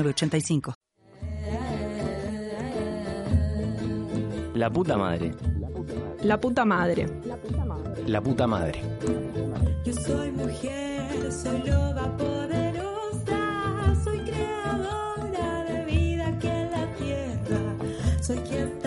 85 0.00 0.74
La 4.54 4.70
puta 4.70 4.96
madre. 4.96 5.32
La 6.22 6.38
puta 6.38 6.64
madre. 6.64 7.06
La 8.06 8.20
puta 8.20 8.46
madre. 8.46 8.80
Yo 9.84 9.92
soy 9.92 10.30
mujer, 10.30 11.32
soy 11.32 11.58
loba 11.64 12.16
poderosa, 12.16 13.94
soy 14.04 14.18
creadora 14.20 15.64
de 15.64 15.84
vida 15.84 16.28
aquí 16.28 16.46
en 16.48 16.70
la 16.70 16.94
tierra, 16.94 17.76
soy 18.20 18.38
gestadora 18.46 18.81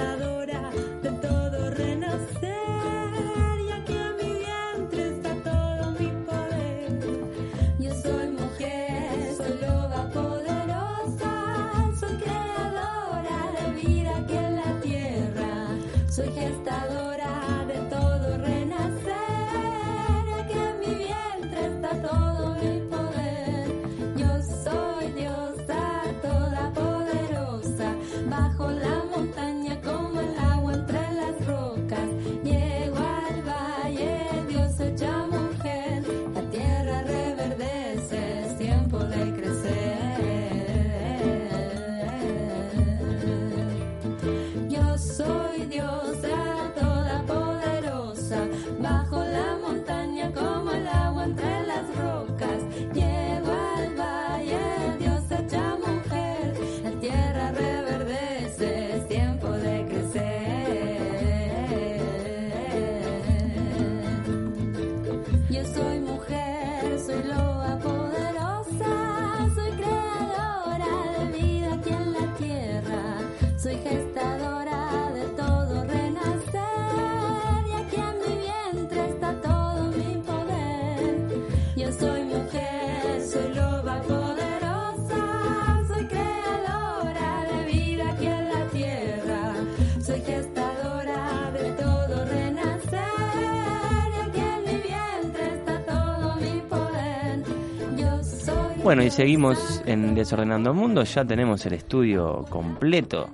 Bueno, 98.85 99.01
y 99.01 99.09
seguimos 99.09 99.81
en 99.87 100.13
Desordenando 100.13 100.71
Mundo. 100.71 101.03
Ya 101.05 101.25
tenemos 101.25 101.65
el 101.65 101.73
estudio 101.73 102.45
completo. 102.51 103.31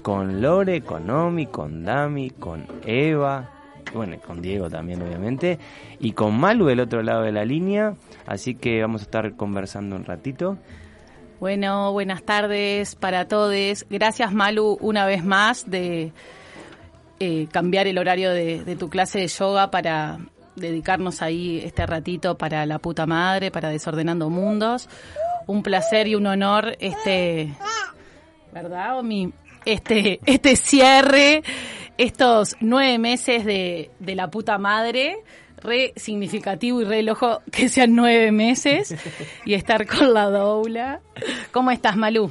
Con 0.00 0.40
Lore, 0.40 0.80
con 0.80 1.10
Omi, 1.10 1.44
con 1.48 1.84
Dami, 1.84 2.30
con 2.30 2.66
Eva. 2.86 3.46
Bueno, 3.92 4.16
con 4.26 4.40
Diego 4.40 4.70
también, 4.70 5.02
obviamente. 5.02 5.58
Y 6.00 6.12
con 6.12 6.40
Malu 6.40 6.64
del 6.64 6.80
otro 6.80 7.02
lado 7.02 7.24
de 7.24 7.32
la 7.32 7.44
línea. 7.44 7.92
Así 8.26 8.54
que 8.54 8.80
vamos 8.80 9.02
a 9.02 9.04
estar 9.04 9.36
conversando 9.36 9.96
un 9.96 10.06
ratito. 10.06 10.56
Bueno, 11.40 11.92
buenas 11.92 12.22
tardes 12.22 12.94
para 12.94 13.28
todos. 13.28 13.84
Gracias 13.90 14.32
Malu 14.32 14.78
una 14.80 15.04
vez 15.04 15.22
más 15.22 15.70
de 15.70 16.12
eh, 17.20 17.48
cambiar 17.52 17.86
el 17.86 17.98
horario 17.98 18.30
de, 18.30 18.64
de 18.64 18.76
tu 18.76 18.88
clase 18.88 19.18
de 19.18 19.28
yoga 19.28 19.70
para 19.70 20.20
dedicarnos 20.56 21.22
ahí 21.22 21.60
este 21.64 21.86
ratito 21.86 22.36
para 22.36 22.66
la 22.66 22.78
puta 22.78 23.06
madre, 23.06 23.50
para 23.50 23.68
Desordenando 23.68 24.30
Mundos. 24.30 24.88
Un 25.46 25.62
placer 25.62 26.08
y 26.08 26.16
un 26.16 26.26
honor 26.26 26.76
este, 26.80 27.54
¿verdad, 28.52 28.98
Omi? 28.98 29.32
Este, 29.64 30.20
este 30.26 30.56
cierre, 30.56 31.42
estos 31.98 32.56
nueve 32.60 32.98
meses 32.98 33.44
de, 33.44 33.90
de 33.98 34.14
la 34.14 34.28
puta 34.28 34.58
madre, 34.58 35.18
re 35.58 35.92
significativo 35.96 36.80
y 36.80 36.84
re 36.84 37.02
lojo 37.02 37.42
que 37.52 37.68
sean 37.68 37.94
nueve 37.94 38.32
meses 38.32 38.94
y 39.44 39.54
estar 39.54 39.86
con 39.86 40.14
la 40.14 40.30
doula. 40.30 41.00
¿Cómo 41.52 41.70
estás, 41.70 41.96
Malú? 41.96 42.30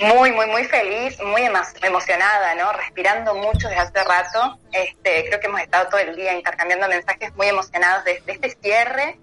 Muy, 0.00 0.32
muy, 0.32 0.46
muy 0.46 0.64
feliz, 0.64 1.20
muy 1.22 1.42
emo- 1.42 1.62
emocionada, 1.82 2.54
¿no? 2.56 2.72
Respirando 2.72 3.34
mucho 3.34 3.68
desde 3.68 3.80
hace 3.80 4.04
rato. 4.04 4.58
Este, 4.72 5.24
creo 5.26 5.38
que 5.38 5.46
hemos 5.46 5.60
estado 5.60 5.88
todo 5.88 6.00
el 6.00 6.16
día 6.16 6.32
intercambiando 6.34 6.88
mensajes 6.88 7.32
muy 7.36 7.46
emocionados 7.48 8.04
de, 8.04 8.20
de 8.26 8.32
este 8.32 8.50
cierre. 8.60 9.18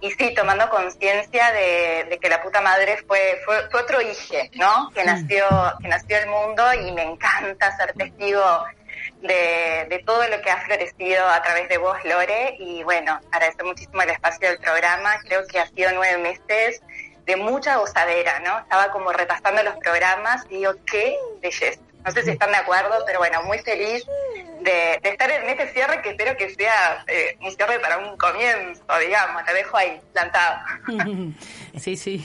Y 0.00 0.10
sí, 0.10 0.34
tomando 0.34 0.68
conciencia 0.68 1.52
de, 1.52 2.06
de 2.10 2.18
que 2.18 2.28
la 2.28 2.42
puta 2.42 2.60
madre 2.60 2.96
fue, 3.06 3.40
fue, 3.44 3.70
fue 3.70 3.82
otro 3.82 4.00
hijo, 4.00 4.34
¿no? 4.54 4.90
Que 4.92 5.04
nació, 5.04 5.46
que 5.80 5.86
nació 5.86 6.18
el 6.18 6.26
mundo 6.26 6.74
y 6.74 6.90
me 6.90 7.04
encanta 7.04 7.76
ser 7.76 7.92
testigo 7.92 8.42
de, 9.20 9.86
de 9.88 10.02
todo 10.04 10.26
lo 10.26 10.42
que 10.42 10.50
ha 10.50 10.56
florecido 10.62 11.24
a 11.28 11.40
través 11.42 11.68
de 11.68 11.78
vos, 11.78 11.96
Lore. 12.04 12.56
Y 12.58 12.82
bueno, 12.82 13.20
agradecer 13.30 13.64
muchísimo 13.64 14.02
el 14.02 14.10
espacio 14.10 14.48
del 14.48 14.58
programa. 14.58 15.20
Creo 15.20 15.46
que 15.46 15.60
ha 15.60 15.68
sido 15.68 15.92
nueve 15.92 16.18
meses 16.18 16.82
de 17.26 17.36
mucha 17.36 17.76
gozadera, 17.76 18.40
¿no? 18.40 18.58
Estaba 18.58 18.90
como 18.90 19.12
repasando 19.12 19.62
los 19.62 19.76
programas 19.76 20.44
y 20.50 20.56
digo, 20.58 20.72
qué 20.86 21.16
belleza. 21.40 21.80
No 22.04 22.10
sé 22.10 22.24
si 22.24 22.30
están 22.30 22.50
de 22.50 22.56
acuerdo, 22.56 23.04
pero 23.06 23.20
bueno, 23.20 23.42
muy 23.44 23.58
feliz 23.58 24.04
de, 24.60 24.98
de 25.02 25.08
estar 25.08 25.30
en 25.30 25.48
este 25.48 25.68
cierre 25.72 26.02
que 26.02 26.10
espero 26.10 26.36
que 26.36 26.52
sea 26.52 27.04
eh, 27.06 27.36
un 27.40 27.52
cierre 27.52 27.78
para 27.78 27.98
un 27.98 28.16
comienzo, 28.16 28.82
digamos. 28.98 29.44
Te 29.44 29.54
dejo 29.54 29.76
ahí, 29.76 30.00
plantado. 30.12 30.60
Sí, 31.78 31.96
sí. 31.96 32.24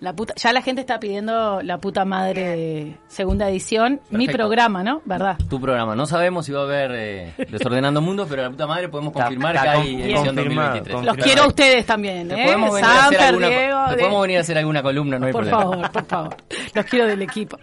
La 0.00 0.14
puta, 0.14 0.32
ya 0.36 0.50
la 0.54 0.62
gente 0.62 0.80
está 0.80 0.98
pidiendo 0.98 1.60
la 1.62 1.76
puta 1.76 2.06
madre 2.06 2.96
segunda 3.06 3.50
edición. 3.50 4.00
Mi 4.08 4.28
programa, 4.28 4.82
¿no? 4.82 5.02
¿Verdad? 5.04 5.36
Tu 5.50 5.60
programa. 5.60 5.94
No 5.94 6.06
sabemos 6.06 6.46
si 6.46 6.52
va 6.52 6.60
a 6.60 6.64
haber 6.64 6.90
eh, 6.94 7.34
Desordenando 7.50 8.00
Mundos, 8.00 8.26
pero 8.30 8.42
la 8.44 8.50
puta 8.50 8.66
madre 8.66 8.88
podemos 8.88 9.12
confirmar 9.12 9.56
está 9.56 9.72
que 9.72 9.78
hay 9.78 9.92
con- 9.92 10.00
edición 10.00 10.24
confirmado, 10.36 10.68
2023. 10.68 10.94
confirmado. 10.94 11.16
Los 11.16 11.24
quiero 11.26 11.42
a 11.42 11.46
ustedes 11.48 11.84
también, 11.86 12.30
¿eh? 12.30 12.44
podemos, 12.44 12.70
venir 12.74 12.84
a 12.86 12.92
hacer 12.92 13.02
Samper, 13.02 13.20
alguna, 13.28 13.48
Diego, 13.48 13.80
de- 13.90 13.96
podemos 13.96 14.22
venir 14.22 14.36
a 14.38 14.40
hacer 14.40 14.58
alguna 14.58 14.82
columna, 14.82 15.18
no 15.18 15.26
hay 15.26 15.32
por 15.32 15.42
problema. 15.46 15.70
favor, 15.70 15.90
por 15.92 16.04
favor. 16.06 16.36
Los 16.74 16.84
quiero 16.86 17.06
del 17.06 17.20
equipo. 17.22 17.58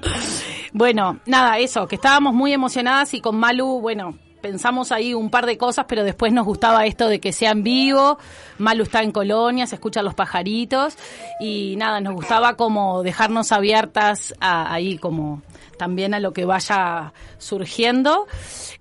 Bueno, 0.74 1.20
nada, 1.26 1.58
eso, 1.58 1.88
que 1.88 1.96
estábamos 1.96 2.36
muy 2.36 2.54
emocionadas 2.54 3.14
y 3.16 3.22
con 3.22 3.36
Malu, 3.38 3.82
bueno, 3.82 4.14
pensamos 4.42 4.92
ahí 4.92 5.14
un 5.14 5.30
par 5.30 5.46
de 5.46 5.58
cosas, 5.58 5.86
pero 5.88 6.04
después 6.04 6.32
nos 6.34 6.46
gustaba 6.46 6.86
esto 6.86 7.08
de 7.08 7.20
que 7.20 7.32
sea 7.32 7.52
en 7.52 7.64
vivo. 7.64 8.18
Malu 8.58 8.84
está 8.84 9.04
en 9.04 9.12
Colonia, 9.12 9.68
se 9.68 9.76
escuchan 9.76 10.06
los 10.06 10.14
pajaritos 10.14 10.96
y 11.40 11.76
nada, 11.78 12.02
nos 12.02 12.14
gustaba 12.14 12.56
como 12.56 13.04
dejarnos 13.04 13.52
abiertas 13.52 14.34
ahí 14.40 14.98
como 14.98 15.42
también 15.78 16.14
a 16.14 16.20
lo 16.20 16.34
que 16.34 16.46
vaya 16.46 17.14
surgiendo. 17.38 18.28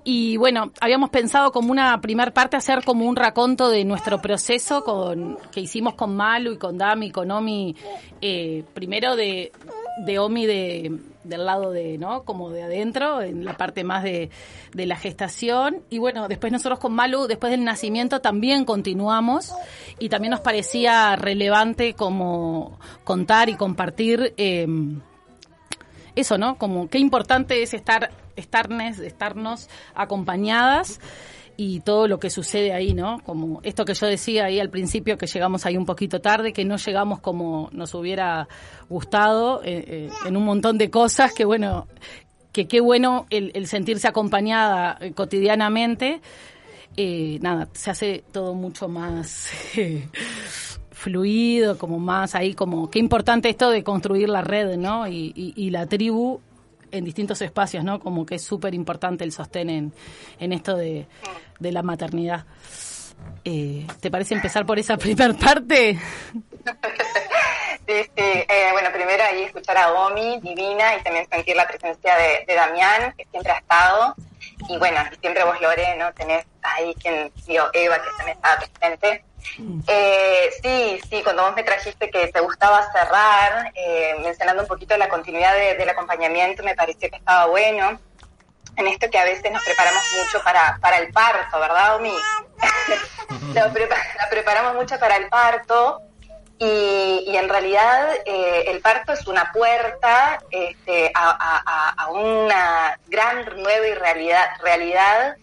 Y 0.05 0.37
bueno, 0.37 0.73
habíamos 0.81 1.11
pensado 1.11 1.53
como 1.53 1.71
una 1.71 2.01
primer 2.01 2.33
parte 2.33 2.57
hacer 2.57 2.85
como 2.85 3.07
un 3.07 3.17
raconto 3.17 3.69
de 3.69 3.85
nuestro 3.85 4.21
proceso 4.21 4.83
con, 4.85 5.39
que 5.53 5.61
hicimos 5.61 5.95
con 5.95 6.17
Malu 6.17 6.53
y 6.53 6.59
con 6.59 6.79
Dami 6.79 7.11
con 7.11 7.31
Omi, 7.31 7.77
eh, 8.21 8.65
primero 8.75 9.17
de 9.17 9.53
de 10.05 10.19
Omi 10.19 10.47
de, 10.47 10.99
del 11.29 11.47
lado 11.47 11.71
de, 11.71 11.99
¿no? 11.99 12.25
Como 12.25 12.51
de 12.51 12.63
adentro, 12.63 13.23
en 13.23 13.45
la 13.45 13.57
parte 13.57 13.85
más 13.85 14.03
de, 14.03 14.31
de 14.73 14.87
la 14.87 14.97
gestación. 14.97 15.83
Y 15.91 15.99
bueno, 15.99 16.29
después 16.29 16.53
nosotros 16.53 16.79
con 16.79 16.95
Malu, 16.95 17.27
después 17.27 17.51
del 17.51 17.65
nacimiento, 17.65 18.21
también 18.21 18.65
continuamos. 18.65 19.53
Y 19.99 20.09
también 20.09 20.31
nos 20.31 20.41
parecía 20.41 21.17
relevante 21.17 21.95
como 21.95 22.79
contar 23.05 23.49
y 23.49 23.57
compartir 23.57 24.35
eh, 24.37 24.67
eso, 26.15 26.39
¿no? 26.39 26.57
Como 26.57 26.89
qué 26.89 26.99
importante 26.99 27.63
es 27.63 27.75
estar, 27.75 28.11
estarnes, 28.37 28.99
estarnos 28.99 29.69
acompañadas 29.95 31.01
y 31.57 31.81
todo 31.81 32.07
lo 32.07 32.19
que 32.19 32.31
sucede 32.31 32.73
ahí, 32.73 32.93
¿no? 32.93 33.21
Como 33.25 33.61
esto 33.63 33.85
que 33.85 33.95
yo 33.95 34.07
decía 34.07 34.45
ahí 34.47 34.61
al 34.61 34.71
principio, 34.71 35.17
que 35.17 35.27
llegamos 35.27 35.65
ahí 35.67 35.77
un 35.77 35.87
poquito 35.87 36.21
tarde, 36.21 36.53
que 36.53 36.65
no 36.65 36.77
llegamos 36.77 37.21
como 37.21 37.69
nos 37.73 37.95
hubiera 37.95 38.49
gustado 38.89 39.63
eh, 39.65 39.85
eh, 39.87 40.11
en 40.27 40.37
un 40.37 40.45
montón 40.45 40.79
de 40.79 40.91
cosas, 40.91 41.33
que 41.33 41.45
bueno, 41.45 41.87
que 42.57 42.67
qué 42.67 42.81
bueno 42.81 43.27
el, 43.29 43.53
el 43.55 43.67
sentirse 43.67 44.09
acompañada 44.09 44.97
eh, 45.01 45.13
cotidianamente. 45.13 46.21
Eh, 46.97 47.39
nada, 47.43 47.69
se 47.75 47.91
hace 47.91 48.25
todo 48.33 48.55
mucho 48.55 48.89
más 48.89 49.51
fluido, 50.91 51.77
como 51.77 51.99
más 51.99 52.35
ahí, 52.35 52.55
como 52.55 52.91
qué 52.91 52.99
importante 52.99 53.51
esto 53.51 53.71
de 53.71 53.85
construir 53.85 54.31
la 54.31 54.41
red, 54.41 54.79
¿no? 54.79 55.07
Y 55.07 55.69
la 55.71 55.87
tribu 55.87 56.41
en 56.91 57.05
distintos 57.05 57.41
espacios, 57.43 57.85
¿no? 57.85 58.01
Como 58.01 58.25
que 58.25 58.37
es 58.37 58.43
súper 58.43 58.75
importante 58.75 59.25
el 59.25 59.33
sostén 59.33 59.71
en, 59.71 59.93
en 60.39 60.53
esto 60.53 60.77
de, 60.77 61.07
de 61.59 61.73
la 61.73 61.83
maternidad. 61.83 62.47
Eh, 63.45 63.87
¿Te 64.01 64.11
parece 64.11 64.35
empezar 64.35 64.67
por 64.67 64.79
esa 64.79 64.97
primer 64.99 65.37
parte? 65.37 65.99
Sí, 67.87 68.03
sí. 68.03 68.11
Eh, 68.17 68.69
bueno, 68.73 68.91
primero 68.93 69.23
ahí 69.23 69.45
escuchar 69.45 69.77
a 69.79 69.93
Omi, 69.93 70.41
divina, 70.41 70.97
y 70.97 71.03
también 71.03 71.29
sentir 71.31 71.57
la 71.57 71.67
presencia 71.67 72.17
de, 72.17 72.55
Damián, 72.55 73.15
que 73.17 73.25
siempre 73.27 73.53
ha 73.53 73.59
estado. 73.59 74.15
Y 74.69 74.79
bueno, 74.79 75.01
siempre 75.21 75.45
vos, 75.45 75.61
Lore, 75.61 75.97
¿no? 75.97 76.13
Tenés 76.15 76.45
ahí 76.63 76.95
quien, 76.95 77.33
Eva, 77.47 77.97
que 78.03 78.09
también 78.17 78.37
estaba 78.37 78.59
presente. 78.59 79.25
Eh, 79.87 80.51
sí, 80.63 81.01
sí, 81.09 81.23
cuando 81.23 81.43
vos 81.45 81.55
me 81.55 81.63
trajiste 81.63 82.11
que 82.11 82.29
te 82.29 82.41
gustaba 82.41 82.91
cerrar, 82.93 83.73
eh, 83.75 84.17
mencionando 84.23 84.63
un 84.63 84.69
poquito 84.69 84.97
la 84.97 85.09
continuidad 85.09 85.55
de- 85.55 85.75
del 85.75 85.89
acompañamiento, 85.89 86.63
me 86.63 86.75
pareció 86.75 87.09
que 87.11 87.17
estaba 87.17 87.47
bueno. 87.47 87.99
En 88.77 88.87
esto 88.89 89.09
que 89.11 89.19
a 89.19 89.25
veces 89.25 89.51
nos 89.51 89.65
preparamos 89.65 90.03
mucho 90.23 90.43
para, 90.45 90.79
para 90.83 90.99
el 90.99 91.11
parto, 91.13 91.59
¿verdad, 91.59 91.97
Omi? 91.97 92.13
la, 93.55 93.73
prepa- 93.73 93.97
la 94.19 94.29
preparamos 94.29 94.75
mucho 94.75 94.99
para 94.99 95.17
el 95.17 95.29
parto 95.29 96.03
y, 96.59 97.25
y 97.27 97.37
en 97.37 97.49
realidad 97.49 98.09
eh, 98.27 98.65
el 98.69 98.81
parto 98.81 99.13
es 99.13 99.27
una 99.27 99.51
puerta 99.53 100.39
este, 100.51 101.11
a, 101.15 101.93
a- 101.97 102.11
una 102.11 102.99
gran 103.07 103.45
nueva 103.63 103.87
realidad, 103.99 104.47
realidad 104.63 105.37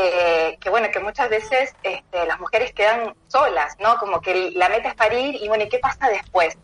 que, 0.00 0.58
que, 0.60 0.68
bueno, 0.70 0.90
que 0.90 1.00
muchas 1.00 1.28
veces 1.30 1.74
este, 1.82 2.26
las 2.26 2.38
mujeres 2.38 2.72
quedan 2.72 3.14
solas, 3.28 3.76
¿no? 3.78 3.96
Como 3.98 4.20
que 4.20 4.50
la 4.52 4.68
meta 4.68 4.88
es 4.88 4.94
parir 4.94 5.36
y 5.36 5.48
bueno, 5.48 5.64
¿y 5.64 5.68
qué 5.68 5.78
pasa 5.78 6.08
después? 6.10 6.56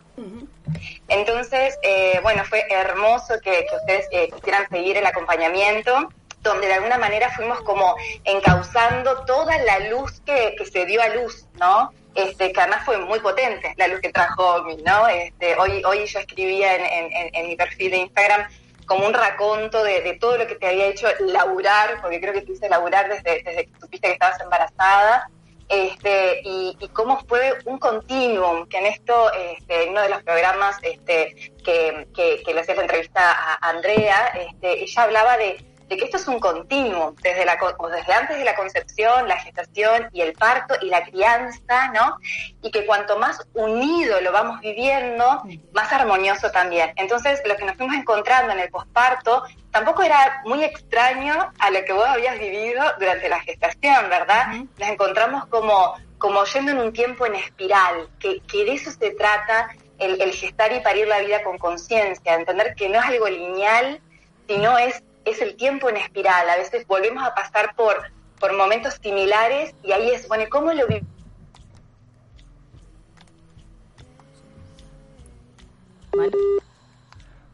Entonces, 1.09 1.79
eh, 1.83 2.21
bueno, 2.23 2.45
fue 2.45 2.65
hermoso 2.71 3.35
que, 3.43 3.65
que 3.69 3.77
ustedes 3.77 4.07
eh, 4.11 4.29
quisieran 4.35 4.69
seguir 4.69 4.97
el 4.97 5.07
acompañamiento, 5.07 6.09
donde 6.41 6.67
de 6.67 6.75
alguna 6.75 6.99
manera 6.99 7.31
fuimos 7.31 7.61
como 7.63 7.95
encauzando 8.25 9.25
toda 9.25 9.57
la 9.59 9.79
luz 9.91 10.21
que, 10.27 10.55
que 10.59 10.67
se 10.67 10.85
dio 10.87 11.01
a 11.03 11.09
luz, 11.09 11.47
¿no? 11.55 11.93
Este, 12.15 12.53
que 12.53 12.61
además 12.61 12.85
fue 12.85 12.99
muy 12.99 13.21
potente 13.21 13.73
la 13.79 13.87
luz 13.89 14.01
que 14.01 14.11
trajo 14.11 14.57
Omi, 14.57 14.77
¿no? 14.85 15.09
Este, 15.09 15.57
hoy, 15.57 15.83
hoy 15.85 16.05
yo 16.07 16.19
escribía 16.19 16.75
en, 16.75 16.85
en- 16.85 17.13
en- 17.13 17.35
en 17.35 17.47
mi 17.49 17.57
perfil 17.57 17.91
de 17.93 17.97
Instagram 17.99 18.47
como 18.93 19.07
un 19.07 19.15
raconto 19.15 19.83
de, 19.83 20.19
todo 20.21 20.37
lo 20.37 20.47
que 20.47 20.57
te 20.57 20.69
había 20.69 20.89
hecho 20.89 21.09
laburar, 21.21 21.99
porque 22.03 22.21
creo 22.21 22.35
que 22.35 22.43
te 22.43 22.53
hice 22.53 22.69
laburar 22.69 23.09
desde, 23.09 23.43
desde 23.43 23.67
que 23.67 23.81
supiste 23.81 24.09
que 24.09 24.13
estabas 24.13 24.39
embarazada, 24.39 25.31
este, 25.67 26.43
y, 26.45 26.77
cómo 26.93 27.19
fue 27.27 27.55
un 27.65 27.79
continuum, 27.79 28.67
que 28.67 28.77
en 28.77 28.87
esto, 28.87 29.33
este, 29.33 29.85
en 29.85 29.91
uno 29.91 30.03
de 30.03 30.11
los 30.11 30.23
programas 30.25 30.77
este, 30.83 31.53
que, 31.65 32.07
que, 32.15 32.43
que 32.45 32.53
le 32.53 32.61
hacía 32.61 32.75
la 32.75 32.83
entrevista 32.83 33.33
a 33.33 33.71
Andrea, 33.71 34.27
este, 34.35 34.83
ella 34.83 35.03
hablaba 35.05 35.39
de, 35.39 35.65
de 35.89 35.97
que 35.97 36.05
esto 36.05 36.17
es 36.17 36.29
un 36.29 36.39
continuum, 36.41 37.15
desde, 37.23 37.45
la, 37.45 37.59
o 37.79 37.89
desde 37.89 38.13
antes 38.13 38.39
de 38.39 38.45
la 38.45 38.55
concepción, 38.55 39.29
la 39.29 39.39
gestación 39.39 40.09
y 40.13 40.21
el 40.21 40.33
parto 40.33 40.75
y 40.81 40.87
la 40.87 41.05
crianza, 41.05 41.89
¿no? 41.89 42.17
Y 42.63 42.71
que 42.71 42.87
cuanto 42.87 43.19
más 43.19 43.41
unido 43.55 44.21
lo 44.21 44.33
vamos 44.33 44.61
viviendo, 44.61 45.43
más 45.73 45.93
armonioso 45.93 46.51
también. 46.51 46.93
Entonces, 46.97 47.41
lo 47.45 47.57
que 47.57 47.65
nos 47.65 47.77
fuimos 47.77 47.97
encontrando 47.97 48.53
en 48.53 48.61
el 48.61 48.71
posparto 48.71 49.45
tampoco 49.71 50.03
era 50.03 50.43
muy 50.45 50.63
extraño 50.65 51.53
a 51.59 51.71
lo 51.71 51.85
que 51.85 51.93
vos 51.93 52.07
habías 52.07 52.39
vivido 52.39 52.83
durante 52.99 53.29
la 53.29 53.41
gestación, 53.41 54.09
¿verdad? 54.09 54.49
Nos 54.79 54.89
encontramos 54.89 55.47
como, 55.47 55.95
como 56.19 56.45
yendo 56.45 56.73
en 56.73 56.79
un 56.79 56.93
tiempo 56.93 57.27
en 57.27 57.35
espiral, 57.35 58.09
que, 58.19 58.41
que 58.41 58.65
de 58.65 58.75
eso 58.75 58.91
se 58.91 59.11
trata 59.13 59.71
el, 59.99 60.21
el 60.21 60.33
gestar 60.33 60.73
y 60.73 60.81
parir 60.81 61.07
la 61.09 61.21
vida 61.21 61.43
con 61.43 61.59
conciencia, 61.59 62.35
entender 62.35 62.75
que 62.75 62.89
no 62.89 62.99
es 62.99 63.07
algo 63.07 63.29
lineal, 63.29 64.01
sino 64.49 64.79
es, 64.79 65.03
es 65.25 65.41
el 65.41 65.57
tiempo 65.57 65.89
en 65.89 65.97
espiral. 65.97 66.49
A 66.49 66.57
veces 66.57 66.87
volvemos 66.87 67.23
a 67.25 67.35
pasar 67.35 67.75
por, 67.75 67.97
por 68.39 68.57
momentos 68.57 68.99
similares 69.03 69.75
y 69.83 69.93
ahí 69.93 70.11
es, 70.11 70.29
bueno, 70.29 70.45
¿y 70.45 70.49
¿cómo 70.49 70.73
lo 70.73 70.87
vivimos? 70.87 71.09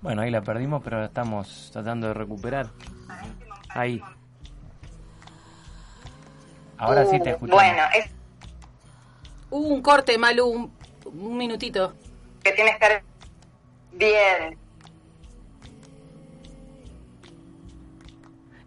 Bueno, 0.01 0.23
ahí 0.23 0.31
la 0.31 0.43
perdimos, 0.43 0.83
pero 0.83 0.99
la 1.01 1.07
estamos 1.07 1.71
tratando 1.73 2.09
de 2.09 2.15
recuperar. 2.15 2.69
Ahí. 3.71 4.01
Ahora 6.77 7.05
sí 7.07 7.21
te 7.21 7.31
escuchamos. 7.31 7.63
Bueno, 7.63 7.83
es 7.95 8.11
Hubo 9.51 9.69
un 9.69 9.83
corte, 9.83 10.19
Malu, 10.19 10.47
un, 10.47 10.73
un 11.07 11.37
minutito. 11.37 11.95
que 12.43 12.53
tiene 12.53 12.71
que 12.71 12.75
estar 12.75 13.03
bien. 13.93 14.59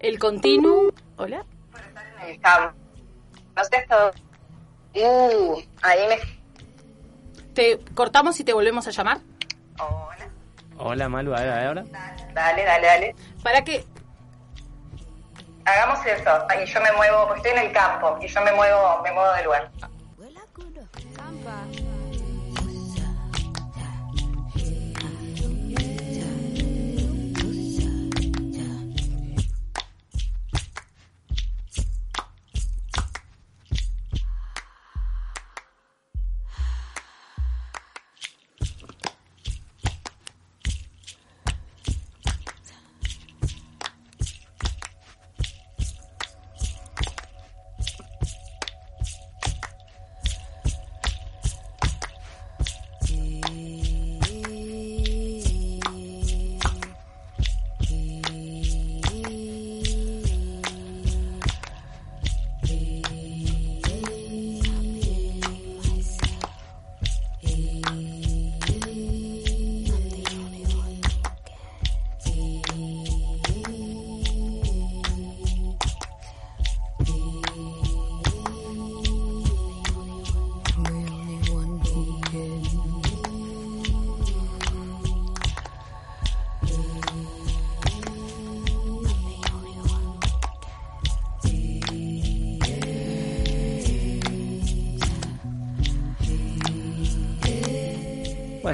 El 0.01 0.18
continuum. 0.18 0.92
¿Hola? 1.18 1.45
en 2.24 2.30
el 2.30 2.42
campo. 2.42 2.75
No 3.56 3.63
sé 3.65 3.77
hasta 3.77 4.12
Uh, 4.94 5.62
ahí 5.83 6.00
me... 6.09 6.18
¿Te 7.53 7.80
cortamos 7.95 8.38
y 8.42 8.44
te 8.44 8.51
volvemos 8.51 8.86
a 8.88 8.92
llamar? 8.92 9.19
Hola. 9.80 10.27
Hola, 10.77 11.07
Malu, 11.07 11.33
a 11.33 11.39
ver, 11.39 11.68
ahora. 11.68 11.86
Dale, 12.33 12.65
dale, 12.65 12.88
dale. 12.88 13.15
Para 13.42 13.63
que 13.63 13.86
Hagamos 15.65 16.06
eso. 16.06 16.47
Y 16.62 16.65
yo 16.65 16.81
me 16.81 16.92
muevo, 16.94 17.27
porque 17.27 17.47
estoy 17.47 17.51
en 17.59 17.68
el 17.68 17.71
campo, 17.71 18.18
y 18.21 18.27
yo 18.27 18.42
me 18.42 18.51
muevo, 18.51 19.01
me 19.04 19.12
muevo 19.12 19.31
de 19.33 19.44
lugar. 19.44 19.71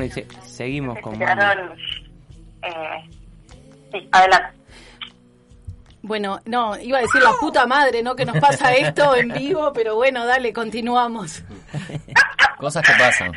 Y 0.08 0.12
se- 0.12 0.28
seguimos 0.44 0.96
Se 0.96 1.02
con 1.02 1.14
Eh, 2.64 3.10
sí, 3.92 4.10
adelante. 4.12 4.58
Bueno, 6.02 6.40
no, 6.46 6.80
iba 6.80 7.00
a 7.00 7.02
decir 7.02 7.22
la 7.22 7.34
puta 7.34 7.66
madre, 7.66 8.02
¿no? 8.02 8.16
Que 8.16 8.26
nos 8.26 8.38
pasa 8.40 8.72
esto 8.74 9.16
en 9.16 9.30
vivo, 9.30 9.72
pero 9.74 9.96
bueno, 9.96 10.26
dale, 10.26 10.54
continuamos. 10.54 11.44
Cosas 12.58 12.86
que 12.88 12.94
pasan. 12.98 13.32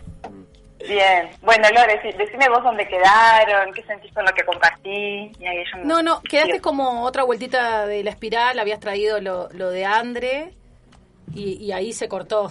Bien, 0.89 1.29
bueno, 1.43 1.69
Lore, 1.75 2.01
decime 2.17 2.49
vos 2.49 2.63
dónde 2.63 2.89
quedaron, 2.89 3.73
qué 3.75 3.83
sentís 3.83 4.13
con 4.15 4.25
lo 4.25 4.33
que 4.33 4.45
compartí. 4.45 5.31
Y 5.39 5.47
ahí 5.47 5.63
yo 5.71 5.79
me- 5.79 5.85
No, 5.85 6.03
no, 6.03 6.23
quedaste 6.23 6.61
como 6.61 7.03
otra 7.03 7.25
vueltita 7.25 7.87
de 7.87 8.03
la 8.03 8.11
espiral, 8.11 8.59
habías 8.59 8.81
traído 8.81 9.21
lo, 9.21 9.51
lo 9.53 9.71
de 9.71 9.85
Andre 9.85 10.55
y, 11.35 11.55
y 11.65 11.73
ahí 11.73 11.93
se 11.93 12.09
cortó. 12.09 12.51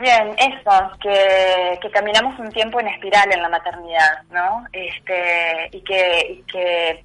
Bien, 0.00 0.34
eso, 0.38 0.92
que, 1.00 1.78
que 1.82 1.90
caminamos 1.90 2.38
un 2.38 2.50
tiempo 2.52 2.78
en 2.78 2.86
espiral 2.88 3.32
en 3.32 3.42
la 3.42 3.48
maternidad, 3.48 4.22
¿no? 4.30 4.64
Este, 4.72 5.68
y 5.72 5.80
que, 5.82 6.26
y 6.30 6.42
que, 6.44 7.04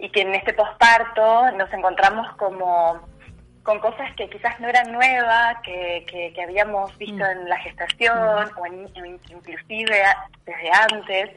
y 0.00 0.08
que 0.10 0.20
en 0.22 0.34
este 0.34 0.52
posparto 0.52 1.52
nos 1.52 1.72
encontramos 1.72 2.26
como 2.36 3.06
con 3.62 3.78
cosas 3.78 4.12
que 4.16 4.28
quizás 4.28 4.58
no 4.60 4.68
eran 4.68 4.90
nuevas, 4.92 5.56
que, 5.62 6.04
que, 6.10 6.32
que 6.34 6.42
habíamos 6.42 6.96
visto 6.98 7.24
en 7.24 7.48
la 7.48 7.56
gestación 7.60 8.50
o 8.58 8.66
en, 8.66 8.88
inclusive 9.30 10.02
desde 10.44 10.70
antes, 10.90 11.30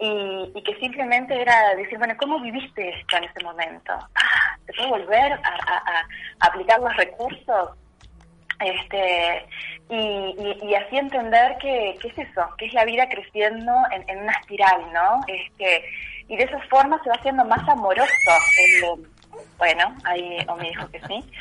y, 0.00 0.50
y 0.54 0.62
que 0.64 0.74
simplemente 0.80 1.40
era 1.40 1.74
decir, 1.76 1.98
bueno, 1.98 2.14
¿cómo 2.18 2.40
viviste 2.40 2.88
esto 2.98 3.18
en 3.18 3.24
ese 3.24 3.44
momento? 3.44 3.92
Ah, 4.16 4.56
¿te 4.66 4.72
puedo 4.72 4.88
volver 4.88 5.32
a, 5.34 5.38
a- 5.38 6.00
a 6.40 6.46
aplicar 6.46 6.80
los 6.80 6.96
recursos? 6.96 7.70
Este 8.64 9.46
y, 9.90 9.96
y, 9.96 10.58
y 10.68 10.74
así 10.74 10.96
entender 10.96 11.56
que, 11.58 11.96
que 12.00 12.08
es 12.08 12.18
eso, 12.18 12.42
que 12.58 12.66
es 12.66 12.72
la 12.74 12.84
vida 12.84 13.08
creciendo 13.08 13.72
en, 13.90 14.08
en 14.08 14.22
una 14.22 14.32
espiral, 14.32 14.80
¿no? 14.92 15.20
Este, 15.26 15.84
y 16.28 16.36
de 16.36 16.44
esa 16.44 16.58
forma 16.70 17.00
se 17.02 17.10
va 17.10 17.16
haciendo 17.16 17.44
más 17.44 17.66
amoroso. 17.68 18.10
el- 18.84 19.06
bueno, 19.58 19.94
ahí 20.04 20.38
Omi 20.48 20.68
dijo 20.68 20.88
que 20.90 21.00
sí. 21.06 21.24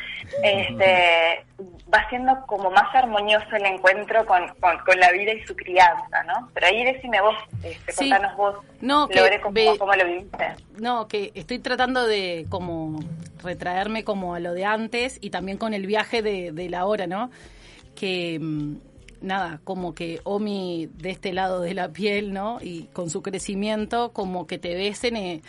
Este, 0.43 1.45
va 1.93 2.07
siendo 2.09 2.33
como 2.47 2.71
más 2.71 2.93
armonioso 2.95 3.47
el 3.55 3.65
encuentro 3.65 4.25
con, 4.25 4.47
con, 4.61 4.77
con 4.79 4.97
la 4.99 5.11
vida 5.11 5.33
y 5.33 5.43
su 5.43 5.55
crianza, 5.55 6.23
¿no? 6.25 6.49
Pero 6.53 6.67
ahí 6.67 6.83
decime 6.85 7.19
vos, 7.21 7.35
este, 7.63 7.91
Sí. 7.91 8.09
contanos 8.09 8.37
vos, 8.37 8.55
No, 8.79 9.07
que 9.09 9.39
cómo, 9.41 9.53
ve- 9.53 9.75
cómo 9.77 9.93
lo 9.93 10.05
viviste. 10.05 10.55
No, 10.79 11.07
que 11.07 11.31
estoy 11.35 11.59
tratando 11.59 12.07
de 12.07 12.45
como 12.49 12.99
retraerme 13.43 14.03
como 14.05 14.33
a 14.35 14.39
lo 14.39 14.53
de 14.53 14.63
antes 14.65 15.17
y 15.21 15.31
también 15.31 15.57
con 15.57 15.73
el 15.73 15.85
viaje 15.85 16.21
de, 16.21 16.51
de 16.53 16.69
la 16.69 16.85
hora, 16.85 17.07
¿no? 17.07 17.29
Que 17.95 18.39
mm, 18.39 18.75
nada, 19.21 19.59
como 19.63 19.93
que 19.93 20.21
Omi 20.23 20.87
de 20.93 21.09
este 21.09 21.33
lado 21.33 21.59
de 21.59 21.73
la 21.73 21.89
piel, 21.89 22.31
¿no? 22.33 22.59
Y 22.61 22.83
con 22.93 23.09
su 23.09 23.21
crecimiento, 23.21 24.13
como 24.13 24.47
que 24.47 24.57
te 24.59 24.75
ves 24.75 25.03
en, 25.03 25.17
eh, 25.17 25.41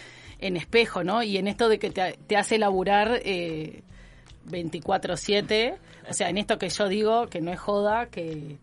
en 0.42 0.56
espejo, 0.56 1.04
¿no? 1.04 1.22
Y 1.22 1.38
en 1.38 1.48
esto 1.48 1.68
de 1.68 1.78
que 1.78 1.90
te, 1.90 2.36
hace 2.36 2.58
laburar 2.58 3.20
eh, 3.24 3.82
24/7, 4.46 5.76
o 6.10 6.12
sea, 6.12 6.28
en 6.28 6.38
esto 6.38 6.58
que 6.58 6.68
yo 6.68 6.88
digo, 6.88 7.28
que 7.28 7.40
no 7.40 7.52
es 7.52 7.60
joda, 7.60 8.06
que 8.06 8.58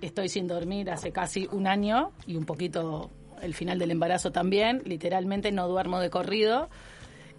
estoy 0.00 0.28
sin 0.28 0.48
dormir 0.48 0.90
hace 0.90 1.12
casi 1.12 1.48
un 1.50 1.66
año 1.66 2.10
y 2.26 2.36
un 2.36 2.44
poquito 2.44 3.10
el 3.40 3.54
final 3.54 3.78
del 3.78 3.92
embarazo 3.92 4.32
también, 4.32 4.82
literalmente 4.84 5.52
no 5.52 5.68
duermo 5.68 6.00
de 6.00 6.10
corrido. 6.10 6.68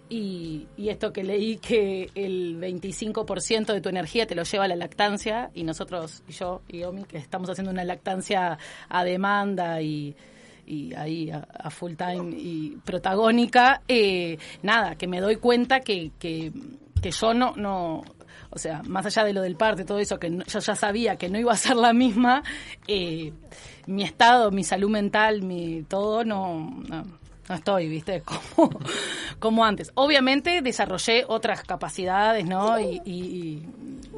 Y, 0.08 0.68
y 0.76 0.90
esto 0.90 1.12
que 1.12 1.24
leí 1.24 1.56
que 1.56 2.10
el 2.14 2.60
25% 2.60 3.72
de 3.72 3.80
tu 3.80 3.88
energía 3.88 4.24
te 4.24 4.36
lo 4.36 4.44
lleva 4.44 4.68
la 4.68 4.76
lactancia 4.76 5.50
y 5.52 5.64
nosotros, 5.64 6.22
yo 6.28 6.62
y 6.68 6.84
Omi, 6.84 7.04
que 7.04 7.18
estamos 7.18 7.50
haciendo 7.50 7.72
una 7.72 7.82
lactancia 7.82 8.56
a 8.88 9.04
demanda 9.04 9.82
y, 9.82 10.14
y 10.66 10.92
ahí 10.94 11.30
a, 11.30 11.70
full 11.70 11.94
time 11.94 12.34
y 12.36 12.76
protagónica, 12.84 13.82
eh, 13.88 14.38
nada, 14.62 14.96
que 14.96 15.06
me 15.06 15.20
doy 15.20 15.36
cuenta 15.36 15.80
que, 15.80 16.10
que, 16.18 16.52
que 17.00 17.10
yo 17.10 17.32
no, 17.34 17.54
no, 17.56 18.02
o 18.50 18.58
sea, 18.58 18.82
más 18.84 19.06
allá 19.06 19.24
de 19.24 19.32
lo 19.32 19.42
del 19.42 19.56
parto 19.56 19.82
y 19.82 19.84
todo 19.84 19.98
eso, 19.98 20.18
que 20.18 20.30
no- 20.30 20.44
yo 20.44 20.58
ya 20.58 20.74
sabía 20.74 21.16
que 21.16 21.28
no 21.28 21.38
iba 21.38 21.52
a 21.52 21.56
ser 21.56 21.76
la 21.76 21.92
misma, 21.92 22.42
eh, 22.88 23.32
mi 23.86 24.02
estado, 24.02 24.50
mi 24.50 24.64
salud 24.64 24.90
mental, 24.90 25.42
mi 25.42 25.82
todo, 25.84 26.24
no, 26.24 26.82
no 27.48 27.54
estoy, 27.54 27.88
viste, 27.88 28.22
como, 28.22 28.70
como 29.38 29.64
antes. 29.64 29.92
Obviamente 29.94 30.62
desarrollé 30.62 31.24
otras 31.28 31.62
capacidades, 31.62 32.44
¿no? 32.46 32.78
Y, 32.80 33.00
y- 33.04 33.66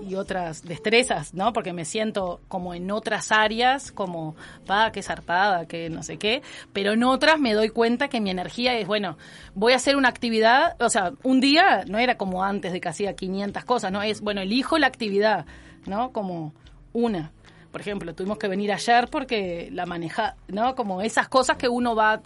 y 0.08 0.14
otras 0.14 0.62
destrezas, 0.64 1.34
¿no? 1.34 1.52
Porque 1.52 1.72
me 1.74 1.84
siento 1.84 2.40
como 2.48 2.72
en 2.72 2.90
otras 2.90 3.30
áreas, 3.32 3.90
como, 3.92 4.36
pa, 4.64 4.90
qué 4.92 5.02
zarpada, 5.02 5.66
que 5.66 5.90
no 5.90 6.02
sé 6.02 6.16
qué, 6.18 6.40
pero 6.72 6.92
en 6.92 7.02
otras 7.04 7.38
me 7.40 7.52
doy 7.52 7.68
cuenta 7.68 8.08
que 8.08 8.20
mi 8.20 8.30
energía 8.30 8.78
es, 8.78 8.86
bueno, 8.86 9.18
voy 9.54 9.72
a 9.74 9.76
hacer 9.76 9.96
una 9.96 10.08
actividad, 10.08 10.76
o 10.80 10.88
sea, 10.88 11.12
un 11.24 11.40
día 11.40 11.84
no 11.88 11.98
era 11.98 12.16
como 12.16 12.42
antes 12.44 12.72
de 12.72 12.80
que 12.80 12.88
hacía 12.88 13.14
500 13.16 13.64
cosas, 13.64 13.92
¿no? 13.92 14.00
Es, 14.02 14.20
bueno, 14.22 14.40
elijo 14.40 14.78
la 14.78 14.86
actividad, 14.86 15.44
¿no? 15.84 16.12
Como 16.12 16.54
una. 16.94 17.32
Por 17.70 17.80
ejemplo, 17.80 18.14
tuvimos 18.14 18.38
que 18.38 18.48
venir 18.48 18.72
ayer 18.72 19.08
porque 19.10 19.68
la 19.72 19.84
maneja, 19.86 20.36
¿no? 20.48 20.74
Como 20.74 21.02
esas 21.02 21.28
cosas 21.28 21.56
que 21.56 21.68
uno 21.68 21.94
va, 21.94 22.20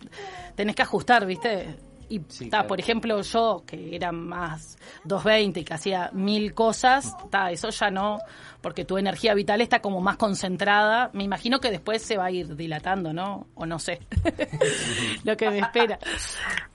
tenés 0.55 0.77
que 0.77 0.83
ajustar, 0.83 1.27
¿viste? 1.27 1.77
Y 2.09 2.21
Sí, 2.29 2.45
ta, 2.45 2.59
claro. 2.59 2.69
por 2.69 2.79
ejemplo, 2.81 3.23
yo 3.23 3.65
que 3.67 3.97
era 3.97 4.13
más 4.13 4.77
220 5.05 5.61
y 5.61 5.65
que 5.65 5.73
hacía 5.73 6.11
mil 6.13 6.53
cosas, 6.53 7.17
ta, 7.31 7.51
eso 7.51 7.71
ya 7.71 7.91
no, 7.91 8.19
porque 8.61 8.85
tu 8.85 8.99
energía 8.99 9.33
vital 9.33 9.63
está 9.63 9.81
como 9.81 10.01
más 10.03 10.17
concentrada. 10.19 11.09
Me 11.15 11.25
imagino 11.25 11.59
que 11.59 11.71
después 11.71 12.03
se 12.03 12.19
va 12.19 12.27
a 12.27 12.31
ir 12.31 12.55
dilatando, 12.55 13.15
¿no? 13.15 13.47
O 13.55 13.65
no 13.65 13.79
sé. 13.79 14.01
Lo 15.25 15.37
que 15.39 15.51
me 15.51 15.61
espera. 15.61 15.99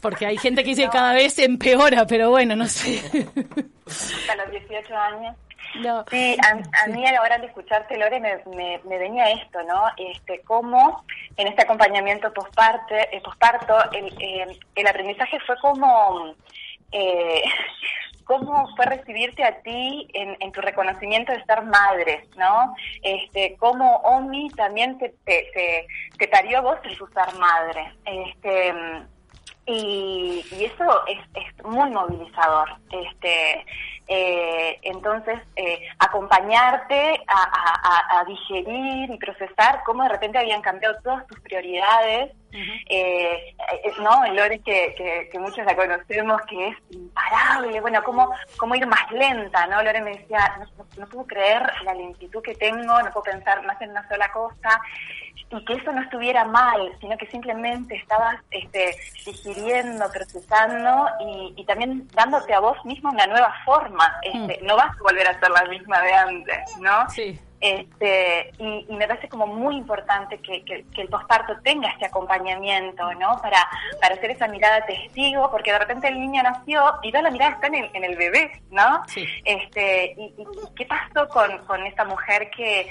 Porque 0.02 0.26
hay 0.26 0.38
gente 0.38 0.64
que 0.64 0.70
dice 0.72 0.84
que 0.86 0.90
cada 0.90 1.14
vez 1.14 1.38
empeora, 1.40 2.08
pero 2.08 2.32
bueno, 2.32 2.56
no 2.56 2.68
sé. 2.68 3.00
Hasta 3.86 4.36
los 4.38 4.52
18 4.52 4.96
años. 4.96 5.36
No. 5.80 6.06
Sí, 6.10 6.38
a, 6.44 6.84
a 6.84 6.88
mí 6.88 7.06
a 7.06 7.12
la 7.12 7.22
hora 7.22 7.38
de 7.38 7.48
escucharte, 7.48 7.98
Lore, 7.98 8.20
me, 8.20 8.38
me, 8.56 8.80
me 8.84 8.98
venía 8.98 9.32
esto, 9.32 9.62
¿no? 9.64 9.84
Este, 9.98 10.42
cómo 10.42 11.04
en 11.36 11.48
este 11.48 11.64
acompañamiento 11.64 12.34
posparte, 12.34 13.16
eh, 13.16 13.22
posparto, 13.22 13.76
el, 13.92 14.06
eh, 14.20 14.60
el 14.76 14.88
aprendizaje 14.88 15.40
fue 15.46 15.58
como, 15.60 16.34
eh, 16.92 17.44
cómo 18.26 18.68
fue 18.76 18.86
recibirte 18.86 19.44
a 19.44 19.62
ti 19.62 20.08
en, 20.14 20.36
en 20.40 20.52
tu 20.52 20.62
reconocimiento 20.62 21.32
de 21.32 21.44
ser 21.46 21.62
madre, 21.64 22.26
¿no? 22.38 22.76
Este, 23.02 23.56
cómo 23.58 23.98
Omi 23.98 24.50
también 24.50 24.98
te, 24.98 25.10
te, 25.26 25.50
te, 25.54 25.88
te 26.18 26.28
parió 26.28 26.60
a 26.60 26.62
vos 26.62 26.78
en 26.84 26.98
tu 26.98 27.08
ser 27.08 27.34
madre. 27.40 27.94
Este, 28.06 28.74
y, 29.68 30.44
y 30.52 30.64
eso 30.66 31.06
es, 31.08 31.20
es 31.36 31.66
muy 31.66 31.90
movilizador. 31.92 32.70
Este, 32.92 33.66
eh, 34.08 34.80
entonces, 34.84 35.40
eh, 35.58 35.82
acompañarte 36.00 37.22
a, 37.28 37.42
a- 37.44 38.20
a- 38.20 38.24
digerir 38.26 39.10
y 39.12 39.18
procesar 39.18 39.84
cómo 39.86 40.04
de 40.04 40.10
repente 40.10 40.38
habían 40.40 40.62
cambiado 40.62 40.96
todas 41.04 41.28
tus 41.28 41.40
prioridades. 41.42 42.32
Eh, 42.90 43.56
eh, 43.84 43.92
no, 44.00 44.26
Lore, 44.34 44.60
que, 44.60 44.94
que, 44.98 45.30
que 45.32 45.40
muchos 45.40 45.66
la 45.66 45.76
conocemos, 45.76 46.42
que 46.44 46.70
es 46.70 46.78
imparable. 46.92 47.82
Bueno, 47.82 48.04
cómo, 48.04 48.30
cómo 48.58 48.76
ir 48.76 48.86
más 48.88 49.12
lenta, 49.12 49.68
¿no? 49.68 49.82
Lore 49.82 50.02
me 50.02 50.12
decía, 50.18 50.56
no, 50.60 50.66
no- 50.78 50.88
no 50.98 51.08
puedo 51.08 51.28
creer 51.28 51.62
la 51.84 51.94
lentitud 51.94 52.42
que 52.42 52.56
tengo, 52.56 53.02
no 53.02 53.12
puedo 53.12 53.24
pensar 53.24 53.64
más 53.66 53.80
en 53.82 53.92
una 53.92 54.08
sola 54.08 54.32
cosa 54.32 54.82
y 55.50 55.64
que 55.64 55.74
eso 55.76 55.92
no 55.94 56.02
estuviera 56.02 56.44
mal, 56.44 56.92
sino 57.00 57.18
que 57.18 57.26
simplemente 57.28 57.96
estabas 57.96 58.36
este, 58.52 58.98
digiriendo, 59.26 60.10
procesando 60.12 61.08
y, 61.22 61.54
y 61.56 61.66
también 61.66 62.08
dándote 62.14 62.54
a 62.54 62.60
vos 62.60 62.84
misma 62.86 63.12
una 63.12 63.28
nueva 63.28 63.54
forma. 63.64 64.20
Este, 64.24 64.60
No 64.64 64.76
vas 64.76 64.90
a 64.98 65.04
volver 65.04 65.28
a 65.28 65.40
ser 65.40 65.50
la 65.52 65.64
misma 65.66 66.02
de 66.02 66.14
antes, 66.14 66.78
¿no? 66.80 67.10
Sí. 67.10 67.40
Este, 67.60 68.52
y, 68.60 68.86
y 68.88 68.96
me 68.96 69.08
parece 69.08 69.28
como 69.30 69.48
muy 69.48 69.76
importante 69.78 70.38
que, 70.40 70.64
que- 70.64 70.86
que 70.94 71.02
el 71.02 71.10
posparto 71.10 71.60
tenga 71.64 71.90
este 71.90 72.06
acompañamiento, 72.06 73.12
¿no? 73.16 73.40
Para, 73.42 73.68
para 74.00 74.16
hacer 74.16 74.32
esa 74.32 74.48
mirada 74.48 74.86
testigo, 74.86 75.50
porque 75.50 75.72
de 75.72 75.80
repente 75.80 76.08
el 76.08 76.20
niño 76.20 76.44
nació 76.44 76.84
y 77.02 77.12
toda 77.12 77.24
la 77.24 77.32
mirada 77.32 77.54
está 77.54 77.68
en 77.68 77.76
el, 77.76 77.90
en 77.94 78.04
el 78.04 78.16
bebé, 78.16 78.62
¿no? 78.70 79.02
Sí. 79.08 79.26
Este, 79.44 80.14
y, 80.18 80.24
y- 80.38 80.42
y 80.42 80.76
qué 80.76 80.86
pasó 80.86 81.28
con, 81.30 81.58
con 81.66 81.84
esta 81.86 82.06
mujer 82.06 82.50
que, 82.52 82.90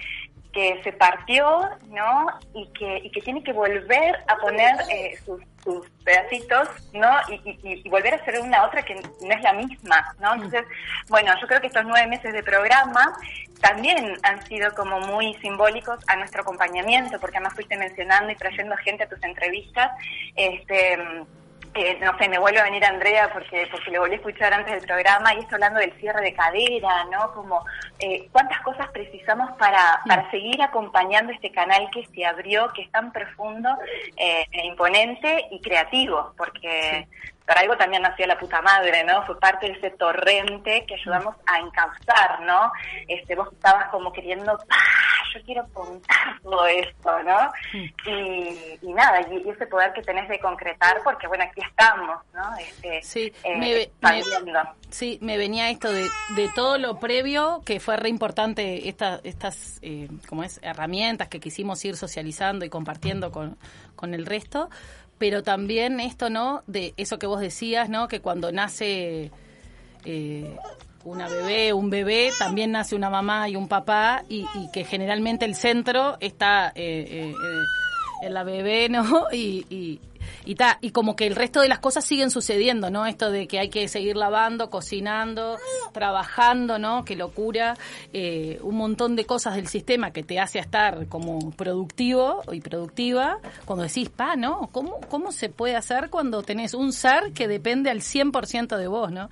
que 0.53 0.81
se 0.83 0.93
partió, 0.93 1.61
¿no? 1.91 2.27
Y 2.55 2.67
que, 2.73 2.99
y 3.05 3.11
que 3.11 3.21
tiene 3.21 3.43
que 3.45 3.53
volver 3.53 4.17
a 4.27 4.37
poner 4.37 4.75
eh, 4.91 5.17
sus, 5.25 5.41
sus 5.67 5.91
pedacitos, 6.05 6.69
¿no? 6.95 7.11
Y, 7.29 7.35
y- 7.63 7.83
y 7.85 7.89
volver 7.91 8.15
a 8.15 8.25
ser 8.25 8.41
una 8.41 8.65
otra 8.65 8.83
que 8.83 8.95
no 8.95 9.35
es 9.35 9.43
la 9.43 9.53
misma, 9.53 10.15
¿no? 10.21 10.33
Entonces, 10.35 10.65
bueno, 11.09 11.33
yo 11.41 11.47
creo 11.47 11.61
que 11.61 11.67
estos 11.67 11.85
nueve 11.85 12.07
meses 12.07 12.33
de 12.33 12.43
programa 12.43 13.15
también 13.61 14.17
han 14.23 14.47
sido 14.47 14.73
como 14.75 15.01
muy 15.01 15.35
simbólicos 15.43 15.99
a 16.07 16.17
nuestro 16.17 16.43
acompañamiento, 16.43 17.19
porque 17.21 17.39
además 17.39 17.55
fuiste 17.55 17.77
mencionando 17.77 18.31
y 18.31 18.37
trayendo 18.37 18.77
gente 18.79 19.05
a 19.05 19.09
tus 19.09 19.23
entrevistas, 19.25 19.91
este 20.37 20.99
eh, 21.77 21.99
no 22.01 22.17
sé, 22.19 22.29
me 22.29 22.39
vuelve 22.39 22.61
a 22.61 22.65
venir 22.65 22.85
Andrea 22.85 23.31
porque 23.33 23.69
porque 23.71 23.91
lo 23.91 24.01
volví 24.01 24.15
a 24.15 24.17
escuchar 24.17 24.53
antes 24.53 24.75
del 24.75 24.87
programa 24.87 25.35
y 25.35 25.41
esto 25.41 25.57
hablando 25.57 25.81
del 25.81 25.93
cierre 26.01 26.23
de 26.23 26.35
cadera, 26.35 27.05
¿no? 27.11 27.33
Como 27.33 27.65
eh, 27.99 28.29
cuántas 28.33 28.61
cosas 28.63 28.89
precisamos 28.89 29.51
para, 29.59 30.01
para 30.07 30.31
seguir 30.31 30.61
acompañando 30.63 31.33
este 31.33 31.53
canal 31.53 31.89
que 31.93 32.07
se 32.15 32.25
abrió, 32.25 32.73
que 32.73 32.83
es 32.83 32.91
tan 32.91 33.13
profundo, 33.13 33.69
eh, 34.17 34.47
e 34.51 34.67
imponente 34.67 35.47
y 35.51 35.61
creativo, 35.61 36.33
porque 36.37 37.07
por 37.47 37.57
algo 37.59 37.77
también 37.77 38.03
nació 38.03 38.27
la 38.27 38.39
puta 38.39 38.61
madre, 38.63 39.05
¿no? 39.05 39.25
Fue 39.27 39.39
parte 39.39 39.67
de 39.67 39.73
ese 39.75 39.91
torrente 39.91 40.85
que 40.87 40.95
ayudamos 40.95 41.37
a 41.47 41.61
encauzar, 41.61 42.41
¿no? 42.41 42.73
Este, 43.09 43.35
vos 43.37 43.49
estabas 43.53 43.89
como 43.91 44.13
queriendo, 44.13 44.53
¡ah! 44.69 44.77
yo 45.35 45.43
quiero 45.45 45.67
contar 45.73 46.41
todo 46.43 46.67
esto, 46.67 47.23
¿no? 47.23 47.51
Y, 48.07 48.79
y 48.83 48.93
nada, 48.93 49.21
y, 49.31 49.49
ese 49.49 49.67
poder 49.67 49.93
que 49.93 50.03
tenés 50.03 50.29
de 50.29 50.39
concretar, 50.41 50.99
porque 51.05 51.27
bueno, 51.29 51.45
aquí 51.45 51.61
estamos, 51.61 52.21
¿no? 52.35 52.57
Este, 52.57 53.03
Sí, 53.03 53.33
eh, 53.45 53.57
me, 53.57 54.11
me- 54.11 54.63
sí, 54.91 55.19
me 55.21 55.37
venía 55.37 55.71
esto 55.71 55.93
de, 55.93 56.09
de 56.37 56.49
todo 56.55 56.79
lo 56.79 56.99
previo, 56.99 57.63
que 57.65 57.81
fue 57.81 57.97
re 57.97 58.09
importante 58.09 58.89
esta, 58.89 59.21
estas 59.25 59.79
eh, 59.83 60.09
como 60.29 60.43
es, 60.43 60.59
herramientas 60.63 61.29
que 61.29 61.39
quisimos 61.41 61.85
ir 61.85 61.97
socializando 61.97 62.65
y 62.65 62.71
compartiendo 62.71 63.31
con, 63.31 63.57
con 63.95 64.15
el 64.15 64.27
resto, 64.27 64.71
pero 65.19 65.43
también 65.43 66.01
esto, 66.01 66.31
¿no? 66.31 66.63
De 66.67 66.95
eso 66.97 67.19
que 67.19 67.27
vos 67.27 67.41
decías, 67.41 67.89
¿no? 67.89 68.09
Que 68.09 68.21
cuando 68.21 68.53
nace 68.53 69.31
eh, 70.05 70.57
una 71.07 71.29
bebé, 71.29 71.73
un 71.73 71.89
bebé, 71.89 72.31
también 72.39 72.73
nace 72.73 72.97
una 72.97 73.09
mamá 73.09 73.49
y 73.49 73.57
un 73.57 73.69
papá, 73.69 74.25
y, 74.29 74.47
y 74.55 74.71
que 74.73 74.85
generalmente 74.85 75.45
el 75.45 75.55
centro 75.55 76.17
está 76.21 76.73
eh, 76.75 77.07
eh, 77.09 77.31
eh, 77.31 78.27
en 78.27 78.35
la 78.35 78.43
bebé, 78.43 78.89
¿no? 78.89 79.27
Y, 79.33 79.67
y, 79.71 80.01
y, 80.45 80.55
ta, 80.55 80.79
y 80.81 80.91
como 80.91 81.17
que 81.17 81.27
el 81.27 81.35
resto 81.35 81.61
de 81.61 81.69
las 81.69 81.79
cosas 81.79 82.05
siguen 82.05 82.31
sucediendo, 82.31 82.91
¿no? 82.91 83.07
Esto 83.07 83.31
de 83.31 83.47
que 83.47 83.59
hay 83.59 83.69
que 83.69 83.89
seguir 83.89 84.17
lavando, 84.17 84.71
cocinando, 84.71 85.59
trabajando, 85.93 86.79
¿no? 86.79 87.05
Qué 87.05 87.17
locura. 87.17 87.77
Eh, 88.13 88.59
un 88.63 88.77
montón 88.77 89.17
de 89.17 89.25
cosas 89.25 89.57
del 89.57 89.69
sistema 89.69 90.11
que 90.11 90.23
te 90.23 90.39
hace 90.39 90.59
estar 90.59 91.07
como 91.09 91.51
productivo 91.53 92.43
y 92.53 92.61
productiva. 92.61 93.39
Cuando 93.65 93.85
decís, 93.85 94.09
pa, 94.09 94.37
¿no? 94.37 94.69
¿Cómo, 94.73 95.01
¿Cómo 95.09 95.33
se 95.33 95.49
puede 95.49 95.77
hacer 95.77 96.11
cuando 96.11 96.43
tenés 96.43 96.75
un 96.75 96.93
ser 96.93 97.33
que 97.33 97.49
depende 97.49 97.91
al 97.91 98.01
100% 98.01 98.77
de 98.77 98.87
vos, 98.87 99.11
¿no? 99.11 99.31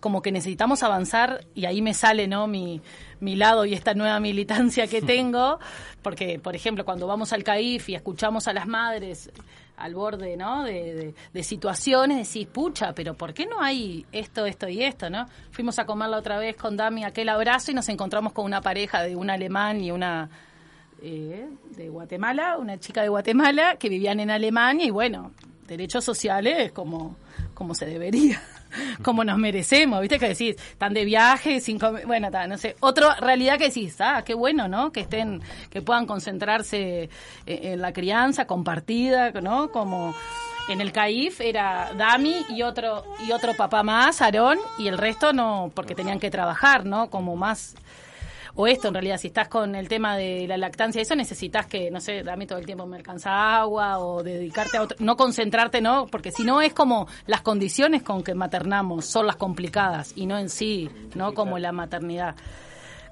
Como 0.00 0.22
que 0.22 0.32
necesitamos 0.32 0.82
avanzar 0.82 1.44
y 1.54 1.66
ahí 1.66 1.82
me 1.82 1.94
sale, 1.94 2.26
¿no? 2.26 2.46
Mi, 2.46 2.80
mi 3.20 3.36
lado 3.36 3.64
y 3.64 3.72
esta 3.72 3.94
nueva 3.94 4.20
militancia 4.20 4.86
que 4.86 5.00
tengo, 5.02 5.58
porque, 6.02 6.38
por 6.38 6.56
ejemplo, 6.56 6.84
cuando 6.84 7.06
vamos 7.06 7.32
al 7.32 7.44
CAIF 7.44 7.88
y 7.88 7.94
escuchamos 7.94 8.48
a 8.48 8.52
las 8.52 8.66
madres 8.66 9.30
al 9.76 9.94
borde, 9.94 10.36
¿no? 10.36 10.64
De, 10.64 10.94
de- 10.94 11.14
de 11.32 11.42
situaciones, 11.42 12.28
decís, 12.28 12.46
pucha, 12.46 12.92
pero 12.94 13.14
¿por 13.14 13.34
qué 13.34 13.46
no 13.46 13.60
hay 13.60 14.06
esto, 14.12 14.46
esto 14.46 14.68
y 14.68 14.82
esto, 14.82 15.10
no? 15.10 15.26
Fuimos 15.50 15.78
a 15.78 15.86
comer 15.86 16.08
la 16.10 16.18
otra 16.18 16.38
vez 16.38 16.56
con 16.56 16.76
Dami 16.76 17.04
aquel 17.04 17.28
abrazo 17.28 17.70
y 17.70 17.74
nos 17.74 17.88
encontramos 17.88 18.32
con 18.32 18.44
una 18.44 18.60
pareja 18.60 19.02
de 19.02 19.16
un 19.16 19.28
alemán 19.30 19.80
y 19.82 19.90
una 19.90 20.28
eh, 21.02 21.48
de 21.76 21.88
Guatemala, 21.88 22.58
una 22.58 22.78
chica 22.78 23.02
de 23.02 23.08
Guatemala 23.08 23.76
que 23.76 23.88
vivían 23.88 24.20
en 24.20 24.30
Alemania 24.30 24.86
y 24.86 24.90
bueno, 24.90 25.32
derechos 25.66 26.04
sociales 26.04 26.70
como, 26.72 27.16
como 27.62 27.76
se 27.76 27.86
debería, 27.86 28.42
como 29.04 29.22
nos 29.22 29.38
merecemos, 29.38 30.00
¿viste? 30.00 30.18
Que 30.18 30.30
decís, 30.30 30.56
están 30.58 30.94
de 30.94 31.04
viaje, 31.04 31.60
sin 31.60 31.78
bueno, 31.78 32.28
no 32.48 32.58
sé, 32.58 32.74
otra 32.80 33.14
realidad 33.14 33.56
que 33.56 33.68
decís, 33.68 34.00
ah, 34.00 34.24
qué 34.26 34.34
bueno, 34.34 34.66
¿no? 34.66 34.90
Que 34.90 35.02
estén, 35.02 35.40
que 35.70 35.80
puedan 35.80 36.04
concentrarse 36.04 37.04
eh, 37.04 37.08
en 37.46 37.80
la 37.80 37.92
crianza 37.92 38.48
compartida, 38.48 39.30
¿no? 39.30 39.70
Como 39.70 40.12
en 40.68 40.80
el 40.80 40.90
CAIF 40.90 41.40
era 41.40 41.92
Dami 41.96 42.34
y 42.48 42.62
otro 42.62 43.04
y 43.24 43.30
otro 43.30 43.54
papá 43.54 43.84
más, 43.84 44.20
Aarón, 44.20 44.58
y 44.76 44.88
el 44.88 44.98
resto 44.98 45.32
no, 45.32 45.70
porque 45.72 45.94
tenían 45.94 46.18
que 46.18 46.32
trabajar, 46.32 46.84
¿no? 46.84 47.10
Como 47.10 47.36
más 47.36 47.76
o 48.54 48.66
esto 48.66 48.88
en 48.88 48.94
realidad, 48.94 49.16
si 49.16 49.28
estás 49.28 49.48
con 49.48 49.74
el 49.74 49.88
tema 49.88 50.16
de 50.16 50.46
la 50.46 50.56
lactancia, 50.56 51.00
eso 51.00 51.14
necesitas 51.14 51.66
que, 51.66 51.90
no 51.90 52.00
sé, 52.00 52.22
dame 52.22 52.46
todo 52.46 52.58
el 52.58 52.66
tiempo 52.66 52.86
me 52.86 52.96
alcanza 52.96 53.58
agua 53.60 53.98
o 53.98 54.22
dedicarte 54.22 54.76
a 54.76 54.82
otro, 54.82 54.96
no 55.00 55.16
concentrarte, 55.16 55.80
¿no? 55.80 56.06
Porque 56.06 56.32
si 56.32 56.44
no 56.44 56.60
es 56.60 56.74
como 56.74 57.06
las 57.26 57.40
condiciones 57.40 58.02
con 58.02 58.22
que 58.22 58.34
maternamos 58.34 59.06
son 59.06 59.26
las 59.26 59.36
complicadas 59.36 60.12
y 60.16 60.26
no 60.26 60.38
en 60.38 60.48
sí, 60.48 60.90
¿no? 61.14 61.32
Como 61.34 61.58
la 61.58 61.72
maternidad. 61.72 62.36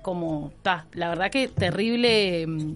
Como, 0.02 0.52
ta, 0.62 0.86
la 0.92 1.10
verdad 1.10 1.30
que 1.30 1.48
terrible, 1.48 2.46
mm, 2.46 2.74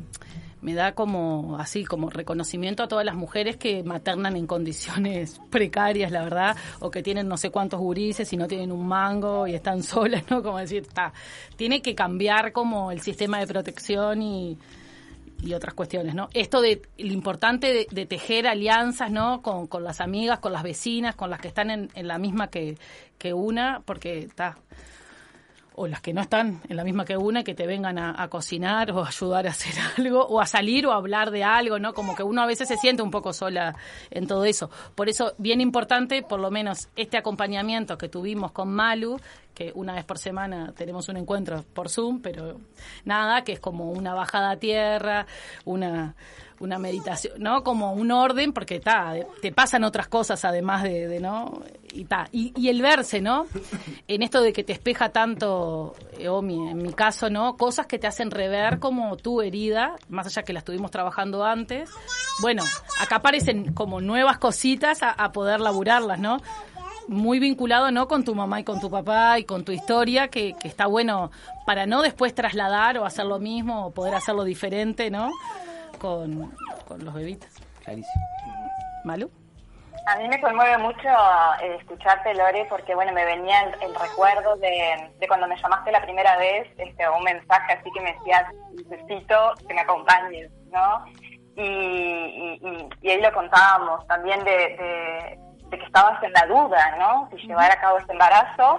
me 0.64 0.72
da 0.72 0.94
como 0.94 1.58
así, 1.58 1.84
como 1.84 2.08
reconocimiento 2.08 2.82
a 2.82 2.88
todas 2.88 3.04
las 3.04 3.14
mujeres 3.14 3.58
que 3.58 3.84
maternan 3.84 4.34
en 4.34 4.46
condiciones 4.46 5.38
precarias, 5.50 6.10
la 6.10 6.24
verdad, 6.24 6.56
o 6.80 6.90
que 6.90 7.02
tienen 7.02 7.28
no 7.28 7.36
sé 7.36 7.50
cuántos 7.50 7.80
gurises 7.80 8.32
y 8.32 8.38
no 8.38 8.48
tienen 8.48 8.72
un 8.72 8.86
mango 8.88 9.46
y 9.46 9.54
están 9.54 9.82
solas, 9.82 10.24
¿no? 10.30 10.42
Como 10.42 10.58
decir, 10.58 10.82
está, 10.82 11.12
tiene 11.56 11.82
que 11.82 11.94
cambiar 11.94 12.52
como 12.52 12.90
el 12.90 13.02
sistema 13.02 13.38
de 13.40 13.46
protección 13.46 14.22
y, 14.22 14.56
y 15.42 15.52
otras 15.52 15.74
cuestiones, 15.74 16.14
¿no? 16.14 16.30
Esto 16.32 16.62
de 16.62 16.80
lo 16.96 17.12
importante 17.12 17.70
de, 17.74 17.86
de 17.90 18.06
tejer 18.06 18.46
alianzas, 18.46 19.10
¿no? 19.10 19.42
Con, 19.42 19.66
con 19.66 19.84
las 19.84 20.00
amigas, 20.00 20.38
con 20.38 20.52
las 20.52 20.62
vecinas, 20.62 21.14
con 21.14 21.28
las 21.28 21.40
que 21.40 21.48
están 21.48 21.70
en, 21.70 21.90
en 21.94 22.08
la 22.08 22.16
misma 22.16 22.48
que, 22.48 22.78
que 23.18 23.34
una, 23.34 23.82
porque 23.84 24.20
está 24.20 24.56
o 25.76 25.88
las 25.88 26.00
que 26.00 26.12
no 26.12 26.20
están 26.20 26.60
en 26.68 26.76
la 26.76 26.84
misma 26.84 27.04
que 27.04 27.16
una, 27.16 27.42
que 27.42 27.54
te 27.54 27.66
vengan 27.66 27.98
a, 27.98 28.22
a 28.22 28.28
cocinar 28.28 28.92
o 28.92 29.04
ayudar 29.04 29.46
a 29.46 29.50
hacer 29.50 29.74
algo, 29.98 30.24
o 30.24 30.40
a 30.40 30.46
salir 30.46 30.86
o 30.86 30.92
a 30.92 30.96
hablar 30.96 31.30
de 31.30 31.44
algo, 31.44 31.78
¿no? 31.78 31.94
Como 31.94 32.14
que 32.14 32.22
uno 32.22 32.42
a 32.42 32.46
veces 32.46 32.68
se 32.68 32.76
siente 32.76 33.02
un 33.02 33.10
poco 33.10 33.32
sola 33.32 33.74
en 34.10 34.26
todo 34.26 34.44
eso. 34.44 34.70
Por 34.94 35.08
eso, 35.08 35.34
bien 35.38 35.60
importante, 35.60 36.22
por 36.22 36.40
lo 36.40 36.50
menos, 36.50 36.88
este 36.96 37.16
acompañamiento 37.16 37.98
que 37.98 38.08
tuvimos 38.08 38.52
con 38.52 38.72
Malu, 38.72 39.18
que 39.54 39.72
una 39.74 39.94
vez 39.94 40.04
por 40.04 40.18
semana 40.18 40.72
tenemos 40.76 41.08
un 41.08 41.16
encuentro 41.16 41.64
por 41.74 41.88
Zoom, 41.88 42.20
pero 42.20 42.60
nada, 43.04 43.44
que 43.44 43.52
es 43.52 43.60
como 43.60 43.90
una 43.90 44.14
bajada 44.14 44.50
a 44.50 44.56
tierra, 44.56 45.26
una 45.64 46.14
una 46.60 46.78
meditación, 46.78 47.34
¿no? 47.38 47.62
Como 47.62 47.92
un 47.92 48.10
orden, 48.10 48.52
porque 48.52 48.80
ta, 48.80 49.14
te 49.40 49.52
pasan 49.52 49.84
otras 49.84 50.08
cosas 50.08 50.44
además 50.44 50.82
de, 50.82 51.08
de, 51.08 51.20
¿no? 51.20 51.62
Y, 51.92 52.04
ta, 52.04 52.28
y, 52.32 52.52
y 52.56 52.68
el 52.68 52.82
verse, 52.82 53.20
¿no? 53.20 53.46
En 54.08 54.22
esto 54.22 54.40
de 54.40 54.52
que 54.52 54.64
te 54.64 54.72
espeja 54.72 55.10
tanto, 55.10 55.94
eh, 56.18 56.28
Omi, 56.28 56.70
en 56.70 56.78
mi 56.78 56.92
caso, 56.92 57.30
¿no? 57.30 57.56
Cosas 57.56 57.86
que 57.86 57.98
te 57.98 58.06
hacen 58.06 58.30
rever 58.30 58.78
como 58.78 59.16
tu 59.16 59.42
herida, 59.42 59.96
más 60.08 60.26
allá 60.26 60.42
que 60.42 60.52
la 60.52 60.60
estuvimos 60.60 60.90
trabajando 60.90 61.44
antes. 61.44 61.90
Bueno, 62.40 62.64
acá 63.00 63.16
aparecen 63.16 63.72
como 63.74 64.00
nuevas 64.00 64.38
cositas 64.38 65.02
a, 65.02 65.10
a 65.10 65.32
poder 65.32 65.60
laburarlas, 65.60 66.18
¿no? 66.18 66.38
Muy 67.08 67.38
vinculado 67.38 67.90
no 67.90 68.08
con 68.08 68.24
tu 68.24 68.34
mamá 68.34 68.60
y 68.60 68.64
con 68.64 68.80
tu 68.80 68.90
papá 68.90 69.38
y 69.38 69.44
con 69.44 69.64
tu 69.64 69.72
historia 69.72 70.28
que, 70.28 70.54
que 70.60 70.68
está 70.68 70.86
bueno 70.86 71.30
para 71.66 71.86
no 71.86 72.02
después 72.02 72.34
trasladar 72.34 72.98
o 72.98 73.04
hacer 73.04 73.26
lo 73.26 73.38
mismo 73.38 73.86
o 73.86 73.90
poder 73.92 74.14
hacerlo 74.14 74.44
diferente 74.44 75.10
no 75.10 75.30
con, 76.00 76.52
con 76.88 77.04
los 77.04 77.14
bebitos 77.14 77.48
Clarísimo. 77.84 78.24
Malu 79.04 79.30
A 80.06 80.16
mí 80.16 80.28
me 80.28 80.40
conmueve 80.40 80.78
mucho 80.78 81.08
eh, 81.62 81.76
escucharte, 81.80 82.32
Lore, 82.34 82.66
porque 82.70 82.94
bueno, 82.94 83.12
me 83.12 83.24
venía 83.26 83.60
el, 83.62 83.82
el 83.82 83.94
recuerdo 83.94 84.56
de, 84.56 85.10
de 85.18 85.28
cuando 85.28 85.46
me 85.46 85.56
llamaste 85.60 85.92
la 85.92 86.00
primera 86.02 86.36
vez, 86.38 86.66
este, 86.78 87.08
un 87.10 87.22
mensaje 87.24 87.74
así 87.74 87.90
que 87.92 88.00
me 88.00 88.12
decías, 88.12 88.44
necesito 88.88 89.36
que 89.68 89.74
me 89.74 89.80
acompañes, 89.82 90.50
¿no? 90.72 91.04
Y, 91.56 91.62
y, 91.62 92.60
y- 92.62 92.88
y 93.02 93.10
ahí 93.10 93.20
lo 93.20 93.32
contábamos 93.32 94.06
también 94.08 94.42
de, 94.44 94.50
de- 94.50 95.38
de 95.74 95.78
que 95.80 95.86
estabas 95.86 96.22
en 96.22 96.32
la 96.32 96.46
duda, 96.46 96.96
¿no? 96.98 97.28
Si 97.30 97.46
llevar 97.46 97.70
a 97.70 97.80
cabo 97.80 97.98
este 97.98 98.12
embarazo 98.12 98.78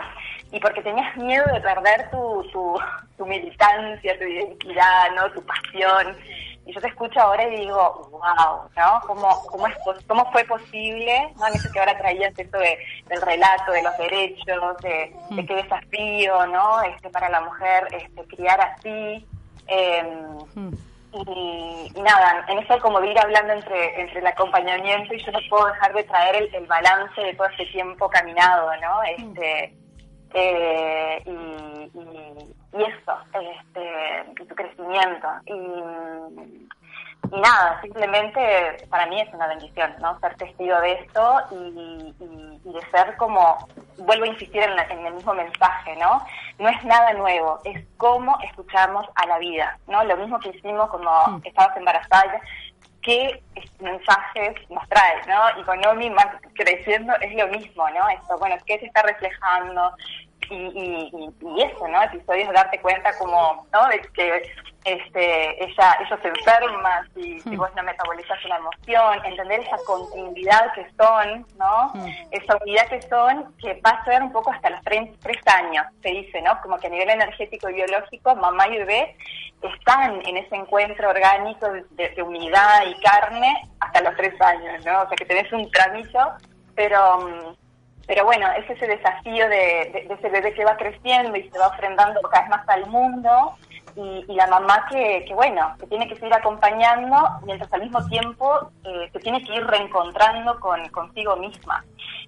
y 0.51 0.59
porque 0.59 0.81
tenías 0.81 1.15
miedo 1.17 1.43
de 1.53 1.59
perder 1.61 2.09
tu, 2.09 2.43
tu, 2.51 2.79
tu 3.17 3.25
militancia, 3.25 4.17
tu 4.17 4.23
identidad, 4.25 5.11
¿no? 5.15 5.29
Tu 5.31 5.41
pasión. 5.45 6.15
Y 6.67 6.73
yo 6.73 6.81
te 6.81 6.87
escucho 6.87 7.19
ahora 7.21 7.43
y 7.47 7.57
digo, 7.59 8.09
wow, 8.11 8.69
¿no? 8.75 9.01
¿Cómo, 9.05 9.27
cómo, 9.51 9.67
es, 9.67 9.75
cómo 10.07 10.31
fue 10.31 10.43
posible? 10.45 11.31
¿no? 11.37 11.47
En 11.47 11.53
eso 11.53 11.69
que 11.71 11.79
ahora 11.79 11.95
traías 11.97 12.33
esto 12.39 12.57
de, 12.57 12.79
del 13.07 13.21
relato, 13.21 13.71
de 13.71 13.83
los 13.83 13.95
derechos, 13.97 14.77
de, 14.81 15.15
de 15.29 15.45
qué 15.45 15.55
desafío, 15.57 16.47
¿no? 16.47 16.81
Este, 16.81 17.09
para 17.11 17.29
la 17.29 17.41
mujer, 17.41 17.87
este, 17.91 18.23
criar 18.35 18.59
así. 18.61 19.27
em, 19.67 20.35
Mm. 20.55 20.73
Y, 21.27 22.01
nada, 22.01 22.45
en 22.47 22.59
eso 22.59 22.79
como 22.79 22.99
de 22.99 23.11
ir 23.11 23.19
hablando 23.19 23.53
entre, 23.53 24.01
entre 24.01 24.19
el 24.19 24.27
acompañamiento 24.27 25.13
y 25.13 25.23
yo 25.23 25.31
no 25.31 25.39
puedo 25.49 25.67
dejar 25.67 25.93
de 25.93 26.03
traer 26.03 26.49
el, 26.53 26.65
balance 26.65 27.21
de 27.21 27.33
todo 27.35 27.47
este 27.47 27.65
tiempo 27.67 28.09
caminado, 28.09 28.69
¿no? 28.81 29.03
Este, 29.03 29.73
eh, 30.33 31.23
y, 31.25 31.99
y, 31.99 32.55
y 32.77 32.83
eso, 32.83 33.17
este, 33.33 34.45
tu 34.45 34.55
crecimiento. 34.55 35.27
Y, 35.45 36.67
y 37.31 37.39
nada, 37.39 37.79
simplemente 37.81 38.87
para 38.89 39.05
mí 39.07 39.19
es 39.21 39.33
una 39.33 39.47
bendición, 39.47 39.93
¿no? 39.99 40.19
Ser 40.19 40.35
testigo 40.35 40.79
de 40.81 40.93
esto 40.93 41.41
y, 41.51 41.55
y- 42.19 42.61
y 42.65 42.73
de 42.73 42.81
ser 42.91 43.15
como, 43.17 43.67
vuelvo 43.97 44.25
a 44.25 44.27
insistir 44.27 44.61
en, 44.63 44.75
la- 44.75 44.83
en 44.83 45.05
el 45.05 45.13
mismo 45.13 45.33
mensaje, 45.33 45.95
¿no? 45.97 46.25
No 46.59 46.69
es 46.69 46.83
nada 46.83 47.13
nuevo, 47.13 47.59
es 47.63 47.85
cómo 47.97 48.37
escuchamos 48.43 49.05
a 49.15 49.25
la 49.27 49.37
vida, 49.37 49.77
¿no? 49.87 50.03
Lo 50.03 50.17
mismo 50.17 50.39
que 50.39 50.49
hicimos 50.49 50.89
cuando 50.89 51.11
estabas 51.43 51.77
embarazada, 51.77 52.39
qué 53.03 53.43
mensajes 53.79 54.55
nos 54.69 54.87
trae, 54.89 55.21
¿no? 55.27 55.59
Y 55.61 55.63
con 55.63 55.85
Omi 55.85 56.09
más 56.09 56.27
creciendo 56.55 57.13
es 57.21 57.35
lo 57.35 57.47
mismo, 57.49 57.87
¿no? 57.91 58.07
Esto, 58.09 58.37
bueno, 58.39 58.55
qué 58.65 58.79
se 58.79 58.87
está 58.87 59.03
reflejando, 59.03 59.91
y, 60.49 60.55
y, 60.55 61.33
y, 61.41 61.61
eso, 61.61 61.87
¿no? 61.87 62.01
Episodios 62.03 62.53
darte 62.53 62.79
cuenta 62.81 63.17
como, 63.17 63.65
¿no? 63.73 63.87
De 63.87 64.01
que 64.13 64.43
este, 64.85 65.63
ella, 65.63 65.97
ella 65.99 66.19
se 66.21 66.27
enferma 66.27 67.07
si, 67.15 67.39
si 67.39 67.55
vos 67.55 67.69
no 67.75 67.83
metabolizas 67.83 68.43
una 68.45 68.57
emoción, 68.57 69.25
entender 69.25 69.61
esa 69.61 69.77
continuidad 69.85 70.71
que 70.73 70.85
son, 70.97 71.45
¿no? 71.57 71.93
Esa 72.31 72.55
unidad 72.61 72.87
que 72.87 73.01
son, 73.01 73.55
que 73.57 73.81
va 73.85 73.91
a 73.91 74.05
ser 74.05 74.21
un 74.21 74.31
poco 74.31 74.51
hasta 74.51 74.69
los 74.69 74.81
tres, 74.83 75.09
tres 75.21 75.39
años, 75.47 75.85
se 76.03 76.09
dice, 76.09 76.41
¿no? 76.41 76.59
Como 76.61 76.77
que 76.77 76.87
a 76.87 76.91
nivel 76.91 77.09
energético 77.09 77.69
y 77.69 77.73
biológico, 77.73 78.35
mamá 78.35 78.67
y 78.67 78.77
bebé 78.77 79.15
están 79.63 80.21
en 80.25 80.37
ese 80.37 80.55
encuentro 80.55 81.09
orgánico 81.09 81.67
de, 81.71 82.09
de 82.09 82.21
unidad 82.21 82.85
y 82.85 82.93
carne 83.01 83.67
hasta 83.79 84.01
los 84.01 84.15
tres 84.15 84.39
años, 84.39 84.85
¿no? 84.85 85.01
O 85.01 85.07
sea 85.07 85.17
que 85.17 85.25
tenés 85.25 85.51
un 85.51 85.69
tramillo, 85.71 86.33
pero 86.75 87.55
pero 88.07 88.25
bueno, 88.25 88.47
es 88.57 88.69
ese 88.69 88.87
desafío 88.87 89.49
de, 89.49 89.91
de, 89.93 90.05
de, 90.07 90.13
ese 90.13 90.29
bebé 90.29 90.53
que 90.53 90.65
va 90.65 90.77
creciendo 90.77 91.35
y 91.37 91.49
se 91.49 91.57
va 91.57 91.67
ofrendando 91.67 92.21
cada 92.21 92.41
vez 92.41 92.49
más 92.49 92.69
al 92.69 92.87
mundo 92.87 93.55
y, 93.95 94.25
y 94.27 94.35
la 94.35 94.47
mamá 94.47 94.85
que, 94.91 95.23
que, 95.27 95.33
bueno, 95.33 95.75
que 95.79 95.87
tiene 95.87 96.07
que 96.07 96.15
seguir 96.15 96.33
acompañando 96.33 97.15
mientras 97.45 97.71
al 97.73 97.81
mismo 97.81 98.05
tiempo 98.07 98.71
eh, 98.83 99.09
se 99.11 99.19
tiene 99.19 99.43
que 99.43 99.55
ir 99.55 99.65
reencontrando 99.65 100.59
con 100.59 100.87
consigo 100.89 101.35
misma. 101.37 101.83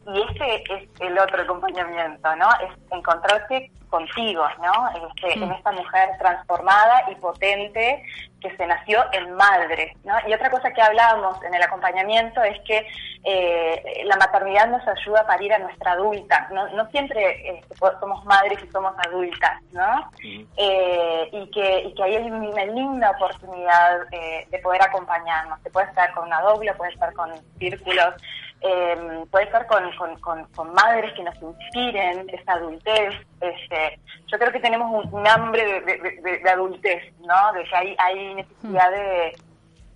Y 0.08 0.22
ese 0.22 0.64
es 0.70 0.90
el 1.02 1.20
otro 1.20 1.42
acompañamiento, 1.42 2.36
¿no? 2.38 2.48
Es 2.62 2.72
encontrarte 2.92 3.72
contigo, 3.90 4.46
¿no? 4.62 5.08
Este, 5.10 5.34
En 5.34 5.52
esta 5.52 5.72
mujer 5.72 6.10
transformada 6.20 7.04
y 7.12 7.16
potente 7.16 8.04
que 8.42 8.56
se 8.56 8.68
nació 8.68 9.04
en 9.14 9.34
madre, 9.34 9.96
¿no? 10.04 10.14
Y 10.28 10.34
otra 10.34 10.50
cosa 10.50 10.72
que 10.72 10.82
hablábamos 10.82 11.42
en 11.44 11.54
el 11.54 11.62
acompañamiento 11.62 12.42
es 12.44 12.60
que 12.62 12.88
eh, 13.24 14.04
la 14.06 14.16
maternidad 14.18 14.68
nos 14.68 14.88
ayuda 14.88 15.22
a 15.22 15.28
parir 15.28 15.52
a 15.54 15.60
nuestra 15.60 15.94
adulta, 15.94 16.48
no, 16.52 16.68
no 16.70 16.88
siempre 16.92 17.50
eh, 17.50 17.64
somos 18.00 18.24
madres 18.26 18.60
y 18.64 18.68
somos 18.72 18.94
adultas, 19.06 19.62
¿no? 19.72 20.10
Eh, 20.56 21.30
y, 21.32 21.50
que, 21.52 21.82
y 21.82 21.96
que 21.96 22.04
ahí 22.04 22.16
hay 22.16 22.30
una 22.30 22.66
linda 22.66 23.12
oportunidad 23.12 24.02
eh, 24.12 24.48
de 24.50 24.60
poder 24.60 24.84
acompañarnos, 24.84 25.60
se 25.64 25.72
puede 25.72 25.88
estar 25.88 26.14
con 26.14 26.26
una 26.28 26.42
doble, 26.42 26.74
puede 26.76 26.94
estar 26.94 27.12
con 27.14 27.32
círculos, 27.58 28.14
eh, 28.62 29.26
puede 29.30 29.46
estar 29.46 29.68
con, 29.68 29.84
con, 29.96 30.20
con, 30.20 30.46
con, 30.46 30.74
madres 30.74 31.14
que 31.14 31.24
nos 31.24 31.36
inspiren 31.42 32.28
esa 32.30 32.54
adultez. 32.54 33.14
Este, 33.40 34.00
yo 34.28 34.38
creo 34.40 34.52
que 34.52 34.60
tenemos 34.60 35.06
un, 35.06 35.14
un 35.14 35.28
hambre 35.28 35.64
de, 35.64 35.82
de, 35.82 36.22
de, 36.22 36.38
de, 36.40 36.50
adultez, 36.50 37.14
¿no? 37.20 37.54
De 37.54 37.64
que 37.64 37.76
hay, 37.76 37.96
hay 38.00 38.36
necesidad 38.36 38.92
de, 38.92 39.38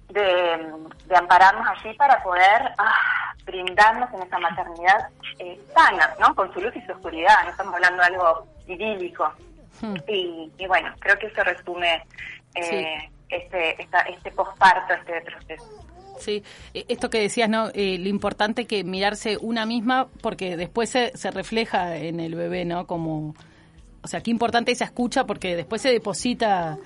de, 0.09 1.15
ampararnos 1.15 1.67
allí 1.67 1.93
para 1.95 2.21
poder 2.21 2.71
ah, 2.77 3.33
brindarnos 3.45 4.13
en 4.13 4.21
esa 4.21 4.37
maternidad 4.37 5.09
eh, 5.39 5.59
sana, 5.73 6.13
¿no? 6.19 6.35
Con 6.35 6.53
su 6.53 6.61
luz 6.61 6.75
y 6.75 6.81
su 6.81 6.91
oscuridad. 6.91 7.43
No 7.43 7.49
estamos 7.49 7.73
hablando 7.73 8.03
de 8.03 8.07
algo 8.09 8.47
idílico. 8.67 9.33
Hmm. 9.81 9.95
Y, 10.07 10.51
y, 10.57 10.67
bueno, 10.67 10.93
creo 10.99 11.17
que 11.17 11.27
eso 11.27 11.43
resume 11.43 12.03
eh, 12.53 12.63
sí. 12.63 13.09
este, 13.29 13.81
esta, 13.81 14.01
este 14.01 14.31
posparto, 14.31 14.93
este 14.93 15.21
proceso. 15.21 15.90
Sí, 16.21 16.43
esto 16.73 17.09
que 17.09 17.19
decías, 17.19 17.49
¿no? 17.49 17.69
Eh, 17.73 17.97
lo 17.97 18.09
importante 18.09 18.65
que 18.65 18.83
mirarse 18.83 19.37
una 19.41 19.65
misma, 19.65 20.07
porque 20.21 20.55
después 20.55 20.89
se, 20.89 21.11
se, 21.15 21.31
refleja 21.31 21.97
en 21.97 22.19
el 22.19 22.35
bebé, 22.35 22.63
¿no? 22.65 22.87
Como, 22.87 23.35
o 24.01 24.07
sea, 24.07 24.21
qué 24.21 24.31
importante 24.31 24.71
esa 24.71 24.85
escucha, 24.85 25.25
porque 25.25 25.55
después 25.55 25.81
se 25.81 25.89
deposita, 25.89 26.77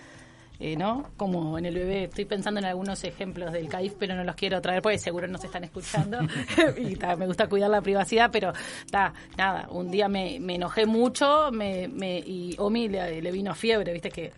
eh, 0.59 0.77
¿no? 0.77 1.11
Como 1.17 1.57
en 1.57 1.65
el 1.65 1.75
bebé. 1.75 2.05
Estoy 2.05 2.25
pensando 2.25 2.59
en 2.59 2.65
algunos 2.65 3.03
ejemplos 3.03 3.51
del 3.51 3.67
CAIF, 3.67 3.93
pero 3.99 4.15
no 4.15 4.23
los 4.23 4.35
quiero 4.35 4.61
traer 4.61 4.81
porque 4.81 4.97
seguro 4.97 5.27
no 5.27 5.37
se 5.37 5.47
están 5.47 5.63
escuchando. 5.65 6.19
y 6.77 6.95
ta, 6.95 7.15
me 7.15 7.27
gusta 7.27 7.47
cuidar 7.47 7.69
la 7.69 7.81
privacidad, 7.81 8.29
pero 8.31 8.53
ta, 8.89 9.13
nada, 9.37 9.67
un 9.69 9.91
día 9.91 10.07
me, 10.07 10.39
me 10.39 10.55
enojé 10.55 10.85
mucho 10.85 11.51
me, 11.51 11.87
me, 11.87 12.19
y 12.19 12.55
Omi 12.57 12.87
le, 12.87 13.21
le, 13.21 13.31
vino 13.31 13.53
fiebre, 13.53 13.91
viste 13.91 14.09
que 14.09 14.31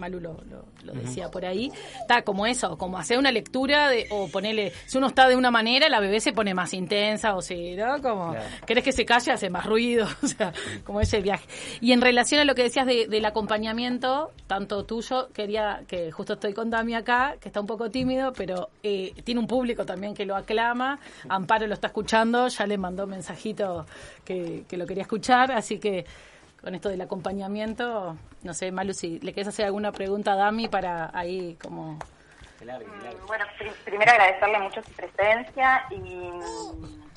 Malu 0.00 0.18
lo, 0.20 0.40
lo, 0.50 0.64
lo 0.82 0.92
decía 0.94 1.26
uh 1.26 1.28
-huh. 1.28 1.32
por 1.32 1.44
ahí, 1.44 1.70
está 2.00 2.22
como 2.22 2.46
eso, 2.46 2.76
como 2.76 2.98
hacer 2.98 3.18
una 3.18 3.30
lectura 3.30 3.88
de, 3.88 4.06
o 4.10 4.28
ponerle, 4.28 4.72
si 4.86 4.98
uno 4.98 5.08
está 5.08 5.28
de 5.28 5.36
una 5.36 5.50
manera, 5.50 5.88
la 5.88 6.00
bebé 6.00 6.20
se 6.20 6.32
pone 6.32 6.54
más 6.54 6.74
intensa, 6.74 7.34
o 7.36 7.42
si, 7.42 7.76
¿no? 7.76 8.00
Como, 8.02 8.32
claro. 8.32 8.46
querés 8.66 8.84
que 8.84 8.92
se 8.92 9.04
calle, 9.04 9.32
hace 9.32 9.50
más 9.50 9.66
ruido, 9.66 10.06
o 10.22 10.26
sea, 10.26 10.52
como 10.84 11.00
ese 11.00 11.20
viaje. 11.20 11.46
Y 11.80 11.92
en 11.92 12.00
relación 12.00 12.40
a 12.40 12.44
lo 12.44 12.54
que 12.54 12.62
decías 12.62 12.86
de, 12.86 13.06
del 13.06 13.24
acompañamiento, 13.24 14.32
tanto 14.46 14.84
tuyo, 14.84 15.28
quería, 15.32 15.82
que 15.86 16.10
justo 16.10 16.34
estoy 16.34 16.52
con 16.54 16.70
Dami 16.70 16.94
acá, 16.94 17.36
que 17.40 17.48
está 17.48 17.60
un 17.60 17.66
poco 17.66 17.90
tímido, 17.90 18.32
pero 18.32 18.70
eh, 18.82 19.12
tiene 19.24 19.40
un 19.40 19.46
público 19.46 19.84
también 19.84 20.14
que 20.14 20.24
lo 20.24 20.34
aclama, 20.34 20.98
Amparo 21.28 21.66
lo 21.66 21.74
está 21.74 21.88
escuchando, 21.88 22.48
ya 22.48 22.66
le 22.66 22.78
mandó 22.78 23.06
mensajito 23.06 23.86
que, 24.24 24.64
que 24.68 24.76
lo 24.76 24.86
quería 24.86 25.02
escuchar, 25.02 25.52
así 25.52 25.78
que 25.78 26.04
con 26.62 26.74
esto 26.74 26.88
del 26.88 27.00
acompañamiento, 27.00 28.16
no 28.42 28.54
sé, 28.54 28.70
Malu, 28.70 28.92
si 28.92 29.18
le 29.20 29.32
quieres 29.32 29.48
hacer 29.48 29.66
alguna 29.66 29.92
pregunta 29.92 30.32
a 30.32 30.36
Dami 30.36 30.68
para 30.68 31.10
ahí 31.14 31.56
como... 31.62 31.98
Bueno, 33.26 33.44
pr 33.58 33.72
primero 33.84 34.10
agradecerle 34.10 34.58
mucho 34.58 34.82
su 34.82 34.92
presencia 34.92 35.86
y, 35.90 36.30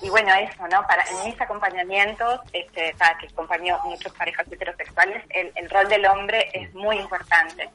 y 0.02 0.10
bueno, 0.10 0.34
eso, 0.34 0.68
¿no? 0.68 0.86
Para 0.88 1.04
en 1.04 1.30
mis 1.30 1.40
acompañamientos, 1.40 2.42
este, 2.52 2.94
sabes 2.96 3.18
que 3.20 3.28
acompaño 3.28 3.78
muchas 3.86 4.12
parejas 4.14 4.52
heterosexuales, 4.52 5.24
el, 5.30 5.52
el 5.56 5.70
rol 5.70 5.88
del 5.88 6.06
hombre 6.06 6.50
es 6.54 6.74
muy 6.74 6.98
importante, 6.98 7.70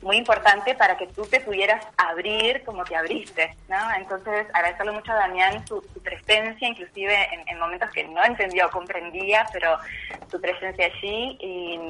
muy 0.00 0.16
importante 0.16 0.74
para 0.74 0.96
que 0.96 1.08
tú 1.08 1.26
te 1.26 1.40
pudieras 1.40 1.84
abrir 1.96 2.62
como 2.64 2.84
te 2.84 2.96
abriste, 2.96 3.54
¿no? 3.68 3.76
Entonces, 3.96 4.46
agradecerle 4.54 4.92
mucho 4.92 5.12
a 5.12 5.16
Damián 5.16 5.66
su, 5.66 5.82
presencia, 6.02 6.68
inclusive 6.68 7.14
en, 7.34 7.48
en, 7.48 7.58
momentos 7.58 7.90
que 7.90 8.04
no 8.04 8.22
entendía 8.24 8.66
o 8.66 8.70
comprendía, 8.70 9.46
pero 9.52 9.78
su 10.30 10.40
presencia 10.40 10.86
allí 10.86 11.36
y, 11.40 11.80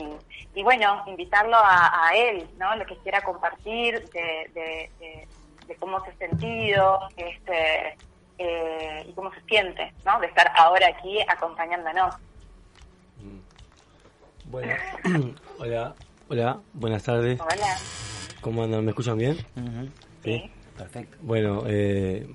y 0.55 0.63
bueno, 0.63 1.03
invitarlo 1.07 1.57
a, 1.57 2.09
a, 2.09 2.17
él, 2.17 2.49
¿no? 2.59 2.75
Lo 2.77 2.87
que 2.87 2.97
quiera 2.99 3.23
compartir 3.23 4.09
de, 4.11 4.51
de, 4.55 4.91
de, 4.99 5.29
de 5.67 5.77
cómo 5.77 6.03
se 6.05 6.11
ha 6.11 6.15
sentido, 6.15 7.09
este 7.17 7.97
eh, 8.39 9.07
y 9.09 9.13
cómo 9.13 9.33
se 9.33 9.41
siente, 9.43 9.93
¿no? 10.05 10.21
De 10.21 10.27
estar 10.27 10.51
ahora 10.57 10.89
aquí 10.89 11.19
acompañándonos. 11.29 12.15
Bueno, 14.47 14.73
hola, 15.59 15.95
hola, 16.29 16.61
buenas 16.75 17.03
tardes. 17.03 17.41
Hola. 17.41 17.77
¿Cómo 18.41 18.63
andan? 18.63 18.85
¿Me 18.85 18.91
escuchan 18.91 19.17
bien? 19.17 19.37
Uh 19.57 19.61
-huh. 19.61 19.91
¿Sí? 20.23 20.39
¿Sí? 20.39 20.51
Perfecto. 20.77 21.17
Bueno, 21.23 21.63
eh, 21.67 22.27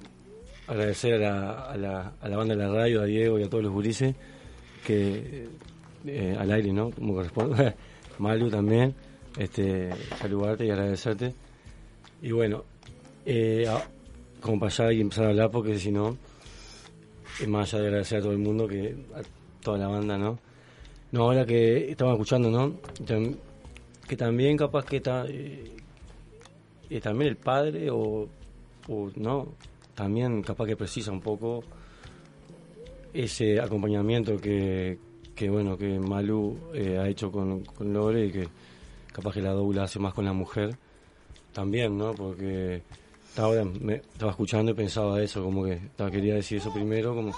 agradecer 0.68 1.14
a 1.16 1.18
la, 1.18 1.62
a, 1.66 1.78
la, 1.78 2.14
a 2.22 2.30
la, 2.30 2.38
banda 2.38 2.56
de 2.56 2.64
la 2.64 2.70
radio, 2.74 3.02
a 3.02 3.06
Diego 3.06 3.38
y 3.38 3.44
a 3.44 3.50
todos 3.50 3.64
los 3.64 3.74
gurises, 3.74 4.16
que 4.86 5.48
eh, 6.06 6.36
al 6.40 6.52
aire, 6.52 6.72
¿no? 6.72 6.92
Como 6.92 7.14
corresponde. 7.14 7.76
Malu 8.20 8.50
también, 8.50 8.96
este, 9.38 9.90
saludarte 10.18 10.66
y 10.66 10.72
agradecerte. 10.72 11.34
Y 12.22 12.32
bueno, 12.32 12.64
eh, 13.26 13.66
como 14.41 14.60
para 14.60 14.71
allá 14.71 14.93
y 14.93 15.02
empezar 15.02 15.25
a 15.25 15.30
hablar 15.30 15.52
porque 15.52 15.78
si 15.78 15.91
no, 15.91 16.17
es 17.39 17.47
más 17.47 17.73
allá 17.73 17.84
de 17.84 17.88
agradecer 17.89 18.19
a 18.19 18.21
todo 18.21 18.32
el 18.32 18.39
mundo, 18.39 18.67
que 18.67 18.95
a 19.15 19.21
toda 19.62 19.78
la 19.78 19.88
banda, 19.88 20.17
¿no? 20.17 20.39
No, 21.12 21.23
ahora 21.23 21.45
que 21.45 21.91
estamos 21.91 22.13
escuchando, 22.13 22.52
¿no? 22.52 22.75
Que 24.08 24.15
también 24.15 24.58
capaz 24.58 24.86
que 24.86 24.97
está, 24.97 25.25
eh, 25.28 25.71
eh, 26.89 27.02
también 27.02 27.30
el 27.30 27.38
padre 27.38 27.89
o, 27.89 28.28
o, 28.88 29.12
no, 29.15 29.47
también 29.95 30.41
capaz 30.41 30.65
que 30.65 30.75
precisa 30.75 31.12
un 31.12 31.21
poco 31.21 31.63
ese 33.13 33.60
acompañamiento 33.60 34.38
que, 34.38 34.97
que 35.36 35.49
bueno, 35.49 35.78
que 35.78 35.99
Malu 35.99 36.58
eh, 36.73 36.97
ha 36.97 37.08
hecho 37.08 37.32
con, 37.32 37.63
con 37.63 37.93
Lore 37.93 38.28
y 38.28 38.32
que 38.32 38.47
capaz 39.12 39.34
que 39.34 39.41
la 39.41 39.52
doula 39.52 39.84
hace 39.84 39.99
más 39.99 40.13
con 40.13 40.25
la 40.25 40.34
mujer 40.34 40.75
también, 41.54 41.97
¿no? 41.97 42.13
Porque 42.13 42.84
ahora 43.39 43.63
me 43.63 43.95
estaba 43.95 44.32
escuchando 44.32 44.71
y 44.71 44.75
pensaba 44.75 45.21
eso, 45.21 45.43
como 45.43 45.63
que 45.63 45.80
ta, 45.95 46.12
quería 46.12 46.36
decir 46.36 46.58
eso 46.58 46.73
primero, 46.73 47.15
como 47.15 47.34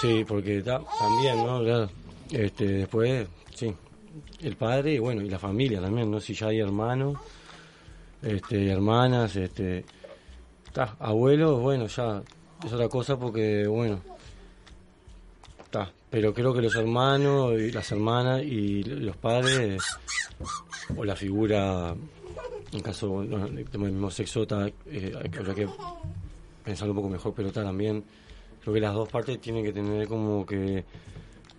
sí, 0.00 0.24
porque 0.26 0.62
ta, 0.62 0.82
también, 0.98 1.36
¿no? 1.44 1.88
Este, 2.30 2.66
después, 2.66 3.28
sí, 3.54 3.74
el 4.40 4.56
padre 4.56 4.94
y 4.94 4.98
bueno, 4.98 5.22
y 5.22 5.28
la 5.28 5.38
familia 5.38 5.80
también, 5.80 6.10
¿no? 6.10 6.18
Si 6.20 6.34
ya 6.34 6.48
hay 6.48 6.60
hermanos, 6.60 7.18
este, 8.22 8.68
hermanas, 8.70 9.36
este, 9.36 9.84
abuelos, 10.98 11.60
bueno, 11.60 11.86
ya 11.86 12.22
es 12.64 12.72
otra 12.72 12.88
cosa 12.88 13.18
porque, 13.18 13.66
bueno, 13.66 14.00
ta, 15.70 15.92
pero 16.10 16.32
creo 16.32 16.54
que 16.54 16.62
los 16.62 16.74
hermanos 16.74 17.52
y 17.60 17.70
las 17.70 17.92
hermanas 17.92 18.42
y 18.42 18.82
los 18.82 19.16
padres 19.16 19.82
o 20.96 21.04
la 21.04 21.16
figura 21.16 21.94
en 22.72 22.80
caso 22.80 23.22
no, 23.22 23.48
del 23.48 23.78
mismo 23.78 24.10
sexo 24.10 24.46
ta, 24.46 24.66
eh, 24.86 25.12
habrá 25.38 25.54
que 25.54 25.68
pensarlo 26.64 26.92
un 26.92 26.96
poco 26.96 27.08
mejor, 27.08 27.34
pero 27.34 27.52
ta, 27.52 27.62
también 27.62 28.04
creo 28.60 28.74
que 28.74 28.80
las 28.80 28.94
dos 28.94 29.08
partes 29.08 29.40
tienen 29.40 29.64
que 29.64 29.72
tener 29.72 30.06
como 30.08 30.46
que, 30.46 30.84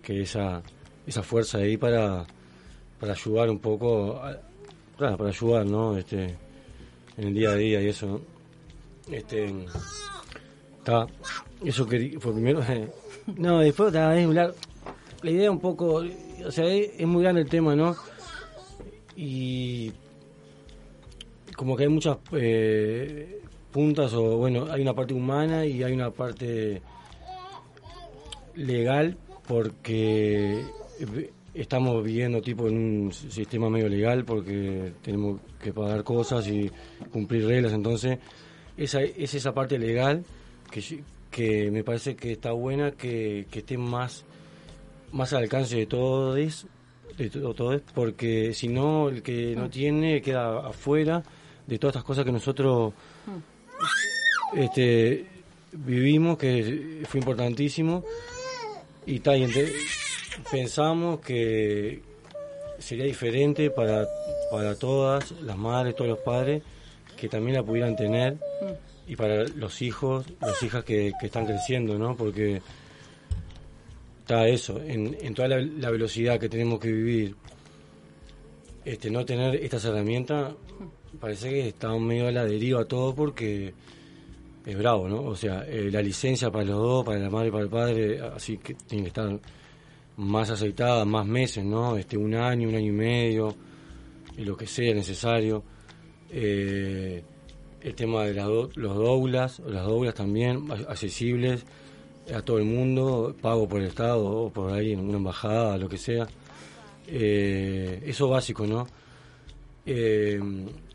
que 0.01 0.21
esa 0.21 0.61
esa 1.05 1.21
fuerza 1.21 1.59
ahí 1.59 1.77
para 1.77 2.25
para 2.99 3.13
ayudar 3.13 3.49
un 3.49 3.59
poco 3.59 4.19
claro, 4.97 5.17
para 5.17 5.29
ayudar 5.29 5.65
no 5.65 5.97
este 5.97 6.35
en 7.17 7.27
el 7.27 7.33
día 7.33 7.51
a 7.51 7.55
día 7.55 7.81
y 7.81 7.87
eso 7.87 8.07
¿no? 8.07 8.33
Este, 9.11 9.53
está, 10.77 11.07
eso 11.63 11.85
que 11.85 12.17
fue 12.19 12.33
primero. 12.33 12.61
no, 13.37 13.59
después 13.59 13.87
está, 13.87 14.17
es 14.17 14.25
hablar. 14.25 14.53
La 15.21 15.31
idea 15.31 15.51
un 15.51 15.59
poco, 15.59 16.03
o 16.45 16.51
sea, 16.51 16.65
es, 16.65 16.91
es 16.97 17.07
muy 17.07 17.23
grande 17.23 17.41
el 17.41 17.49
tema, 17.49 17.75
¿no? 17.75 17.95
Y 19.15 19.91
como 21.55 21.75
que 21.75 21.83
hay 21.83 21.89
muchas 21.89 22.17
eh, 22.33 23.41
puntas, 23.71 24.13
o 24.13 24.37
bueno, 24.37 24.67
hay 24.71 24.81
una 24.81 24.93
parte 24.93 25.13
humana 25.13 25.65
y 25.65 25.83
hay 25.83 25.93
una 25.93 26.11
parte 26.11 26.81
legal, 28.55 29.17
porque 29.47 30.63
estamos 31.53 32.03
viviendo 32.03 32.41
tipo 32.41 32.67
en 32.67 32.77
un 32.77 33.11
sistema 33.13 33.69
medio 33.69 33.89
legal, 33.89 34.23
porque 34.25 34.93
tenemos 35.01 35.39
que 35.61 35.73
pagar 35.73 36.03
cosas 36.03 36.47
y 36.47 36.69
cumplir 37.11 37.45
reglas, 37.47 37.73
entonces 37.73 38.19
esa 38.77 39.01
es 39.01 39.33
esa 39.33 39.53
parte 39.53 39.77
legal 39.77 40.23
que, 40.71 41.03
que 41.29 41.69
me 41.71 41.83
parece 41.83 42.15
que 42.15 42.31
está 42.33 42.51
buena, 42.51 42.91
que, 42.91 43.47
que 43.51 43.59
esté 43.59 43.77
más, 43.77 44.25
más 45.11 45.33
al 45.33 45.43
alcance 45.43 45.77
de 45.77 45.85
todos, 45.85 46.65
de 47.17 47.29
to- 47.29 47.53
todos, 47.53 47.81
porque 47.93 48.53
si 48.53 48.67
no, 48.67 49.09
el 49.09 49.21
que 49.21 49.55
no 49.55 49.69
tiene 49.69 50.21
queda 50.21 50.67
afuera 50.67 51.23
de 51.67 51.77
todas 51.79 51.93
estas 51.95 52.03
cosas 52.05 52.25
que 52.25 52.31
nosotros 52.31 52.93
este, 54.55 55.25
vivimos, 55.71 56.37
que 56.37 57.03
fue 57.07 57.19
importantísimo, 57.19 58.03
y, 59.05 59.19
ta, 59.19 59.35
y 59.35 59.43
ente- 59.43 59.73
pensamos 60.51 61.19
que 61.19 62.01
sería 62.79 63.05
diferente 63.05 63.69
para, 63.69 64.07
para 64.51 64.75
todas 64.75 65.31
las 65.41 65.57
madres, 65.57 65.95
todos 65.95 66.09
los 66.09 66.19
padres, 66.19 66.61
que 67.17 67.29
también 67.29 67.55
la 67.57 67.63
pudieran 67.63 67.95
tener, 67.95 68.37
y 69.07 69.15
para 69.15 69.43
los 69.47 69.81
hijos, 69.81 70.25
las 70.41 70.61
hijas 70.63 70.83
que, 70.83 71.11
que 71.19 71.25
están 71.27 71.45
creciendo, 71.45 71.97
¿no? 71.97 72.15
Porque 72.15 72.61
está 74.21 74.47
eso, 74.47 74.79
en, 74.81 75.17
en 75.21 75.33
toda 75.33 75.47
la, 75.49 75.59
la 75.61 75.89
velocidad 75.89 76.39
que 76.39 76.49
tenemos 76.49 76.79
que 76.79 76.91
vivir, 76.91 77.35
este, 78.85 79.09
no 79.09 79.25
tener 79.25 79.55
estas 79.55 79.83
herramientas, 79.85 80.53
parece 81.19 81.49
que 81.49 81.67
está 81.69 81.95
medio 81.97 82.27
a 82.27 82.31
la 82.31 82.45
deriva 82.45 82.85
todo 82.85 83.13
porque 83.15 83.73
es 84.65 84.77
bravo, 84.77 85.07
¿no? 85.09 85.21
O 85.23 85.35
sea, 85.35 85.65
eh, 85.67 85.89
la 85.91 86.01
licencia 86.01 86.49
para 86.51 86.65
los 86.65 86.77
dos, 86.77 87.05
para 87.05 87.19
la 87.19 87.29
madre 87.29 87.49
y 87.49 87.51
para 87.51 87.63
el 87.63 87.69
padre, 87.69 88.21
así 88.21 88.57
que 88.57 88.73
tiene 88.75 89.03
que 89.03 89.07
estar 89.09 89.39
más 90.17 90.49
aceitada, 90.49 91.03
más 91.05 91.25
meses, 91.25 91.65
¿no? 91.65 91.97
Este, 91.97 92.17
un 92.17 92.33
año, 92.35 92.69
un 92.69 92.75
año 92.75 92.87
y 92.89 92.95
medio, 92.95 93.55
y 94.37 94.43
lo 94.45 94.55
que 94.55 94.67
sea 94.67 94.93
necesario. 94.93 95.63
Eh, 96.31 97.23
el 97.81 97.95
tema 97.95 98.23
de 98.23 98.33
las 98.33 98.45
do- 98.45 98.69
los 98.75 98.95
doulas, 98.95 99.59
las 99.59 99.85
doulas 99.85 100.13
también, 100.13 100.71
accesibles 100.87 101.65
a 102.33 102.41
todo 102.41 102.57
el 102.57 102.63
mundo, 102.63 103.35
pago 103.41 103.67
por 103.67 103.81
el 103.81 103.87
Estado 103.87 104.23
o 104.25 104.49
por 104.49 104.71
ahí 104.71 104.93
en 104.93 105.01
una 105.01 105.17
embajada, 105.17 105.77
lo 105.77 105.89
que 105.89 105.97
sea. 105.97 106.25
Eh, 107.07 108.01
eso 108.05 108.29
básico, 108.29 108.65
¿no? 108.65 108.87
Eh, 109.85 110.39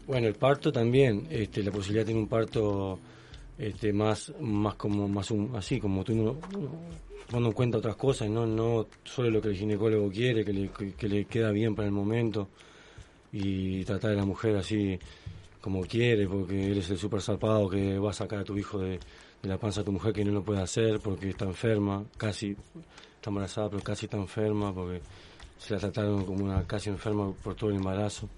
bueno, 0.09 0.27
el 0.27 0.35
parto 0.35 0.73
también, 0.73 1.27
este, 1.31 1.63
la 1.63 1.71
posibilidad 1.71 2.03
de 2.05 2.07
tener 2.13 2.23
un 2.23 2.29
parto 2.29 2.99
este, 3.59 3.93
más, 3.93 4.33
más 4.41 4.75
como, 4.75 5.07
más 5.07 5.31
un- 5.31 5.55
así, 5.55 5.79
como 5.79 6.03
tú 6.03 6.15
no, 6.15 6.37
tomando 7.29 7.49
en 7.51 7.55
cuenta 7.55 7.79
otras 7.79 7.95
cosas, 7.97 8.29
no, 8.29 8.47
no 8.47 8.87
solo 9.05 9.31
lo 9.31 9.41
que 9.41 9.49
el 9.49 9.57
ginecólogo 9.57 10.11
quiere, 10.11 10.45
que 10.45 10.53
le, 10.53 10.69
que, 10.71 10.95
que 10.95 11.09
le 11.09 11.25
queda 11.27 11.51
bien 11.53 11.75
para 11.75 11.87
el 11.87 11.93
momento 11.93 12.49
y 13.33 13.85
tratar 13.85 14.13
a 14.13 14.15
la 14.15 14.25
mujer 14.25 14.57
así 14.57 14.99
como 15.61 15.83
quiere, 15.83 16.27
porque 16.27 16.71
él 16.73 16.79
es 16.79 16.89
el 16.91 16.99
super 16.99 17.21
zarpado 17.21 17.69
que 17.69 17.99
va 17.99 18.11
a 18.11 18.15
sacar 18.15 18.39
a 18.41 18.45
tu 18.45 18.57
hijo 18.57 18.79
de, 18.79 18.99
de 19.43 19.49
la 19.49 19.59
panza 19.59 19.83
a 19.83 19.85
tu 19.85 19.93
mujer 19.93 20.13
que 20.15 20.25
no 20.25 20.33
lo 20.33 20.43
puede 20.43 20.63
hacer 20.63 21.01
porque 21.01 21.29
está 21.29 21.45
enferma, 21.45 22.05
casi 22.17 22.57
está 23.17 23.29
embarazada, 23.31 23.69
pero 23.69 23.83
casi 23.83 24.07
está 24.07 24.17
enferma 24.17 24.73
porque 24.73 25.03
se 25.59 25.75
la 25.75 25.81
trataron 25.81 26.25
como 26.25 26.45
una 26.45 26.63
casi 26.65 26.89
enferma 26.89 27.31
por 27.43 27.55
todo 27.55 27.71
el 27.71 27.77
embarazo. 27.77 28.29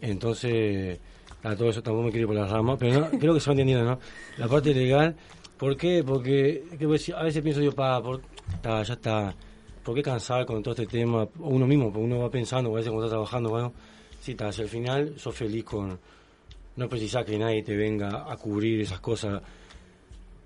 Entonces, 0.00 1.00
a 1.42 1.54
todo 1.54 1.70
eso 1.70 1.82
tampoco 1.82 2.06
me 2.06 2.10
quiero 2.10 2.22
ir 2.22 2.26
por 2.26 2.36
las 2.36 2.50
ramas, 2.50 2.76
pero 2.78 3.00
no, 3.00 3.18
creo 3.18 3.34
que 3.34 3.40
se 3.40 3.50
va 3.50 3.52
entendiendo, 3.52 3.84
¿no? 3.84 3.98
La 4.36 4.48
parte 4.48 4.74
legal, 4.74 5.16
¿por 5.56 5.76
qué? 5.76 6.02
Porque 6.04 6.64
a 7.16 7.22
veces 7.22 7.42
pienso 7.42 7.60
yo, 7.60 7.72
pa, 7.72 8.02
por, 8.02 8.20
ta, 8.60 8.82
ya 8.82 8.94
está, 8.94 9.34
¿por 9.84 9.94
qué 9.94 10.02
cansar 10.02 10.46
con 10.46 10.62
todo 10.62 10.74
este 10.74 10.86
tema? 10.86 11.28
Uno 11.38 11.66
mismo, 11.66 11.92
porque 11.92 12.04
uno 12.04 12.18
va 12.18 12.30
pensando, 12.30 12.70
a 12.70 12.74
veces 12.74 12.90
cuando 12.90 13.06
está 13.06 13.14
trabajando, 13.14 13.50
bueno, 13.50 13.72
sí, 14.20 14.34
ta, 14.34 14.52
si 14.52 14.62
al 14.62 14.68
final 14.68 15.14
sos 15.16 15.34
feliz 15.34 15.64
con, 15.64 15.98
no 16.76 16.88
precisás 16.88 17.24
que 17.24 17.38
nadie 17.38 17.62
te 17.62 17.76
venga 17.76 18.30
a 18.30 18.36
cubrir 18.36 18.80
esas 18.80 19.00
cosas, 19.00 19.42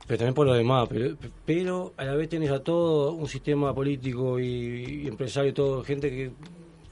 pero 0.06 0.18
también 0.18 0.34
por 0.34 0.46
lo 0.46 0.54
demás, 0.54 0.88
pero, 0.90 1.16
pero 1.44 1.92
a 1.96 2.04
la 2.04 2.14
vez 2.14 2.28
tienes 2.28 2.50
a 2.50 2.62
todo 2.62 3.12
un 3.12 3.28
sistema 3.28 3.74
político 3.74 4.38
y, 4.38 5.04
y 5.04 5.08
empresario, 5.08 5.54
todo, 5.54 5.82
gente 5.84 6.10
que, 6.10 6.32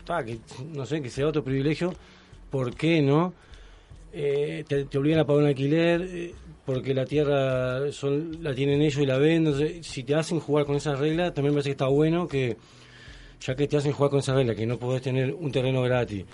ta, 0.05 0.25
que 0.25 0.39
no 0.73 0.87
sé, 0.87 1.03
que 1.03 1.11
sea 1.11 1.27
otro 1.27 1.43
privilegio, 1.43 1.93
¿por 2.51 2.75
qué 2.75 3.03
no? 3.03 3.33
Eh, 4.13 4.65
te, 4.67 4.85
te 4.85 4.99
obligan 4.99 5.21
a 5.21 5.25
pagar 5.25 5.43
un 5.43 5.49
alquiler 5.49 6.03
eh, 6.03 6.35
porque 6.65 6.95
la 6.95 7.05
tierra 7.05 7.91
son, 7.93 8.43
la 8.43 8.55
tienen 8.55 8.83
ellos 8.83 9.03
y 9.03 9.07
la 9.07 9.19
ven, 9.19 9.47
entonces 9.47 9.87
si 9.87 10.03
te 10.03 10.15
hacen 10.15 10.41
jugar 10.41 10.67
con 10.67 10.77
esas 10.77 10.99
reglas, 10.99 11.33
también 11.35 11.53
me 11.53 11.57
parece 11.57 11.71
que 11.71 11.73
está 11.73 11.87
bueno 11.87 12.29
que, 12.29 12.57
ya 13.41 13.55
que 13.55 13.67
te 13.67 13.77
hacen 13.77 13.93
jugar 13.93 14.11
con 14.11 14.21
esas 14.21 14.37
reglas, 14.37 14.57
que 14.57 14.67
no 14.67 14.79
podés 14.79 15.03
tener 15.03 15.33
un 15.33 15.51
terreno 15.51 15.83
gratis, 15.83 16.25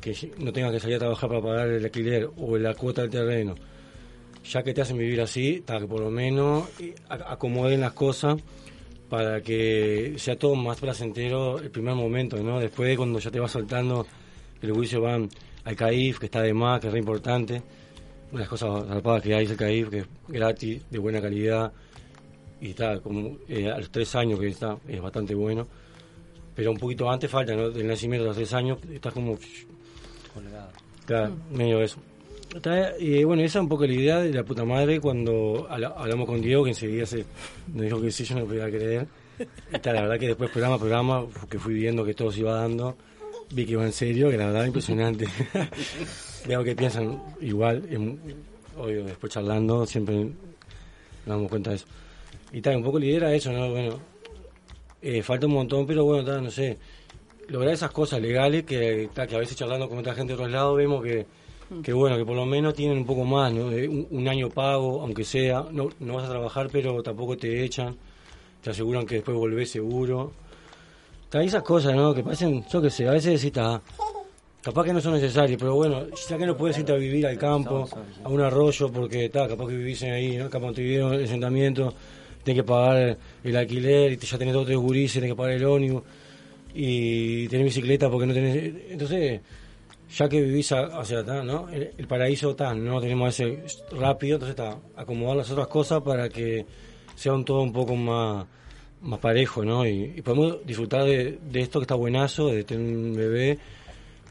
que 0.00 0.32
no 0.38 0.52
tengas 0.52 0.72
que 0.72 0.80
salir 0.80 0.96
a 0.96 1.00
trabajar 1.00 1.28
para 1.28 1.42
pagar 1.42 1.68
el 1.68 1.84
alquiler 1.84 2.28
o 2.36 2.56
la 2.56 2.74
cuota 2.74 3.02
del 3.02 3.10
terreno, 3.10 3.54
ya 4.44 4.62
que 4.62 4.74
te 4.74 4.82
hacen 4.82 4.98
vivir 4.98 5.20
así, 5.20 5.62
para 5.64 5.80
que 5.80 5.86
por 5.86 6.00
lo 6.00 6.10
menos 6.10 6.68
eh, 6.80 6.94
acomoden 7.08 7.80
las 7.80 7.92
cosas 7.92 8.36
para 9.08 9.42
que 9.42 10.14
sea 10.16 10.36
todo 10.36 10.54
más 10.56 10.80
placentero 10.80 11.58
el 11.58 11.70
primer 11.70 11.94
momento, 11.94 12.42
¿no? 12.42 12.58
Después 12.58 12.96
cuando 12.96 13.18
ya 13.18 13.30
te 13.30 13.38
vas 13.38 13.52
saltando, 13.52 14.06
que 14.60 14.66
los 14.66 14.76
juicios 14.76 15.02
van 15.02 15.28
al 15.64 15.76
CAIF, 15.76 16.18
que 16.18 16.26
está 16.26 16.42
de 16.42 16.52
más, 16.54 16.80
que 16.80 16.86
es 16.88 16.92
re 16.92 16.98
importante, 16.98 17.54
una 18.30 18.32
de 18.32 18.38
las 18.40 18.48
cosas 18.48 18.86
zarpadas 18.86 19.22
que 19.22 19.34
hay 19.34 19.44
es 19.44 19.50
el 19.52 19.56
CAIF, 19.56 19.88
que 19.90 19.98
es 19.98 20.06
gratis, 20.28 20.82
de 20.90 20.98
buena 20.98 21.20
calidad, 21.20 21.72
y 22.60 22.70
está 22.70 22.98
como 23.00 23.38
eh, 23.48 23.70
a 23.70 23.78
los 23.78 23.90
tres 23.90 24.14
años 24.14 24.38
que 24.40 24.48
está, 24.48 24.76
es 24.88 25.00
bastante 25.00 25.34
bueno, 25.34 25.66
pero 26.54 26.70
un 26.70 26.78
poquito 26.78 27.10
antes 27.10 27.30
falta, 27.30 27.54
¿no? 27.54 27.70
Del 27.70 27.86
nacimiento 27.86 28.22
de 28.24 28.28
los 28.28 28.36
tres 28.36 28.52
años, 28.54 28.78
estás 28.92 29.12
como 29.12 29.36
Claro, 31.06 31.34
medio 31.50 31.82
eso. 31.82 31.98
Y 33.00 33.24
bueno, 33.24 33.42
esa 33.42 33.58
es 33.58 33.62
un 33.62 33.68
poco 33.68 33.86
la 33.86 33.92
idea 33.92 34.18
de 34.20 34.32
la 34.32 34.44
puta 34.44 34.64
madre 34.64 35.00
cuando 35.00 35.66
habla- 35.68 35.94
hablamos 35.96 36.26
con 36.26 36.40
Diego, 36.40 36.62
que 36.64 36.70
enseguida 36.70 37.04
se 37.06 37.24
nos 37.72 37.82
dijo 37.82 38.00
que 38.00 38.10
sí, 38.12 38.24
yo 38.24 38.36
no 38.38 38.44
podía 38.46 38.68
creer. 38.70 39.06
Está, 39.72 39.92
la 39.92 40.02
verdad 40.02 40.18
que 40.18 40.28
después 40.28 40.50
programa 40.50 40.76
a 40.76 40.78
programa, 40.78 41.26
que 41.50 41.58
fui 41.58 41.74
viendo 41.74 42.04
que 42.04 42.14
todo 42.14 42.30
se 42.30 42.40
iba 42.40 42.52
dando, 42.54 42.96
vi 43.50 43.66
que 43.66 43.72
iba 43.72 43.84
en 43.84 43.92
serio, 43.92 44.30
que 44.30 44.36
la 44.36 44.46
verdad 44.46 44.66
impresionante. 44.66 45.26
Veo 46.46 46.62
que 46.62 46.76
piensan 46.76 47.22
igual, 47.40 47.82
obvio, 48.76 49.04
después 49.04 49.32
charlando, 49.32 49.86
siempre 49.86 50.16
nos 50.16 50.32
damos 51.26 51.48
cuenta 51.48 51.70
de 51.70 51.76
eso. 51.76 51.86
Y 52.52 52.60
tal, 52.60 52.76
un 52.76 52.84
poco 52.84 52.98
la 52.98 53.06
idea 53.06 53.16
era 53.16 53.34
eso, 53.34 53.52
¿no? 53.52 53.70
Bueno, 53.70 53.98
eh, 55.02 55.22
falta 55.22 55.46
un 55.46 55.54
montón, 55.54 55.86
pero 55.86 56.04
bueno, 56.04 56.24
ta, 56.24 56.40
no 56.40 56.50
sé, 56.50 56.78
lograr 57.48 57.74
esas 57.74 57.90
cosas 57.90 58.20
legales 58.20 58.64
que, 58.64 59.08
a 59.16 59.24
veces 59.38 59.56
charlando 59.56 59.88
con 59.88 59.98
otra 59.98 60.14
gente 60.14 60.32
de 60.32 60.34
otros 60.34 60.50
lados 60.50 60.76
vemos 60.76 61.02
que, 61.02 61.26
que 61.82 61.92
bueno, 61.92 62.16
que 62.16 62.24
por 62.24 62.36
lo 62.36 62.46
menos 62.46 62.74
tienen 62.74 62.98
un 62.98 63.06
poco 63.06 63.24
más, 63.24 63.52
¿no? 63.52 63.66
Un, 63.66 64.06
un 64.10 64.28
año 64.28 64.50
pago, 64.50 65.00
aunque 65.02 65.24
sea, 65.24 65.66
no, 65.70 65.88
no 66.00 66.14
vas 66.14 66.26
a 66.26 66.30
trabajar, 66.30 66.68
pero 66.70 67.02
tampoco 67.02 67.36
te 67.36 67.64
echan, 67.64 67.96
te 68.62 68.70
aseguran 68.70 69.06
que 69.06 69.16
después 69.16 69.36
volvés 69.36 69.70
seguro. 69.70 70.32
Esas 71.42 71.62
cosas, 71.62 71.94
¿no? 71.94 72.14
Que 72.14 72.22
parecen, 72.22 72.64
yo 72.70 72.80
qué 72.80 72.90
sé, 72.90 73.08
a 73.08 73.12
veces 73.12 73.40
decís, 73.40 73.52
ta, 73.52 73.80
capaz 74.62 74.84
que 74.84 74.92
no 74.92 75.00
son 75.00 75.14
necesarias, 75.14 75.58
pero 75.58 75.74
bueno, 75.74 76.04
ya 76.28 76.38
que 76.38 76.46
no 76.46 76.56
puedes 76.56 76.78
irte 76.78 76.92
a 76.92 76.96
vivir 76.96 77.26
al 77.26 77.36
campo, 77.38 77.88
a 78.24 78.28
un 78.28 78.40
arroyo, 78.40 78.90
porque 78.92 79.28
ta, 79.28 79.46
capaz 79.48 79.66
que 79.68 79.76
vivís 79.76 80.02
ahí, 80.04 80.36
¿no? 80.36 80.48
Capaz 80.48 80.72
que 80.74 80.82
vivís 80.82 81.00
en 81.00 81.12
el 81.14 81.24
asentamiento, 81.24 81.92
tenés 82.42 82.62
que 82.62 82.64
pagar 82.66 83.18
el 83.42 83.56
alquiler 83.56 84.12
y 84.12 84.16
te- 84.16 84.26
ya 84.26 84.38
tenés 84.38 84.54
dos 84.54 84.64
tres 84.66 84.78
gurises, 84.78 85.14
tenés 85.14 85.30
que 85.32 85.36
pagar 85.36 85.52
el 85.54 85.64
ónibus 85.64 86.02
y 86.74 87.48
tenés 87.48 87.66
bicicleta 87.66 88.08
porque 88.10 88.26
no 88.26 88.34
tenés... 88.34 88.74
Entonces, 88.90 89.40
ya 90.16 90.28
que 90.28 90.40
vivís, 90.40 90.70
a- 90.72 90.98
o 90.98 91.04
sea, 91.04 91.20
está, 91.20 91.42
¿no? 91.42 91.68
El, 91.70 91.90
el 91.98 92.06
paraíso 92.06 92.50
está, 92.52 92.74
no 92.74 93.00
tenemos 93.00 93.28
ese 93.38 93.62
rápido, 93.92 94.36
entonces 94.36 94.56
está, 94.58 94.78
acomodar 94.96 95.36
las 95.38 95.50
otras 95.50 95.66
cosas 95.68 96.00
para 96.02 96.28
que 96.28 96.64
sea 97.16 97.32
un 97.34 97.44
todo 97.44 97.60
un 97.62 97.72
poco 97.72 97.94
más, 97.96 98.46
más 99.04 99.20
parejo, 99.20 99.64
¿no? 99.64 99.86
Y, 99.86 100.20
podemos 100.22 100.64
disfrutar 100.66 101.04
de, 101.04 101.38
de 101.50 101.60
esto 101.60 101.78
que 101.78 101.84
está 101.84 101.94
buenazo, 101.94 102.48
de 102.48 102.64
tener 102.64 102.96
un 102.96 103.14
bebé, 103.14 103.58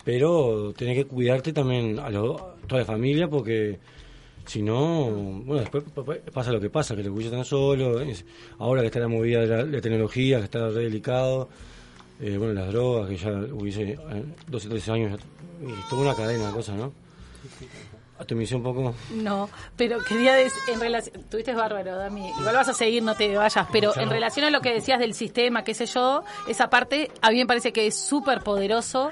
pero 0.04 0.74
tenés 0.76 0.98
que 0.98 1.06
cuidarte 1.06 1.54
también 1.54 2.00
a, 2.00 2.10
lo- 2.10 2.38
a 2.40 2.68
toda 2.68 2.82
la 2.82 2.86
familia 2.86 3.28
porque 3.28 3.80
si 4.46 4.62
no, 4.62 5.06
bueno, 5.46 5.62
después 5.62 5.84
pa- 5.96 6.04
pa- 6.04 6.18
pasa 6.34 6.52
lo 6.52 6.60
que 6.60 6.70
pasa, 6.70 6.96
que 6.96 7.04
los 7.04 7.12
cuchillos 7.14 7.32
están 7.32 7.46
solos, 7.46 8.02
es- 8.02 8.26
ahora 8.60 8.82
que 8.82 8.88
está 8.88 9.00
la 9.00 9.08
movida 9.08 9.42
de 9.42 9.66
la, 9.66 9.82
tecnología, 9.82 10.40
que 10.40 10.46
está 10.46 10.68
re 10.70 10.84
delicado, 10.84 11.48
eh, 12.20 12.36
bueno, 12.38 12.54
las 12.54 12.68
drogas, 12.72 13.10
que 13.10 13.18
ya 13.18 13.32
hubiese 13.54 13.92
eh, 13.94 13.98
12, 14.48 14.70
13 14.70 14.92
años, 14.92 15.12
ya- 15.12 15.68
y 15.68 15.90
toda 15.90 16.02
una 16.02 16.16
cadena 16.16 16.48
de 16.48 16.54
cosas, 16.54 16.76
¿no? 16.78 16.92
Un 18.54 18.63
poco. 18.63 18.95
No, 19.12 19.49
pero 19.76 20.04
quería 20.04 20.34
decir, 20.34 20.62
en 20.73 20.80
relación, 20.80 21.23
tuviste 21.30 21.54
bárbaro, 21.54 21.95
Dami, 21.95 22.30
igual 22.39 22.56
vas 22.56 22.69
a 22.69 22.73
seguir, 22.73 23.04
no 23.04 23.15
te 23.15 23.36
vayas, 23.36 23.67
pero 23.71 23.95
en 23.97 24.10
relación 24.10 24.45
a 24.45 24.49
lo 24.49 24.62
que 24.62 24.73
decías 24.73 24.99
del 24.99 25.13
sistema, 25.13 25.63
qué 25.63 25.73
sé 25.73 25.86
yo, 25.86 26.23
esa 26.47 26.69
parte 26.69 27.12
a 27.21 27.32
mí 27.32 27.38
me 27.38 27.45
parece 27.45 27.73
que 27.73 27.88
es 27.88 27.95
súper 27.95 28.41
poderoso 28.41 29.12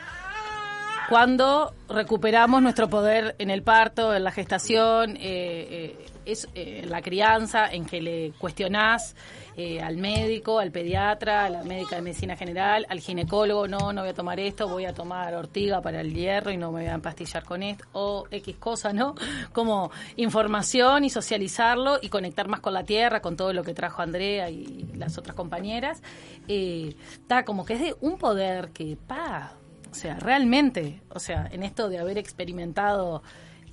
cuando 1.12 1.74
recuperamos 1.90 2.62
nuestro 2.62 2.90
poder 2.90 3.36
en 3.38 3.50
el 3.50 3.64
parto, 3.64 4.16
en 4.16 4.24
la 4.24 4.32
gestación, 4.32 5.18
eh, 5.18 5.20
eh, 5.20 6.06
es, 6.24 6.48
eh, 6.56 6.86
la 6.88 7.02
crianza, 7.02 7.68
en 7.68 7.86
que 7.86 8.02
le 8.02 8.32
cuestionás 8.38 9.14
eh, 9.58 9.82
al 9.82 9.98
médico, 9.98 10.60
al 10.60 10.72
pediatra, 10.72 11.44
a 11.44 11.50
la 11.50 11.64
médica 11.66 11.98
de 11.98 12.02
medicina 12.02 12.38
general, 12.38 12.86
al 12.88 13.02
ginecólogo, 13.02 13.68
no, 13.68 13.92
no 13.92 14.04
voy 14.04 14.12
a 14.12 14.14
tomar 14.14 14.40
esto, 14.40 14.70
voy 14.70 14.86
a 14.86 14.94
tomar 14.94 15.36
ortiga 15.36 15.82
para 15.82 16.00
el 16.00 16.14
hierro 16.14 16.50
y 16.50 16.56
no 16.56 16.72
me 16.72 16.84
voy 16.84 16.90
a 16.90 16.94
empastillar 16.94 17.44
con 17.44 17.62
esto, 17.62 17.84
o 17.92 18.26
X 18.32 18.56
cosa, 18.56 18.94
¿no? 18.94 19.16
Como 19.52 19.92
información 20.16 21.04
y 21.04 21.10
socializarlo 21.10 22.00
y 22.02 22.08
conectar 22.08 22.48
más 22.48 22.62
con 22.62 22.74
la 22.74 22.86
tierra, 22.86 23.22
con 23.22 23.36
todo 23.36 23.52
lo 23.52 23.64
que 23.64 23.74
trajo 23.74 24.02
Andrea 24.02 24.50
y 24.50 24.90
las 24.96 25.18
otras 25.18 25.36
compañeras. 25.36 26.02
Está 26.48 27.44
como 27.44 27.66
que 27.66 27.74
es 27.74 27.82
de 27.82 27.96
un 28.00 28.18
poder 28.18 28.70
que, 28.70 28.96
pa, 28.96 29.54
o 29.92 29.96
sea, 29.96 30.16
realmente, 30.16 31.02
o 31.10 31.20
sea, 31.20 31.48
en 31.52 31.64
esto 31.64 31.90
de 31.90 32.00
haber 32.00 32.18
experimentado, 32.18 33.24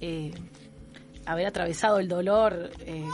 eh, 0.00 0.32
haber 1.26 1.46
atravesado 1.46 1.98
el 1.98 2.08
dolor 2.08 2.70
eh, 2.80 3.06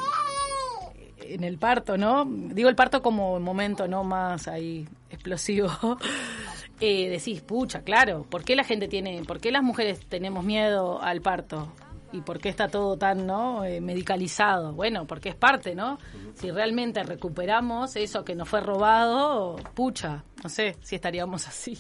en 1.18 1.44
el 1.44 1.58
parto, 1.58 1.96
¿no? 1.96 2.24
Digo 2.26 2.68
el 2.68 2.76
parto 2.76 3.02
como 3.02 3.38
momento, 3.40 3.88
¿no? 3.88 4.04
Más 4.04 4.48
ahí 4.48 4.88
explosivo. 5.10 5.70
eh, 6.80 7.08
decís, 7.08 7.40
pucha, 7.40 7.82
claro, 7.82 8.24
¿por 8.28 8.44
qué 8.44 8.56
la 8.56 8.64
gente 8.64 8.88
tiene, 8.88 9.22
por 9.24 9.40
qué 9.40 9.50
las 9.52 9.62
mujeres 9.62 10.00
tenemos 10.06 10.44
miedo 10.44 11.02
al 11.02 11.20
parto? 11.20 11.72
¿Y 12.12 12.20
por 12.20 12.38
qué 12.38 12.48
está 12.48 12.68
todo 12.68 12.96
tan 12.96 13.26
no 13.26 13.64
eh, 13.64 13.80
medicalizado? 13.80 14.72
Bueno, 14.72 15.04
porque 15.04 15.30
es 15.30 15.34
parte, 15.34 15.74
¿no? 15.74 15.98
Si 16.34 16.48
realmente 16.50 17.02
recuperamos 17.02 17.96
eso 17.96 18.24
que 18.24 18.36
nos 18.36 18.48
fue 18.48 18.60
robado, 18.60 19.56
pucha, 19.74 20.22
no 20.42 20.48
sé 20.48 20.76
si 20.80 20.94
estaríamos 20.94 21.48
así. 21.48 21.76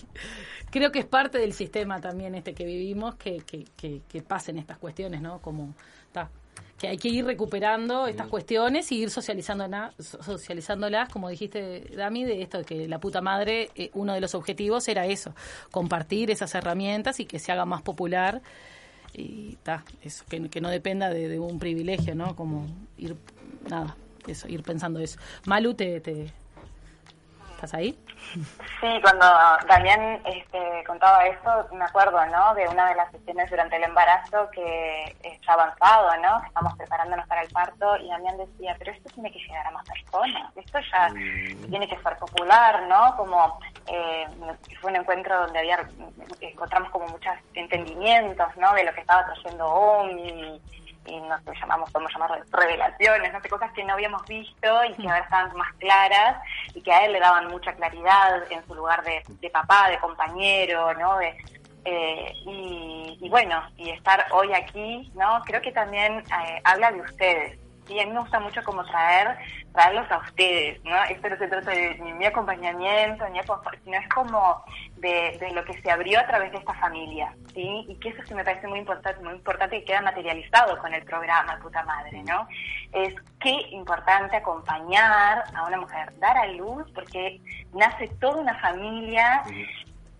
Creo 0.74 0.90
que 0.90 0.98
es 0.98 1.04
parte 1.06 1.38
del 1.38 1.52
sistema 1.52 2.00
también 2.00 2.34
este 2.34 2.52
que 2.52 2.64
vivimos 2.64 3.14
que, 3.14 3.36
que, 3.46 3.64
que, 3.76 4.00
que 4.08 4.22
pasen 4.22 4.58
estas 4.58 4.76
cuestiones, 4.76 5.20
¿no? 5.20 5.40
Como, 5.40 5.72
ta, 6.10 6.28
que 6.76 6.88
hay 6.88 6.96
que 6.96 7.06
ir 7.10 7.24
recuperando 7.24 8.08
estas 8.08 8.26
cuestiones 8.26 8.90
y 8.90 9.02
ir 9.02 9.10
socializando 9.10 9.68
socializándolas, 10.00 11.10
como 11.10 11.28
dijiste, 11.28 11.92
Dami, 11.96 12.24
de 12.24 12.42
esto 12.42 12.58
de 12.58 12.64
que 12.64 12.88
la 12.88 12.98
puta 12.98 13.20
madre, 13.20 13.70
eh, 13.76 13.90
uno 13.94 14.14
de 14.14 14.20
los 14.20 14.34
objetivos 14.34 14.88
era 14.88 15.06
eso, 15.06 15.32
compartir 15.70 16.32
esas 16.32 16.52
herramientas 16.56 17.20
y 17.20 17.24
que 17.24 17.38
se 17.38 17.52
haga 17.52 17.66
más 17.66 17.82
popular 17.82 18.42
y 19.12 19.54
ta, 19.62 19.84
eso, 20.02 20.24
que, 20.28 20.48
que 20.48 20.60
no 20.60 20.70
dependa 20.70 21.08
de, 21.08 21.28
de, 21.28 21.38
un 21.38 21.60
privilegio, 21.60 22.16
¿no? 22.16 22.34
Como 22.34 22.66
ir, 22.98 23.16
nada, 23.70 23.96
eso, 24.26 24.48
ir 24.48 24.64
pensando 24.64 24.98
eso. 24.98 25.20
Malu, 25.46 25.74
te, 25.74 26.00
te 26.00 26.32
¿estás 27.64 27.78
ahí? 27.78 27.98
Sí, 28.80 29.00
cuando 29.02 29.26
Damián 29.66 30.20
este, 30.24 30.84
contaba 30.86 31.26
eso, 31.26 31.68
me 31.72 31.84
acuerdo, 31.84 32.24
¿no? 32.26 32.54
De 32.54 32.68
una 32.68 32.88
de 32.88 32.94
las 32.94 33.10
sesiones 33.10 33.50
durante 33.50 33.76
el 33.76 33.84
embarazo 33.84 34.50
que 34.50 35.16
está 35.22 35.54
avanzado, 35.54 36.10
¿no? 36.22 36.42
Estamos 36.46 36.76
preparándonos 36.76 37.26
para 37.26 37.42
el 37.42 37.50
parto 37.50 37.96
y 37.96 38.08
Damián 38.08 38.36
decía, 38.36 38.76
pero 38.78 38.92
esto 38.92 39.10
tiene 39.14 39.32
que 39.32 39.38
llegar 39.38 39.66
a 39.66 39.70
más 39.70 39.84
personas, 39.86 40.56
esto 40.56 40.78
ya 40.92 41.08
mm. 41.08 41.70
tiene 41.70 41.88
que 41.88 41.98
ser 42.02 42.16
popular, 42.18 42.82
¿no? 42.86 43.16
Como 43.16 43.58
eh, 43.86 44.26
fue 44.80 44.90
un 44.90 44.96
encuentro 44.96 45.40
donde 45.40 45.58
había 45.58 45.78
encontramos 46.40 46.90
como 46.90 47.08
muchos 47.08 47.32
entendimientos, 47.54 48.48
¿no? 48.56 48.74
De 48.74 48.84
lo 48.84 48.92
que 48.92 49.00
estaba 49.00 49.24
trayendo 49.26 49.66
OMI 49.66 50.60
y 51.06 51.20
no 51.20 51.38
sé, 51.40 51.52
llamamos, 51.60 51.90
podemos 51.90 52.12
llamar 52.12 52.42
revelaciones, 52.50 53.32
no 53.32 53.40
sé, 53.40 53.48
cosas 53.48 53.72
que 53.72 53.84
no 53.84 53.94
habíamos 53.94 54.24
visto 54.26 54.84
y 54.84 54.94
que 54.94 55.08
ahora 55.08 55.18
estaban 55.18 55.56
más 55.56 55.72
claras 55.74 56.42
y 56.74 56.80
que 56.82 56.92
a 56.92 57.04
él 57.04 57.12
le 57.12 57.20
daban 57.20 57.48
mucha 57.48 57.72
claridad 57.74 58.50
en 58.50 58.64
su 58.66 58.74
lugar 58.74 59.02
de, 59.04 59.22
de 59.40 59.50
papá, 59.50 59.88
de 59.90 59.98
compañero, 59.98 60.94
¿no? 60.94 61.18
De, 61.18 61.36
eh, 61.84 62.32
y, 62.46 63.18
y, 63.20 63.28
bueno, 63.28 63.62
y 63.76 63.90
estar 63.90 64.26
hoy 64.30 64.52
aquí, 64.54 65.12
¿no? 65.14 65.42
Creo 65.44 65.60
que 65.60 65.72
también 65.72 66.20
eh, 66.20 66.60
habla 66.64 66.90
de 66.90 67.00
ustedes, 67.02 67.58
y 67.88 68.00
a 68.00 68.06
mí 68.06 68.12
me 68.12 68.20
gusta 68.20 68.40
mucho 68.40 68.62
como 68.64 68.84
traer, 68.84 69.36
traerlos 69.72 70.10
a 70.10 70.18
ustedes, 70.18 70.82
¿no? 70.84 70.96
Esto 71.04 71.28
no 71.28 71.36
se 71.36 71.48
trata 71.48 71.70
de 71.70 71.94
mi 72.18 72.24
acompañamiento, 72.24 73.28
ni 73.28 73.40
sino 73.84 73.96
es 73.98 74.08
como 74.08 74.64
de, 74.96 75.36
de, 75.40 75.50
lo 75.52 75.64
que 75.64 75.80
se 75.80 75.90
abrió 75.90 76.20
a 76.20 76.26
través 76.26 76.52
de 76.52 76.58
esta 76.58 76.74
familia, 76.74 77.34
¿sí? 77.52 77.84
Y 77.88 77.96
que 77.96 78.10
eso 78.10 78.22
sí 78.26 78.34
me 78.34 78.44
parece 78.44 78.66
muy 78.68 78.78
importante, 78.78 79.22
muy 79.22 79.34
importante 79.34 79.76
y 79.76 79.84
queda 79.84 80.00
materializado 80.00 80.78
con 80.78 80.94
el 80.94 81.02
programa 81.04 81.58
Puta 81.60 81.82
Madre, 81.84 82.22
¿no? 82.22 82.48
Es 82.92 83.14
qué 83.40 83.54
importante 83.72 84.36
acompañar 84.36 85.44
a 85.54 85.66
una 85.66 85.78
mujer, 85.78 86.12
dar 86.18 86.36
a 86.36 86.46
luz, 86.46 86.90
porque 86.94 87.40
nace 87.72 88.08
toda 88.20 88.40
una 88.40 88.58
familia 88.60 89.42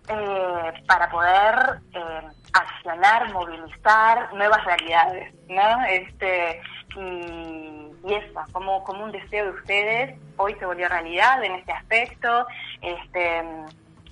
eh, 0.07 0.83
para 0.87 1.09
poder 1.09 1.79
eh, 1.93 2.21
accionar, 2.53 3.31
movilizar 3.33 4.33
nuevas 4.33 4.63
realidades, 4.63 5.33
¿no? 5.47 5.83
Este, 5.85 6.61
y, 6.95 7.91
y 8.07 8.13
eso, 8.13 8.41
como, 8.51 8.83
como 8.83 9.03
un 9.03 9.11
deseo 9.11 9.45
de 9.45 9.51
ustedes, 9.51 10.19
hoy 10.37 10.55
se 10.55 10.65
volvió 10.65 10.87
realidad 10.87 11.43
en 11.43 11.53
este 11.53 11.71
aspecto, 11.71 12.45
este, 12.81 13.43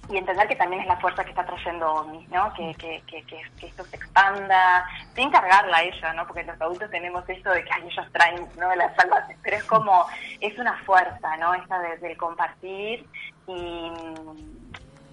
y 0.10 0.18
entender 0.18 0.48
que 0.48 0.56
también 0.56 0.82
es 0.82 0.88
la 0.88 0.98
fuerza 0.98 1.24
que 1.24 1.30
está 1.30 1.46
trayendo 1.46 1.94
OMI, 1.94 2.28
¿no? 2.28 2.54
Que, 2.54 2.74
que, 2.76 3.02
que, 3.08 3.24
que, 3.24 3.68
esto 3.68 3.86
se 3.86 3.96
expanda, 3.96 4.86
sin 5.16 5.32
cargarla 5.32 5.78
a 5.78 5.84
ella, 5.84 6.14
¿no? 6.14 6.28
Porque 6.28 6.44
los 6.44 6.60
adultos 6.60 6.90
tenemos 6.92 7.28
eso 7.30 7.50
de 7.52 7.64
que 7.64 7.72
ellos 7.86 8.06
traen, 8.12 8.48
¿no? 8.58 8.76
La 8.76 8.94
salvación, 8.96 9.38
pero 9.42 9.58
es 9.58 9.64
como, 9.64 10.06
es 10.42 10.58
una 10.60 10.78
fuerza, 10.84 11.38
¿no? 11.38 11.54
Esta 11.54 11.80
de, 11.80 11.98
del 11.98 12.18
compartir 12.18 13.08
y 13.48 13.92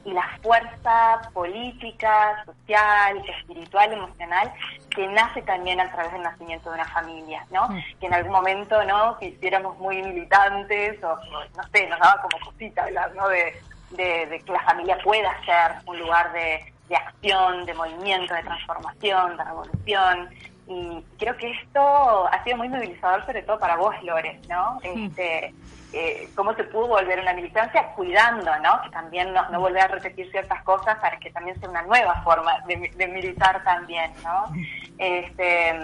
y 0.04 0.12
la 0.12 0.26
fuerza 0.42 1.20
política, 1.32 2.44
social, 2.44 3.22
espiritual, 3.38 3.92
emocional 3.92 4.52
que 4.90 5.06
nace 5.06 5.42
también 5.42 5.80
a 5.80 5.90
través 5.92 6.12
del 6.12 6.22
nacimiento 6.22 6.70
de 6.70 6.74
una 6.76 6.84
familia, 6.86 7.44
¿no? 7.50 7.68
Mm. 7.68 7.78
Que 8.00 8.06
en 8.06 8.14
algún 8.14 8.32
momento, 8.32 8.82
¿no? 8.84 9.18
Si 9.18 9.26
hiciéramos 9.26 9.78
muy 9.78 10.02
militantes 10.02 11.02
o, 11.04 11.16
no 11.56 11.62
sé, 11.72 11.86
nos 11.88 12.00
daba 12.00 12.22
como 12.22 12.44
cosita 12.44 12.84
hablar, 12.84 13.14
¿no? 13.14 13.28
De, 13.28 13.62
de, 13.90 14.26
de, 14.26 14.40
que 14.40 14.52
la 14.52 14.62
familia 14.62 14.98
pueda 15.02 15.32
ser 15.44 15.76
un 15.86 15.98
lugar 15.98 16.32
de, 16.32 16.72
de 16.88 16.96
acción, 16.96 17.64
de 17.66 17.74
movimiento, 17.74 18.34
de 18.34 18.42
transformación, 18.42 19.36
de 19.36 19.44
revolución. 19.44 20.30
Y 20.72 21.04
creo 21.18 21.36
que 21.36 21.50
esto 21.50 22.28
ha 22.28 22.44
sido 22.44 22.56
muy 22.56 22.68
movilizador, 22.68 23.26
sobre 23.26 23.42
todo 23.42 23.58
para 23.58 23.74
vos, 23.74 23.92
Lores, 24.04 24.38
¿no? 24.48 24.78
Este, 24.84 25.52
eh, 25.92 26.28
cómo 26.36 26.54
se 26.54 26.62
pudo 26.62 26.86
volver 26.86 27.18
una 27.18 27.32
militancia 27.32 27.88
cuidando, 27.96 28.56
¿no? 28.60 28.80
Que 28.82 28.90
también 28.90 29.32
no, 29.32 29.48
no, 29.50 29.58
volver 29.58 29.82
a 29.82 29.88
repetir 29.88 30.30
ciertas 30.30 30.62
cosas 30.62 30.96
para 31.00 31.18
que 31.18 31.32
también 31.32 31.58
sea 31.58 31.68
una 31.68 31.82
nueva 31.82 32.22
forma 32.22 32.60
de, 32.68 32.88
de 32.94 33.08
militar 33.08 33.64
también, 33.64 34.12
¿no? 34.22 34.44
Este, 35.00 35.74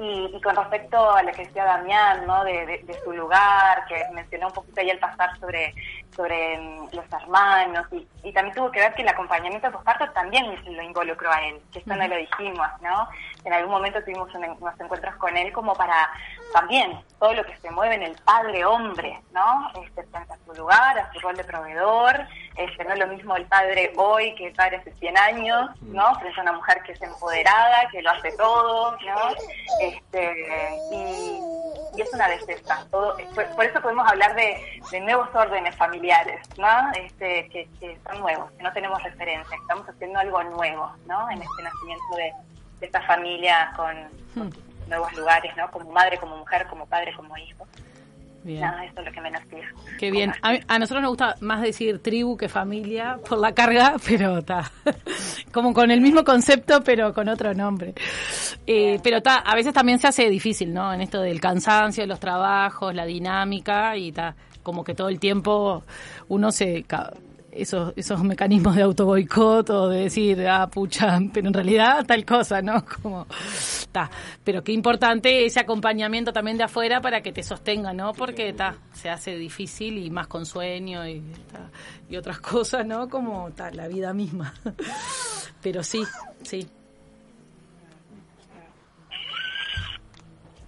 y, 0.00 0.30
y, 0.34 0.40
con 0.40 0.56
respecto 0.56 1.10
a 1.10 1.22
lo 1.22 1.30
que 1.32 1.44
decía 1.44 1.64
Damián, 1.64 2.26
¿no? 2.26 2.42
De, 2.42 2.64
de, 2.64 2.78
de, 2.84 3.00
su 3.04 3.12
lugar, 3.12 3.84
que 3.86 4.02
mencionó 4.14 4.46
un 4.46 4.54
poquito 4.54 4.80
ahí 4.80 4.88
el 4.88 4.98
pasar 4.98 5.38
sobre, 5.38 5.74
sobre 6.16 6.58
um, 6.58 6.88
los 6.90 7.04
hermanos, 7.12 7.86
y, 7.92 8.08
y, 8.22 8.32
también 8.32 8.54
tuvo 8.56 8.70
que 8.70 8.80
ver 8.80 8.94
que 8.94 9.02
el 9.02 9.08
acompañamiento 9.08 9.66
de 9.66 9.72
posparto 9.74 10.10
también 10.12 10.46
lo 10.74 10.82
involucró 10.82 11.30
a 11.30 11.42
él, 11.46 11.60
que 11.70 11.80
esto 11.80 11.94
no 11.94 12.08
lo 12.08 12.16
dijimos, 12.16 12.68
¿no? 12.80 13.08
En 13.44 13.52
algún 13.52 13.72
momento 13.72 14.02
tuvimos 14.02 14.34
un, 14.34 14.44
unos 14.44 14.80
encuentros 14.80 15.14
con 15.16 15.36
él 15.36 15.52
como 15.52 15.74
para 15.74 16.08
también 16.52 17.00
todo 17.18 17.34
lo 17.34 17.44
que 17.44 17.56
se 17.58 17.70
mueve 17.70 17.94
en 17.96 18.02
el 18.02 18.16
padre 18.24 18.64
hombre, 18.64 19.20
¿no? 19.32 19.70
Este, 19.82 20.02
frente 20.04 20.32
a 20.32 20.38
su 20.44 20.54
lugar, 20.54 20.98
a 20.98 21.12
su 21.12 21.20
rol 21.20 21.36
de 21.36 21.44
proveedor, 21.44 22.26
este, 22.56 22.84
no 22.84 22.94
es 22.94 22.98
lo 22.98 23.06
mismo 23.08 23.36
el 23.36 23.46
padre 23.46 23.92
hoy 23.96 24.34
que 24.34 24.48
el 24.48 24.54
padre 24.54 24.78
hace 24.78 24.92
100 24.92 25.18
años, 25.18 25.70
¿no? 25.82 26.14
Frente 26.18 26.40
a 26.40 26.42
una 26.42 26.52
mujer 26.52 26.82
que 26.82 26.92
es 26.92 27.02
empoderada, 27.02 27.88
que 27.90 28.02
lo 28.02 28.10
hace 28.10 28.32
todo, 28.32 28.92
¿no? 28.92 29.34
Este, 29.80 30.76
y, 30.92 31.40
y 31.98 32.02
es 32.02 32.12
una 32.14 32.28
belleza. 32.28 32.86
Todo, 32.90 33.16
por, 33.34 33.46
por, 33.50 33.64
eso 33.64 33.80
podemos 33.80 34.10
hablar 34.10 34.34
de, 34.34 34.80
de, 34.90 35.00
nuevos 35.00 35.28
órdenes 35.34 35.76
familiares, 35.76 36.40
¿no? 36.58 36.90
Este, 36.94 37.48
que, 37.50 37.68
que 37.78 37.98
son 38.08 38.20
nuevos, 38.20 38.50
que 38.52 38.62
no 38.62 38.72
tenemos 38.72 39.02
referencia, 39.02 39.56
estamos 39.56 39.88
haciendo 39.88 40.18
algo 40.18 40.42
nuevo, 40.44 40.90
¿no? 41.06 41.30
En 41.30 41.42
este 41.42 41.62
nacimiento 41.62 42.16
de, 42.16 42.32
de 42.80 42.86
esta 42.86 43.02
familia 43.02 43.72
con, 43.76 43.94
con 44.34 44.48
hmm 44.48 44.69
nuevos 44.90 45.12
lugares, 45.14 45.56
¿no? 45.56 45.70
Como 45.70 45.90
madre, 45.90 46.18
como 46.18 46.36
mujer, 46.36 46.66
como 46.68 46.84
padre, 46.86 47.14
como 47.16 47.36
hijo. 47.38 47.66
Bien. 48.42 48.60
Nada, 48.60 48.84
eso 48.84 49.00
es 49.00 49.06
lo 49.06 49.12
que 49.12 49.20
me 49.20 49.30
nació. 49.30 49.58
Qué 49.98 50.10
bien. 50.10 50.32
A, 50.42 50.58
a, 50.66 50.78
nosotros 50.78 51.02
nos 51.02 51.10
gusta 51.10 51.36
más 51.40 51.60
decir 51.60 52.02
tribu 52.02 52.38
que 52.38 52.48
familia 52.48 53.18
por 53.28 53.38
la 53.38 53.52
carga, 53.52 53.96
pero 54.06 54.38
está. 54.38 54.70
Como 55.52 55.74
con 55.74 55.90
el 55.90 56.00
mismo 56.00 56.24
concepto, 56.24 56.82
pero 56.82 57.12
con 57.12 57.28
otro 57.28 57.52
nombre. 57.52 57.94
Eh, 58.66 58.98
pero 59.02 59.18
está, 59.18 59.36
a 59.36 59.54
veces 59.54 59.74
también 59.74 59.98
se 59.98 60.08
hace 60.08 60.28
difícil, 60.30 60.72
¿no? 60.72 60.92
En 60.92 61.02
esto 61.02 61.20
del 61.20 61.40
cansancio, 61.40 62.06
los 62.06 62.20
trabajos, 62.20 62.94
la 62.94 63.04
dinámica 63.04 63.96
y 63.96 64.08
está. 64.08 64.34
Como 64.62 64.84
que 64.84 64.94
todo 64.94 65.08
el 65.08 65.18
tiempo 65.18 65.84
uno 66.28 66.50
se 66.52 66.84
esos, 67.62 67.92
esos 67.96 68.22
mecanismos 68.22 68.76
de 68.76 68.82
autoboicot 68.82 69.70
o 69.70 69.88
de 69.88 70.02
decir, 70.04 70.46
ah, 70.48 70.68
pucha, 70.68 71.18
pero 71.32 71.48
en 71.48 71.54
realidad 71.54 72.04
tal 72.06 72.24
cosa, 72.24 72.62
¿no? 72.62 72.84
Como, 73.02 73.26
está. 73.52 74.10
Pero 74.44 74.62
qué 74.62 74.72
importante 74.72 75.44
ese 75.44 75.60
acompañamiento 75.60 76.32
también 76.32 76.56
de 76.56 76.64
afuera 76.64 77.00
para 77.00 77.20
que 77.20 77.32
te 77.32 77.42
sostenga, 77.42 77.92
¿no? 77.92 78.12
Porque 78.12 78.48
está, 78.50 78.76
se 78.92 79.10
hace 79.10 79.36
difícil 79.36 79.98
y 79.98 80.10
más 80.10 80.26
con 80.26 80.46
sueño 80.46 81.06
y, 81.06 81.22
y 82.08 82.16
otras 82.16 82.40
cosas, 82.40 82.86
¿no? 82.86 83.08
Como 83.08 83.50
ta, 83.52 83.70
la 83.70 83.88
vida 83.88 84.12
misma. 84.12 84.54
Pero 85.62 85.82
sí, 85.82 86.02
sí. 86.42 86.66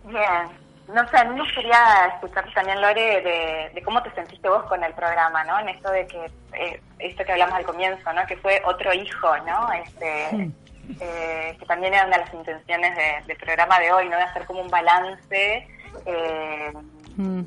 Bien. 0.04 0.61
No 0.92 1.06
sé, 1.08 1.16
a 1.18 1.24
mí 1.24 1.34
me 1.34 1.40
gustaría 1.42 2.06
escucharte 2.14 2.50
también, 2.52 2.80
Lore, 2.80 3.22
de, 3.22 3.70
de 3.74 3.82
cómo 3.82 4.02
te 4.02 4.10
sentiste 4.12 4.48
vos 4.48 4.64
con 4.64 4.82
el 4.84 4.92
programa, 4.94 5.42
¿no? 5.44 5.58
En 5.60 5.70
esto 5.70 5.90
de 5.90 6.06
que, 6.06 6.30
eh, 6.52 6.80
esto 6.98 7.24
que 7.24 7.32
hablamos 7.32 7.54
al 7.54 7.64
comienzo, 7.64 8.12
¿no? 8.12 8.26
Que 8.26 8.36
fue 8.36 8.60
otro 8.66 8.92
hijo, 8.92 9.36
¿no? 9.38 9.72
Este, 9.72 10.52
eh, 11.00 11.56
que 11.58 11.66
también 11.66 11.94
era 11.94 12.06
una 12.06 12.18
de 12.18 12.24
las 12.24 12.34
intenciones 12.34 12.94
de- 12.96 13.22
del 13.26 13.36
programa 13.38 13.78
de 13.80 13.92
hoy, 13.92 14.08
¿no? 14.08 14.16
De 14.16 14.22
hacer 14.24 14.44
como 14.46 14.60
un 14.60 14.68
balance, 14.68 15.66
eh, 16.06 16.72
Mm. 17.16 17.42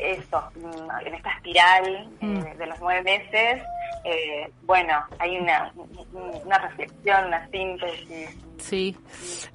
Eso, 0.00 0.42
mm, 0.56 1.06
en 1.06 1.14
esta 1.14 1.30
espiral 1.32 2.08
eh, 2.20 2.54
de 2.58 2.66
los 2.66 2.78
nueve 2.80 3.02
meses, 3.02 3.62
eh, 4.04 4.50
bueno, 4.62 4.94
hay 5.18 5.36
una, 5.38 5.72
una 6.44 6.58
reflexión, 6.58 7.26
una 7.26 7.48
síntesis, 7.50 8.36
Sí. 8.58 8.94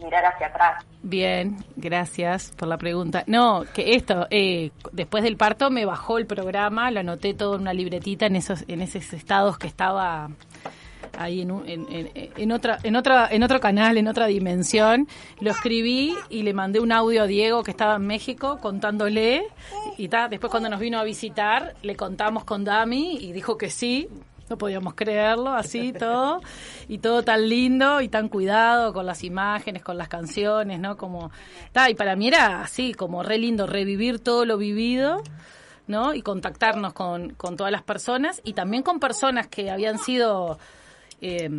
mirar 0.03 0.25
hacia 0.25 0.47
atrás. 0.47 0.83
Bien, 1.03 1.57
gracias 1.75 2.51
por 2.57 2.67
la 2.67 2.77
pregunta. 2.77 3.23
No, 3.27 3.63
que 3.73 3.93
esto, 3.95 4.25
eh, 4.31 4.71
después 4.91 5.23
del 5.23 5.37
parto 5.37 5.69
me 5.69 5.85
bajó 5.85 6.17
el 6.17 6.25
programa, 6.25 6.89
lo 6.91 7.01
anoté 7.01 7.33
todo 7.35 7.55
en 7.55 7.61
una 7.61 7.73
libretita 7.73 8.25
en 8.25 8.35
esos, 8.35 8.65
en 8.67 8.81
esos 8.81 9.13
estados 9.13 9.57
que 9.59 9.67
estaba 9.67 10.29
ahí 11.19 11.41
en, 11.41 11.51
un- 11.51 11.69
en, 11.69 11.85
en- 11.91 12.11
en 12.35 12.51
otra, 12.51 12.77
en 12.83 12.95
otra, 12.95 13.27
en 13.31 13.43
otro 13.43 13.59
canal, 13.59 13.97
en 13.97 14.07
otra 14.07 14.25
dimensión. 14.25 15.07
Lo 15.39 15.51
escribí 15.51 16.13
y 16.29 16.41
le 16.41 16.53
mandé 16.53 16.79
un 16.79 16.91
audio 16.91 17.23
a 17.23 17.27
Diego 17.27 17.63
que 17.63 17.71
estaba 17.71 17.95
en 17.95 18.07
México 18.07 18.57
contándole 18.59 19.45
y 19.97 20.07
ta, 20.07 20.27
después 20.27 20.51
cuando 20.51 20.69
nos 20.69 20.79
vino 20.79 20.99
a 20.99 21.03
visitar 21.03 21.75
le 21.81 21.95
contamos 21.95 22.43
con 22.43 22.63
Dami 22.63 23.17
y 23.17 23.31
dijo 23.31 23.57
que 23.57 23.69
sí. 23.69 24.09
No 24.47 24.59
podíamos 24.59 24.93
creerlo, 24.93 25.53
así 25.53 25.91
todo, 25.99 26.39
y 26.87 26.99
todo 26.99 27.23
tan 27.23 27.49
lindo 27.49 28.01
y 28.01 28.09
tan 28.09 28.29
cuidado 28.29 28.93
con 28.93 29.07
las 29.07 29.23
imágenes, 29.23 29.81
con 29.81 29.97
las 29.97 30.07
canciones, 30.07 30.79
¿no? 30.79 30.97
Como, 30.97 31.31
ta, 31.71 31.89
y 31.89 31.95
para 31.95 32.15
mí 32.15 32.27
era 32.27 32.61
así, 32.61 32.93
como 32.93 33.23
re 33.23 33.39
lindo 33.39 33.65
revivir 33.65 34.19
todo 34.19 34.45
lo 34.45 34.59
vivido, 34.59 35.23
¿no? 35.87 36.13
Y 36.13 36.21
contactarnos 36.21 36.93
con, 36.93 37.31
con 37.31 37.57
todas 37.57 37.71
las 37.71 37.81
personas 37.81 38.39
y 38.43 38.53
también 38.53 38.83
con 38.83 38.99
personas 38.99 39.47
que 39.47 39.71
habían 39.71 39.97
sido 39.97 40.59
eh, 41.21 41.49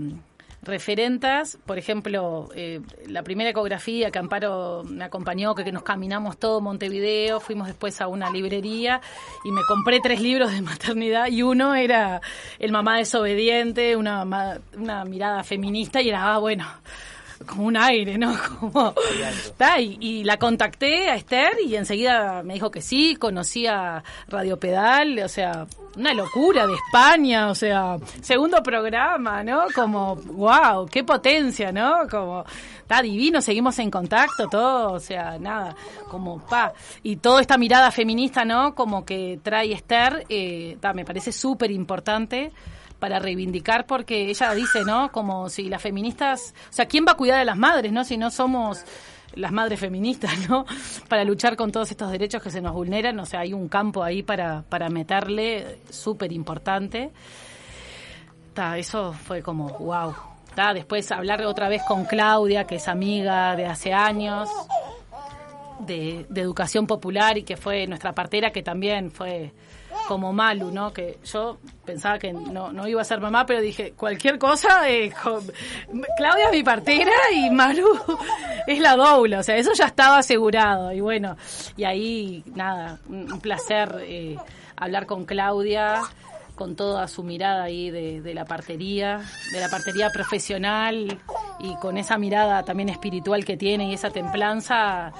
referentas, 0.67 1.59
por 1.65 1.79
ejemplo, 1.79 2.49
eh, 2.55 2.81
la 3.07 3.23
primera 3.23 3.51
ecografía 3.51 4.11
que 4.11 4.19
Amparo 4.19 4.83
me 4.85 5.05
acompañó, 5.05 5.55
que, 5.55 5.65
que 5.65 5.73
nos 5.73 5.83
caminamos 5.83 6.39
todo 6.39 6.61
Montevideo, 6.61 7.41
fuimos 7.41 7.67
después 7.67 8.01
a 8.01 8.09
una 8.09 8.31
librería 8.31 9.01
y 9.45 9.53
me 9.53 9.63
compré 9.67 10.01
tres 10.01 10.21
libros 10.21 10.53
de 10.53 10.63
maternidad 10.63 11.29
y 11.29 11.43
uno 11.43 11.75
era 11.75 12.21
El 12.59 12.73
mamá 12.73 12.99
desobediente, 12.99 13.97
una, 13.97 14.25
una 14.77 15.05
mirada 15.05 15.45
feminista 15.45 16.03
y 16.03 16.09
era, 16.09 16.35
ah, 16.35 16.39
bueno, 16.39 16.67
como 17.45 17.65
un 17.65 17.77
aire, 17.77 18.17
¿no? 18.19 18.35
Como, 18.61 18.95
Ta, 19.57 19.81
y, 19.81 20.25
la 20.25 20.39
contacté 20.39 21.11
a 21.11 21.17
Esther 21.17 21.57
y 21.65 21.77
enseguida 21.77 22.43
me 22.43 22.55
dijo 22.55 22.71
que 22.71 22.81
sí, 22.81 23.17
conocía 23.17 24.03
Radio 24.29 24.59
Pedal, 24.59 25.19
o 25.19 25.29
sea, 25.29 25.67
una 25.97 26.15
locura 26.15 26.67
de 26.67 26.75
España, 26.75 27.49
o 27.49 27.55
sea, 27.55 27.99
segundo 28.23 28.63
programa, 28.63 29.43
¿no? 29.43 29.67
Como, 29.75 30.17
wow, 30.17 30.87
qué 30.87 31.05
potencia, 31.05 31.73
¿no? 31.73 32.09
Como, 32.11 32.45
está 32.81 33.03
divino, 33.03 33.41
seguimos 33.41 33.79
en 33.79 33.91
contacto, 33.91 34.49
todo, 34.49 34.93
o 34.93 35.01
sea, 35.01 35.39
nada, 35.39 35.75
como, 36.09 36.39
pa, 36.39 36.73
y 37.03 37.17
toda 37.17 37.41
esta 37.41 37.59
mirada 37.59 37.91
feminista, 37.91 38.45
¿no? 38.45 38.75
Como 38.75 39.05
que 39.05 39.41
trae 39.43 39.73
Esther, 39.73 40.25
eh, 40.29 40.79
me 40.95 41.05
parece 41.05 41.33
súper 41.33 41.71
importante 41.71 42.53
para 42.99 43.19
reivindicar 43.19 43.87
porque 43.87 44.31
ella 44.31 44.55
dice, 44.55 44.85
¿no? 44.85 45.11
Como 45.13 45.49
si 45.49 45.69
las 45.69 45.83
feministas, 45.83 46.55
o 46.71 46.73
sea, 46.73 46.87
¿quién 46.87 47.05
va 47.07 47.13
a 47.13 47.17
cuidar 47.17 47.41
a 47.41 47.45
las 47.45 47.57
madres, 47.57 47.93
no? 47.93 48.05
Si 48.05 48.17
no 48.17 48.31
somos 48.31 48.85
las 49.35 49.53
madres 49.53 49.79
feministas, 49.79 50.33
¿no? 50.49 50.65
Para 51.09 51.25
luchar 51.25 51.57
con 51.57 51.71
todos 51.71 51.91
estos 51.91 52.11
derechos 52.11 52.43
que 52.43 52.51
se 52.51 52.61
nos 52.61 52.73
vulneran, 52.73 53.19
o 53.21 53.27
sea, 53.27 53.41
hay 53.41 53.53
un 53.53 53.69
campo 53.69 54.03
ahí 54.03 54.23
para, 54.23 54.63
para 54.63 54.89
meterle 54.89 55.79
súper 55.91 56.33
importante. 56.33 57.11
Ta, 58.55 58.79
eso 58.79 59.13
fue 59.13 59.43
como, 59.43 59.69
wow. 59.69 60.15
Ta, 60.55 60.73
después 60.73 61.11
hablar 61.13 61.45
otra 61.45 61.69
vez 61.69 61.83
con 61.87 62.07
Claudia, 62.07 62.65
que 62.65 62.77
es 62.77 62.89
amiga 62.89 63.55
de 63.57 63.67
hace 63.67 63.93
años, 63.93 64.49
de, 65.81 66.25
de 66.31 66.41
educación 66.41 66.87
popular 66.87 67.37
y 67.37 67.43
que 67.43 67.59
fue 67.59 67.87
nuestra 67.87 68.15
partera, 68.15 68.51
que 68.51 68.63
también 68.63 69.11
fue 69.11 69.53
como 70.07 70.33
Malu, 70.33 70.71
¿no? 70.71 70.93
Que 70.93 71.19
yo 71.25 71.59
pensaba 71.85 72.19
que 72.19 72.33
no, 72.33 72.73
no 72.73 72.89
iba 72.89 73.03
a 73.03 73.05
ser 73.05 73.21
mamá, 73.21 73.47
pero 73.47 73.61
dije, 73.61 73.93
cualquier 73.93 74.39
cosa, 74.39 74.89
eh, 74.89 75.13
Claudia 76.17 76.47
es 76.47 76.53
mi 76.53 76.63
partera 76.63 77.13
y 77.33 77.51
Malu 77.51 77.89
es 78.67 78.81
la 78.81 78.97
doula, 78.97 79.41
o 79.41 79.43
sea, 79.43 79.57
eso 79.57 79.73
ya 79.75 79.87
estaba 79.87 80.19
asegurado. 80.19 80.93
Y 80.93 81.01
bueno, 81.01 81.37
y 81.77 81.85
ahí, 81.85 82.45
nada, 82.55 82.99
un 83.09 83.27
un 83.37 83.41
placer 83.41 84.03
eh, 84.03 84.37
hablar 84.77 85.07
con 85.07 85.25
Claudia, 85.25 86.01
con 86.55 86.75
toda 86.75 87.07
su 87.07 87.23
mirada 87.23 87.65
ahí 87.65 87.91
de, 87.91 88.23
de 88.23 88.35
la 88.35 88.45
partería, 88.45 89.21
de 89.53 89.61
la 89.61 89.69
partería 89.69 90.11
profesional 90.11 91.19
y 91.59 91.75
con 91.77 91.99
esa 91.99 92.17
mirada 92.19 92.63
también 92.65 92.89
espiritual 92.89 93.45
que 93.45 93.57
tiene 93.57 93.91
y 93.91 93.95
esa 93.95 94.11
templanza, 94.11 95.13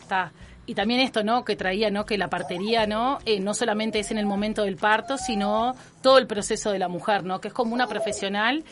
está. 0.00 0.32
Y 0.68 0.74
también 0.74 1.00
esto, 1.00 1.24
¿no? 1.24 1.46
Que 1.46 1.56
traía, 1.56 1.90
¿no? 1.90 2.04
Que 2.04 2.18
la 2.18 2.28
partería, 2.28 2.86
¿no? 2.86 3.20
Eh, 3.24 3.40
no 3.40 3.54
solamente 3.54 4.00
es 4.00 4.10
en 4.10 4.18
el 4.18 4.26
momento 4.26 4.64
del 4.64 4.76
parto, 4.76 5.16
sino 5.16 5.74
todo 6.02 6.18
el 6.18 6.26
proceso 6.26 6.70
de 6.70 6.78
la 6.78 6.88
mujer, 6.88 7.24
¿no? 7.24 7.40
Que 7.40 7.48
es 7.48 7.54
como 7.54 7.72
una 7.72 7.86
profesional 7.86 8.62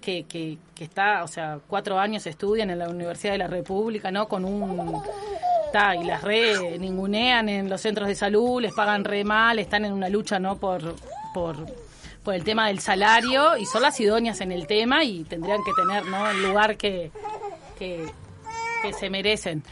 que, 0.00 0.24
que, 0.24 0.58
que 0.74 0.82
está, 0.82 1.22
o 1.22 1.28
sea, 1.28 1.60
cuatro 1.68 2.00
años 2.00 2.26
estudian 2.26 2.70
en 2.70 2.80
la 2.80 2.88
Universidad 2.88 3.34
de 3.34 3.38
la 3.38 3.46
República, 3.46 4.10
¿no? 4.10 4.26
Con 4.26 4.44
un... 4.44 5.00
Y 6.00 6.04
las 6.04 6.22
re 6.22 6.78
ningunean 6.78 7.48
en 7.48 7.68
los 7.68 7.80
centros 7.80 8.08
de 8.08 8.16
salud, 8.16 8.60
les 8.60 8.72
pagan 8.72 9.04
re 9.04 9.22
mal, 9.22 9.58
están 9.60 9.84
en 9.84 9.92
una 9.92 10.08
lucha, 10.08 10.40
¿no? 10.40 10.56
Por, 10.56 10.96
por, 11.32 11.56
por 12.24 12.34
el 12.34 12.42
tema 12.42 12.66
del 12.66 12.80
salario 12.80 13.56
y 13.56 13.66
son 13.66 13.82
las 13.82 13.98
idóneas 14.00 14.40
en 14.40 14.50
el 14.50 14.66
tema 14.66 15.04
y 15.04 15.22
tendrían 15.22 15.62
que 15.64 15.72
tener, 15.72 16.04
¿no? 16.06 16.30
El 16.30 16.42
lugar 16.42 16.76
que, 16.76 17.12
que 17.78 18.12
se 18.92 19.08
merecen. 19.08 19.62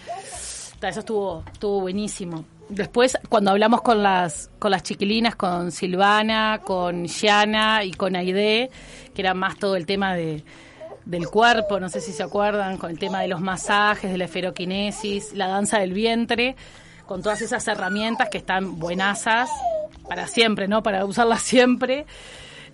Eso 0.88 1.00
estuvo, 1.00 1.44
estuvo 1.52 1.80
buenísimo. 1.80 2.44
Después, 2.68 3.18
cuando 3.28 3.50
hablamos 3.50 3.82
con 3.82 4.02
las, 4.02 4.50
con 4.58 4.70
las 4.70 4.82
chiquilinas, 4.82 5.36
con 5.36 5.70
Silvana, 5.72 6.60
con 6.64 7.04
Shiana 7.04 7.84
y 7.84 7.92
con 7.92 8.16
Aide, 8.16 8.70
que 9.14 9.22
era 9.22 9.34
más 9.34 9.58
todo 9.58 9.76
el 9.76 9.84
tema 9.84 10.14
de, 10.14 10.42
del 11.04 11.28
cuerpo, 11.28 11.80
no 11.80 11.88
sé 11.88 12.00
si 12.00 12.12
se 12.12 12.22
acuerdan, 12.22 12.78
con 12.78 12.90
el 12.90 12.98
tema 12.98 13.20
de 13.20 13.28
los 13.28 13.40
masajes, 13.40 14.10
de 14.10 14.18
la 14.18 14.24
esferoquinesis, 14.24 15.34
la 15.34 15.48
danza 15.48 15.78
del 15.78 15.92
vientre, 15.92 16.56
con 17.06 17.22
todas 17.22 17.42
esas 17.42 17.66
herramientas 17.68 18.28
que 18.30 18.38
están 18.38 18.78
buenazas 18.78 19.50
para 20.08 20.26
siempre, 20.26 20.68
¿no? 20.68 20.82
Para 20.82 21.04
usarlas 21.04 21.42
siempre. 21.42 22.06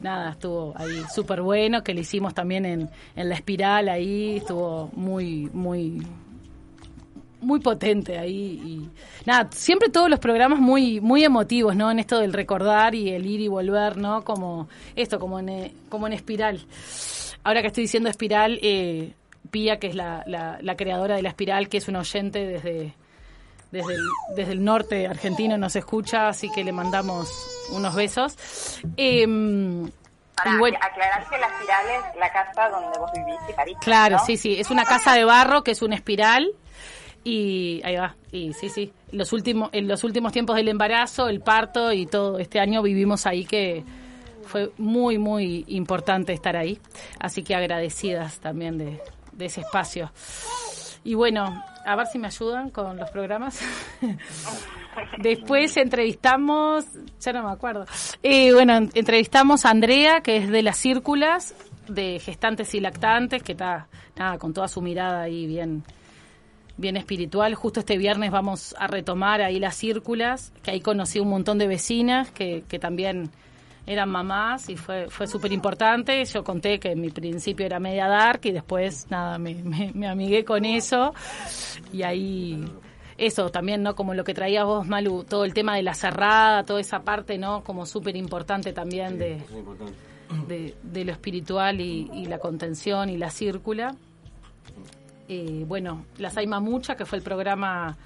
Nada, 0.01 0.31
estuvo 0.33 0.75
ahí 0.77 1.03
súper 1.13 1.43
bueno, 1.43 1.83
que 1.83 1.93
le 1.93 2.03
hicimos 2.03 2.35
también 2.35 2.65
en, 2.65 2.91
en 3.17 3.29
la 3.29 3.35
espiral 3.35 3.89
ahí, 3.89 4.37
estuvo 4.37 4.91
muy, 4.95 5.51
muy, 5.53 6.07
muy 7.41 7.61
potente 7.61 8.19
ahí 8.19 8.61
y 8.65 8.91
nada 9.27 9.49
siempre 9.53 9.89
todos 9.89 10.11
los 10.11 10.19
programas 10.19 10.59
muy 10.59 11.01
muy 11.01 11.25
emotivos 11.25 11.77
no 11.77 11.91
en 11.91 11.99
esto 11.99 12.19
del 12.19 12.33
recordar 12.33 12.95
y 12.95 13.11
el 13.11 13.27
ir 13.27 13.41
y 13.41 13.49
volver 13.49 13.97
no 13.97 14.25
como 14.25 14.69
esto 14.97 15.19
como 15.19 15.39
en 15.39 15.49
eh, 15.49 15.75
como 15.89 16.07
en 16.07 16.15
espiral 16.15 16.61
ahora 17.45 17.61
que 17.61 17.69
estoy 17.69 17.85
diciendo 17.85 18.09
espiral 18.09 18.59
eh, 18.63 19.15
Pía 19.51 19.79
que 19.79 19.87
es 19.87 19.95
la, 19.95 20.25
la, 20.27 20.59
la 20.61 20.77
creadora 20.77 21.17
de 21.17 21.23
la 21.23 21.31
espiral 21.31 21.69
que 21.69 21.79
es 21.79 21.89
una 21.89 22.01
oyente 22.01 22.45
desde 22.47 22.95
desde 23.71 23.95
el, 23.95 24.01
desde 24.37 24.53
el 24.53 24.65
norte 24.65 25.07
argentino 25.07 25.57
nos 25.57 25.77
escucha 25.77 26.29
así 26.29 26.51
que 26.51 26.65
le 26.65 26.73
mandamos 26.73 27.31
unos 27.71 27.95
besos 27.95 28.37
Em, 28.97 29.91
Para 30.37 30.59
bueno, 30.59 30.79
aclarar 30.81 31.29
que 31.29 31.39
la 31.39 31.47
espiral 31.47 31.87
es 31.89 32.21
la 32.21 32.33
casa 32.33 32.69
donde 32.69 32.99
vos 32.99 33.11
vivís 33.13 33.41
y 33.49 33.53
París. 33.53 33.77
Claro, 33.81 34.17
¿no? 34.17 34.25
sí, 34.25 34.37
sí. 34.37 34.59
Es 34.59 34.71
una 34.71 34.85
casa 34.85 35.15
de 35.15 35.25
barro 35.25 35.65
que 35.65 35.73
es 35.73 35.83
una 35.83 35.95
espiral. 35.97 36.53
Y 37.31 37.83
ahí 37.85 37.97
va. 37.97 38.15
Y 38.33 38.53
sí, 38.55 38.69
sí. 38.71 38.91
Los 39.13 39.33
últimos, 39.35 39.69
en 39.73 39.87
los 39.87 40.03
últimos 40.05 40.33
tiempos 40.33 40.57
del 40.57 40.69
embarazo, 40.69 41.29
el 41.29 41.41
parto 41.41 41.93
y 41.93 42.07
todo 42.07 42.39
este 42.39 42.59
año 42.61 42.81
vivimos 42.83 43.27
ahí 43.27 43.45
que 43.45 43.85
fue 44.45 44.71
muy, 44.79 45.19
muy 45.19 45.65
importante 45.69 46.33
estar 46.33 46.57
ahí. 46.57 46.79
Así 47.21 47.43
que 47.43 47.55
agradecidas 47.55 48.39
también 48.41 48.79
de, 48.79 49.01
de 49.33 49.45
ese 49.45 49.61
espacio. 49.61 50.11
Y 51.05 51.15
bueno, 51.15 51.63
a 51.85 51.97
ver 51.97 52.07
si 52.07 52.19
me 52.19 52.29
ayudan 52.29 52.71
con 52.71 52.97
los 52.97 53.11
programas. 53.11 53.61
Después 55.19 55.77
entrevistamos, 55.77 56.85
ya 57.21 57.33
no 57.33 57.43
me 57.45 57.51
acuerdo. 57.53 57.85
Eh, 58.23 58.53
bueno, 58.53 58.75
en- 58.77 58.91
entrevistamos 58.95 59.65
a 59.65 59.71
Andrea, 59.71 60.21
que 60.23 60.39
es 60.39 60.49
de 60.49 60.63
las 60.63 60.77
círculas 60.79 61.55
de 61.89 62.19
gestantes 62.21 62.75
y 62.75 62.81
lactantes, 62.81 63.43
que 63.43 63.53
está 63.53 63.89
nada 64.17 64.39
con 64.39 64.53
toda 64.53 64.69
su 64.69 64.81
mirada 64.83 65.23
ahí 65.23 65.47
bien 65.47 65.85
bien 66.79 66.97
espiritual. 66.97 67.55
Justo 67.55 67.81
este 67.81 67.99
viernes 67.99 68.31
vamos 68.31 68.75
a 68.79 68.87
retomar 68.87 69.43
ahí 69.43 69.59
las 69.59 69.77
círculas, 69.77 70.53
que 70.63 70.71
ahí 70.71 70.81
conocí 70.81 71.21
un 71.21 71.29
montón 71.29 71.59
de 71.59 71.67
vecinas 71.67 72.31
que, 72.31 72.65
que 72.67 72.79
también 72.79 73.31
eran 73.87 74.11
mamás 74.11 74.69
y 74.69 74.77
fue, 74.77 75.09
fue 75.09 75.27
súper 75.27 75.53
importante. 75.53 76.25
Yo 76.25 76.45
conté 76.45 76.79
que 76.79 76.93
en 76.93 77.01
mi 77.01 77.11
principio 77.11 77.67
era 77.67 77.81
media 77.81 78.07
dark 78.07 78.41
y 78.45 78.53
después, 78.53 79.11
nada, 79.11 79.39
me, 79.39 79.55
me, 79.63 79.93
me 79.93 80.09
amigué 80.09 80.45
con 80.45 80.65
eso 80.65 81.13
y 81.93 82.03
ahí 82.03 82.65
eso 83.19 83.51
también, 83.51 83.83
¿no? 83.83 83.97
Como 83.97 84.15
lo 84.15 84.23
que 84.25 84.33
traías 84.33 84.65
vos, 84.65 84.87
Malu, 84.87 85.25
todo 85.25 85.45
el 85.45 85.53
tema 85.53 85.75
de 85.75 85.83
la 85.83 85.95
cerrada, 85.95 86.65
toda 86.65 86.81
esa 86.81 87.01
parte, 87.01 87.37
¿no? 87.37 87.65
Como 87.65 87.85
súper 87.85 88.17
importante 88.17 88.73
también 88.73 89.19
de, 89.19 89.43
de, 90.47 90.75
de 90.83 91.05
lo 91.05 91.13
espiritual 91.13 91.81
y, 91.81 92.09
y 92.13 92.27
la 92.27 92.39
contención 92.39 93.11
y 93.11 93.17
la 93.17 93.31
círcula. 93.31 93.97
Eh, 95.29 95.65
bueno, 95.67 96.07
La 96.17 96.31
Saima 96.31 96.59
Mucha, 96.59 96.97
que 96.97 97.05
fue 97.05 97.19
el 97.19 97.25
programa 97.25 97.97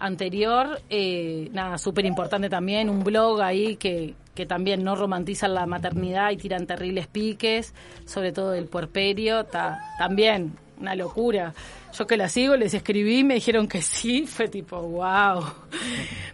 anterior, 0.00 0.80
eh, 0.90 1.48
nada, 1.52 1.78
súper 1.78 2.04
importante 2.04 2.48
también, 2.48 2.90
un 2.90 3.04
blog 3.04 3.40
ahí 3.40 3.76
que, 3.76 4.14
que 4.34 4.46
también 4.46 4.82
no 4.82 4.96
romantizan 4.96 5.54
la 5.54 5.66
maternidad 5.66 6.30
y 6.30 6.36
tiran 6.36 6.66
terribles 6.66 7.06
piques, 7.06 7.74
sobre 8.04 8.32
todo 8.32 8.50
del 8.50 8.66
puerperio, 8.66 9.44
ta, 9.44 9.80
también 9.98 10.52
una 10.80 10.94
locura. 10.94 11.54
Yo 11.96 12.06
que 12.06 12.16
la 12.16 12.28
sigo, 12.28 12.56
les 12.56 12.74
escribí, 12.74 13.24
me 13.24 13.34
dijeron 13.34 13.66
que 13.66 13.82
sí, 13.82 14.26
fue 14.28 14.48
tipo, 14.48 14.80
wow. 14.80 15.44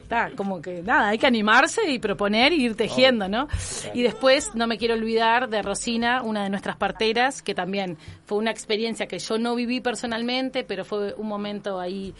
Ta, 0.08 0.30
como 0.36 0.60
que 0.60 0.82
nada, 0.82 1.08
hay 1.08 1.18
que 1.18 1.26
animarse 1.26 1.90
y 1.90 1.98
proponer 1.98 2.52
y 2.52 2.64
ir 2.64 2.76
tejiendo, 2.76 3.28
¿no? 3.28 3.48
Y 3.94 4.02
después 4.02 4.54
no 4.54 4.66
me 4.66 4.76
quiero 4.76 4.94
olvidar 4.94 5.48
de 5.48 5.62
Rosina, 5.62 6.22
una 6.22 6.44
de 6.44 6.50
nuestras 6.50 6.76
parteras, 6.76 7.42
que 7.42 7.54
también 7.54 7.96
fue 8.26 8.38
una 8.38 8.50
experiencia 8.50 9.06
que 9.06 9.18
yo 9.18 9.38
no 9.38 9.54
viví 9.54 9.80
personalmente, 9.80 10.64
pero 10.64 10.84
fue 10.84 11.14
un 11.14 11.26
momento 11.26 11.80
ahí 11.80 12.14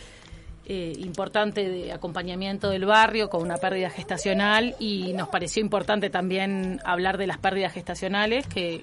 eh, 0.66 0.94
importante 0.96 1.68
de 1.68 1.92
acompañamiento 1.92 2.70
del 2.70 2.86
barrio 2.86 3.28
con 3.28 3.42
una 3.42 3.58
pérdida 3.58 3.90
gestacional 3.90 4.74
y 4.78 5.12
nos 5.12 5.28
pareció 5.28 5.60
importante 5.60 6.08
también 6.08 6.80
hablar 6.86 7.18
de 7.18 7.26
las 7.26 7.36
pérdidas 7.36 7.74
gestacionales 7.74 8.46
que 8.46 8.82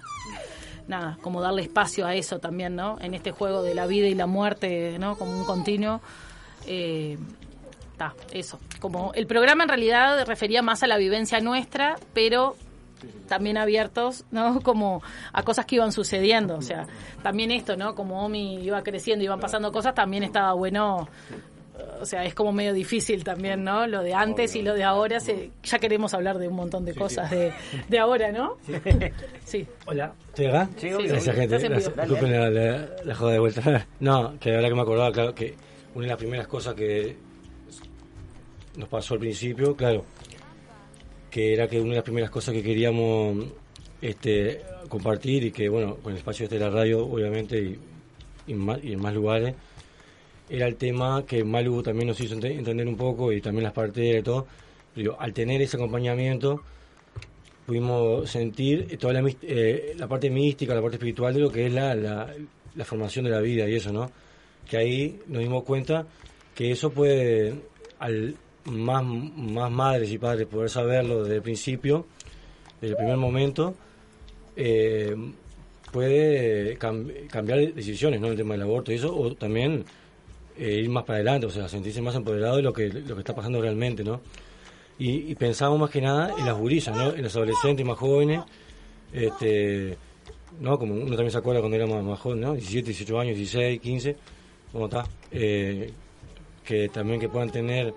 nada 0.91 1.17
como 1.21 1.41
darle 1.41 1.63
espacio 1.63 2.05
a 2.05 2.13
eso 2.13 2.39
también 2.39 2.75
no 2.75 2.97
en 3.01 3.15
este 3.15 3.31
juego 3.31 3.63
de 3.63 3.73
la 3.73 3.87
vida 3.87 4.07
y 4.07 4.13
la 4.13 4.27
muerte 4.27 4.97
no 4.99 5.17
como 5.17 5.31
un 5.37 5.45
continuo. 5.45 6.01
Eh, 6.67 7.17
eso. 8.33 8.59
Como 8.79 9.11
el 9.13 9.27
programa 9.27 9.63
en 9.63 9.69
realidad 9.69 10.25
refería 10.25 10.61
más 10.61 10.81
a 10.83 10.87
la 10.87 10.97
vivencia 10.97 11.39
nuestra 11.39 11.97
pero 12.13 12.55
también 13.27 13.57
abiertos, 13.57 14.25
¿no? 14.31 14.59
Como 14.63 15.01
a 15.33 15.43
cosas 15.43 15.65
que 15.65 15.75
iban 15.75 15.91
sucediendo, 15.91 16.55
o 16.55 16.61
sea, 16.61 16.87
también 17.23 17.51
esto, 17.51 17.75
¿no? 17.75 17.95
Como 17.95 18.23
Omi 18.23 18.63
iba 18.63 18.81
creciendo, 18.83 19.25
iban 19.25 19.39
pasando 19.39 19.71
cosas, 19.71 19.95
también 19.95 20.23
estaba 20.23 20.53
bueno 20.53 21.07
o 21.99 22.05
sea, 22.05 22.25
es 22.25 22.33
como 22.33 22.51
medio 22.51 22.73
difícil 22.73 23.23
también, 23.23 23.63
¿no? 23.63 23.87
Lo 23.87 24.03
de 24.03 24.13
antes 24.13 24.55
y 24.55 24.61
lo 24.61 24.73
de 24.73 24.83
ahora, 24.83 25.19
se, 25.19 25.51
ya 25.63 25.79
queremos 25.79 26.13
hablar 26.13 26.37
de 26.37 26.47
un 26.47 26.55
montón 26.55 26.85
de 26.85 26.93
cosas 26.95 27.29
De, 27.29 27.51
de 27.87 27.99
ahora, 27.99 28.31
¿no? 28.31 28.57
Sí. 29.45 29.65
Hola, 29.85 30.13
¿estoy 30.29 30.45
acá? 30.47 30.69
Sí. 30.77 30.89
Gracias, 30.89 31.35
gente. 31.35 31.57
Disculpen 31.57 32.31
la, 32.31 32.49
la, 32.49 32.89
la 33.03 33.15
joda 33.15 33.33
de 33.33 33.39
vuelta. 33.39 33.87
No, 33.99 34.39
que 34.39 34.49
la 34.49 34.55
verdad 34.57 34.69
que 34.69 34.75
me 34.75 34.81
acordaba, 34.81 35.11
claro, 35.11 35.35
que 35.35 35.55
una 35.93 36.05
de 36.05 36.09
las 36.09 36.17
primeras 36.17 36.47
cosas 36.47 36.73
que 36.73 37.15
nos 38.77 38.87
pasó 38.89 39.13
al 39.15 39.19
principio, 39.19 39.75
claro, 39.75 40.05
que 41.29 41.53
era 41.53 41.67
que 41.67 41.79
una 41.79 41.91
de 41.91 41.95
las 41.95 42.03
primeras 42.03 42.29
cosas 42.29 42.53
que 42.53 42.63
queríamos 42.63 43.45
este, 44.01 44.61
compartir 44.89 45.45
y 45.45 45.51
que, 45.51 45.69
bueno, 45.69 45.95
con 45.97 46.13
el 46.13 46.17
espacio 46.19 46.45
este 46.45 46.57
de 46.57 46.65
la 46.65 46.69
radio, 46.69 47.05
obviamente, 47.05 47.59
y, 47.59 47.79
y, 48.47 48.53
en 48.53 48.59
más, 48.59 48.83
y 48.83 48.93
en 48.93 49.01
más 49.01 49.13
lugares, 49.13 49.55
era 50.51 50.67
el 50.67 50.75
tema 50.75 51.25
que 51.25 51.43
Malu 51.43 51.81
también 51.81 52.07
nos 52.09 52.19
hizo 52.19 52.35
ente- 52.35 52.53
entender 52.57 52.87
un 52.87 52.97
poco 52.97 53.31
y 53.31 53.39
también 53.41 53.63
las 53.63 53.73
parteras 53.73 54.19
y 54.21 54.23
todo. 54.23 54.47
Pero 54.93 55.19
al 55.19 55.33
tener 55.33 55.61
ese 55.61 55.77
acompañamiento, 55.77 56.61
pudimos 57.65 58.29
sentir 58.29 58.97
toda 58.97 59.13
la, 59.13 59.31
eh, 59.43 59.93
la 59.97 60.07
parte 60.07 60.29
mística, 60.29 60.73
la 60.75 60.81
parte 60.81 60.97
espiritual 60.97 61.33
de 61.33 61.39
lo 61.39 61.51
que 61.51 61.67
es 61.67 61.73
la, 61.73 61.95
la, 61.95 62.33
la 62.75 62.85
formación 62.85 63.25
de 63.25 63.31
la 63.31 63.39
vida 63.39 63.67
y 63.69 63.75
eso, 63.75 63.91
¿no? 63.93 64.11
Que 64.69 64.77
ahí 64.77 65.19
nos 65.27 65.41
dimos 65.41 65.63
cuenta 65.63 66.05
que 66.53 66.71
eso 66.71 66.89
puede, 66.91 67.53
al 67.99 68.35
más, 68.65 69.03
más 69.03 69.71
madres 69.71 70.11
y 70.11 70.17
padres 70.17 70.47
poder 70.47 70.69
saberlo 70.69 71.23
desde 71.23 71.37
el 71.37 71.41
principio, 71.41 72.05
desde 72.81 72.93
el 72.93 72.97
primer 72.97 73.17
momento, 73.17 73.75
eh, 74.57 75.15
puede 75.91 76.77
cam- 76.77 77.27
cambiar 77.27 77.73
decisiones, 77.73 78.19
¿no? 78.19 78.27
El 78.27 78.35
tema 78.37 78.53
del 78.55 78.63
aborto 78.63 78.91
y 78.91 78.95
eso, 78.95 79.15
o 79.15 79.33
también 79.35 79.85
eh, 80.57 80.81
ir 80.83 80.89
más 80.89 81.03
para 81.03 81.17
adelante, 81.17 81.47
o 81.47 81.49
sea, 81.49 81.67
sentirse 81.67 82.01
más 82.01 82.15
empoderado 82.15 82.57
de 82.57 82.61
lo 82.63 82.73
que, 82.73 82.89
lo 82.89 83.15
que 83.15 83.21
está 83.21 83.33
pasando 83.35 83.61
realmente, 83.61 84.03
¿no? 84.03 84.21
Y, 84.99 85.31
y 85.31 85.35
pensamos 85.35 85.79
más 85.79 85.89
que 85.89 86.01
nada 86.01 86.33
en 86.37 86.45
las 86.45 86.55
gurisas, 86.57 86.95
¿no? 86.95 87.13
En 87.13 87.23
los 87.23 87.35
adolescentes 87.35 87.85
más 87.85 87.97
jóvenes, 87.97 88.41
este, 89.13 89.97
¿no? 90.59 90.77
Como 90.77 90.93
uno 90.93 91.05
también 91.15 91.31
se 91.31 91.37
acuerda 91.37 91.59
cuando 91.61 91.77
era 91.77 91.87
más, 91.87 92.19
joven, 92.19 92.41
¿no? 92.41 92.53
17, 92.53 92.85
18 92.87 93.19
años, 93.19 93.35
16, 93.37 93.79
15, 93.81 94.15
¿cómo 94.71 94.85
está? 94.85 95.05
Eh, 95.31 95.91
que 96.63 96.89
también 96.89 97.19
que 97.19 97.29
puedan 97.29 97.49
tener 97.49 97.93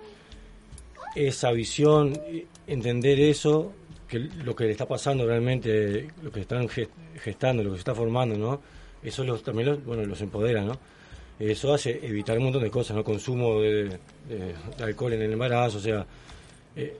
esa 1.15 1.51
visión, 1.51 2.19
entender 2.67 3.19
eso, 3.19 3.71
que 4.07 4.19
lo 4.19 4.55
que 4.55 4.65
le 4.65 4.71
está 4.71 4.85
pasando 4.87 5.25
realmente, 5.25 6.07
lo 6.21 6.31
que 6.31 6.41
están 6.41 6.67
gest- 6.67 6.89
gestando, 7.23 7.63
lo 7.63 7.69
que 7.71 7.75
se 7.77 7.81
está 7.81 7.95
formando, 7.95 8.37
¿no? 8.37 8.61
Eso 9.03 9.23
los, 9.23 9.43
también 9.43 9.69
los, 9.69 9.85
bueno, 9.85 10.03
los 10.05 10.19
empodera, 10.21 10.61
¿no? 10.63 10.77
Eso 11.39 11.73
hace 11.73 11.99
evitar 12.05 12.37
un 12.37 12.45
montón 12.45 12.63
de 12.63 12.69
cosas, 12.71 12.95
¿no? 12.95 13.03
Consumo 13.03 13.59
de, 13.61 13.83
de- 13.83 13.97
de 14.77 14.83
alcohol 14.83 15.13
en 15.13 15.21
el 15.21 15.33
embarazo, 15.33 15.77
o 15.77 15.81
sea, 15.81 16.05
eh, 16.77 16.97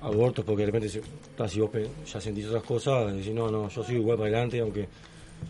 abortos, 0.00 0.44
porque 0.44 0.62
de 0.62 0.66
repente 0.66 0.88
si, 0.88 1.00
vos 1.60 1.70
ya 2.10 2.20
sentís 2.20 2.46
otras 2.46 2.62
cosas, 2.62 3.14
decís, 3.14 3.32
no, 3.32 3.50
no, 3.50 3.68
yo 3.68 3.82
soy 3.84 3.96
igual 3.96 4.16
para 4.16 4.28
adelante, 4.30 4.60
aunque 4.60 4.88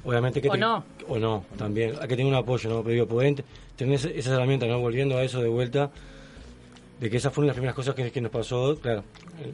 obviamente 0.04 0.40
que 0.42 0.48
O 0.48 0.52
te- 0.52 0.58
no. 0.58 0.84
o 1.08 1.18
no, 1.18 1.44
también, 1.56 1.92
hay 2.00 2.08
que 2.08 2.16
tener 2.16 2.26
un 2.26 2.34
apoyo, 2.34 2.68
¿no? 2.70 2.82
Pero 2.82 2.92
digo, 2.92 3.06
pueden 3.06 3.36
te- 3.36 3.44
tener 3.76 3.94
esa- 3.94 4.10
esas 4.10 4.32
herramientas, 4.34 4.68
¿no? 4.68 4.80
Volviendo 4.80 5.16
a 5.16 5.22
eso 5.22 5.40
de 5.40 5.48
vuelta, 5.48 5.90
de 7.00 7.10
que 7.10 7.16
esas 7.18 7.32
fueron 7.32 7.46
las 7.46 7.54
primeras 7.54 7.76
cosas 7.76 7.94
que, 7.94 8.10
que 8.10 8.20
nos 8.20 8.32
pasó, 8.32 8.76
claro, 8.80 9.04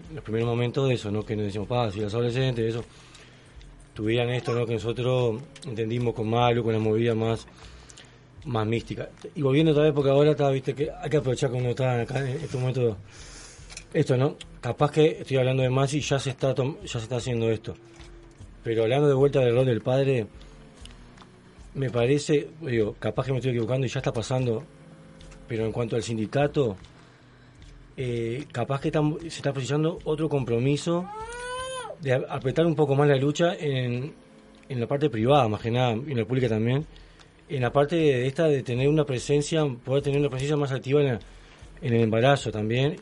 en 0.08 0.14
los 0.14 0.24
primeros 0.24 0.48
momentos 0.48 0.88
de 0.88 0.94
eso, 0.94 1.10
¿no? 1.10 1.22
Que 1.22 1.36
nos 1.36 1.44
decimos, 1.44 1.68
pa, 1.68 1.90
si 1.90 2.00
los 2.00 2.14
adolescentes, 2.14 2.64
eso, 2.74 2.82
tuvieran 3.92 4.30
esto, 4.30 4.54
¿no? 4.54 4.64
Que 4.66 4.74
nosotros 4.74 5.40
entendimos 5.66 6.14
con 6.14 6.28
Malu, 6.30 6.64
con 6.64 6.72
la 6.72 6.78
movida 6.78 7.14
más 7.14 7.46
más 8.44 8.66
mística. 8.66 9.08
Y 9.34 9.42
volviendo 9.42 9.72
otra 9.72 9.84
vez, 9.84 9.92
porque 9.92 10.10
ahora 10.10 10.32
está, 10.32 10.50
viste, 10.50 10.74
que 10.74 10.90
hay 10.90 11.10
que 11.10 11.16
aprovechar 11.16 11.50
cuando 11.50 11.70
está 11.70 12.00
acá 12.00 12.20
en 12.20 12.36
este 12.38 12.56
momento, 12.56 12.96
esto, 13.92 14.16
¿no? 14.16 14.36
Capaz 14.60 14.90
que 14.90 15.18
estoy 15.20 15.36
hablando 15.36 15.62
de 15.62 15.70
más 15.70 15.92
y 15.94 16.00
ya 16.00 16.18
se 16.18 16.30
está 16.30 16.54
ya 16.54 16.64
se 16.86 16.98
está 16.98 17.16
haciendo 17.16 17.50
esto. 17.50 17.74
Pero 18.62 18.82
hablando 18.82 19.08
de 19.08 19.14
vuelta 19.14 19.40
del 19.40 19.54
rol 19.54 19.66
del 19.66 19.80
padre, 19.82 20.26
me 21.74 21.90
parece, 21.90 22.48
digo, 22.60 22.94
capaz 22.98 23.26
que 23.26 23.32
me 23.32 23.38
estoy 23.38 23.50
equivocando 23.52 23.86
y 23.86 23.90
ya 23.90 23.98
está 24.00 24.12
pasando, 24.12 24.62
pero 25.48 25.66
en 25.66 25.72
cuanto 25.72 25.96
al 25.96 26.02
sindicato, 26.02 26.76
eh, 27.96 28.44
capaz 28.52 28.80
que 28.80 28.88
están- 28.88 29.18
se 29.20 29.26
está 29.28 29.52
precisando 29.52 29.98
otro 30.04 30.28
compromiso 30.28 31.08
de 32.00 32.12
apretar 32.14 32.66
un 32.66 32.74
poco 32.74 32.94
más 32.94 33.08
la 33.08 33.16
lucha 33.16 33.54
en, 33.54 34.12
en 34.68 34.80
la 34.80 34.86
parte 34.86 35.08
privada, 35.10 35.46
más 35.48 35.60
que 35.60 35.70
nada, 35.70 35.94
y 35.94 36.12
en 36.12 36.18
la 36.18 36.24
pública 36.24 36.48
también, 36.48 36.84
en 37.48 37.62
la 37.62 37.72
parte 37.72 37.96
de 37.96 38.26
esta 38.26 38.46
de 38.46 38.62
tener 38.62 38.88
una 38.88 39.04
presencia, 39.04 39.64
poder 39.84 40.02
tener 40.02 40.20
una 40.20 40.30
presencia 40.30 40.56
más 40.56 40.72
activa 40.72 41.02
en, 41.02 41.18
el 41.82 41.94
embarazo 41.94 42.50
también, 42.50 42.96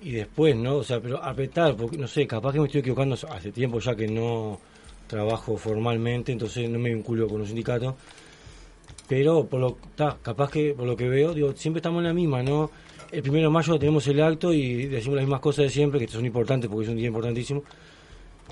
y 0.00 0.12
después, 0.12 0.56
¿no? 0.56 0.76
O 0.76 0.82
sea, 0.84 1.00
pero 1.00 1.22
apretar, 1.22 1.76
porque 1.76 1.96
no 1.96 2.08
sé, 2.08 2.26
capaz 2.26 2.52
que 2.52 2.60
me 2.60 2.66
estoy 2.66 2.80
equivocando 2.80 3.16
hace 3.30 3.52
tiempo 3.52 3.78
ya 3.78 3.94
que 3.94 4.08
no 4.08 4.58
trabajo 5.06 5.56
formalmente, 5.56 6.32
entonces 6.32 6.68
no 6.68 6.78
me 6.78 6.92
vinculo 6.92 7.28
con 7.28 7.42
un 7.42 7.46
sindicato, 7.46 7.96
pero 9.06 9.44
por 9.44 9.60
lo 9.60 9.76
ta, 9.94 10.16
capaz 10.22 10.50
que 10.50 10.72
por 10.74 10.86
lo 10.86 10.96
que 10.96 11.08
veo, 11.08 11.34
digo, 11.34 11.52
siempre 11.52 11.78
estamos 11.78 11.98
en 12.00 12.04
la 12.04 12.14
misma, 12.14 12.42
¿no? 12.42 12.70
El 13.10 13.22
primero 13.22 13.48
de 13.48 13.52
mayo 13.52 13.78
tenemos 13.78 14.06
el 14.06 14.22
acto 14.22 14.54
y 14.54 14.86
decimos 14.86 15.16
las 15.16 15.24
mismas 15.26 15.40
cosas 15.40 15.66
de 15.66 15.70
siempre, 15.70 16.00
que 16.00 16.08
son 16.08 16.24
importantes 16.24 16.70
porque 16.70 16.84
es 16.84 16.90
un 16.90 16.96
día 16.96 17.08
importantísimo, 17.08 17.62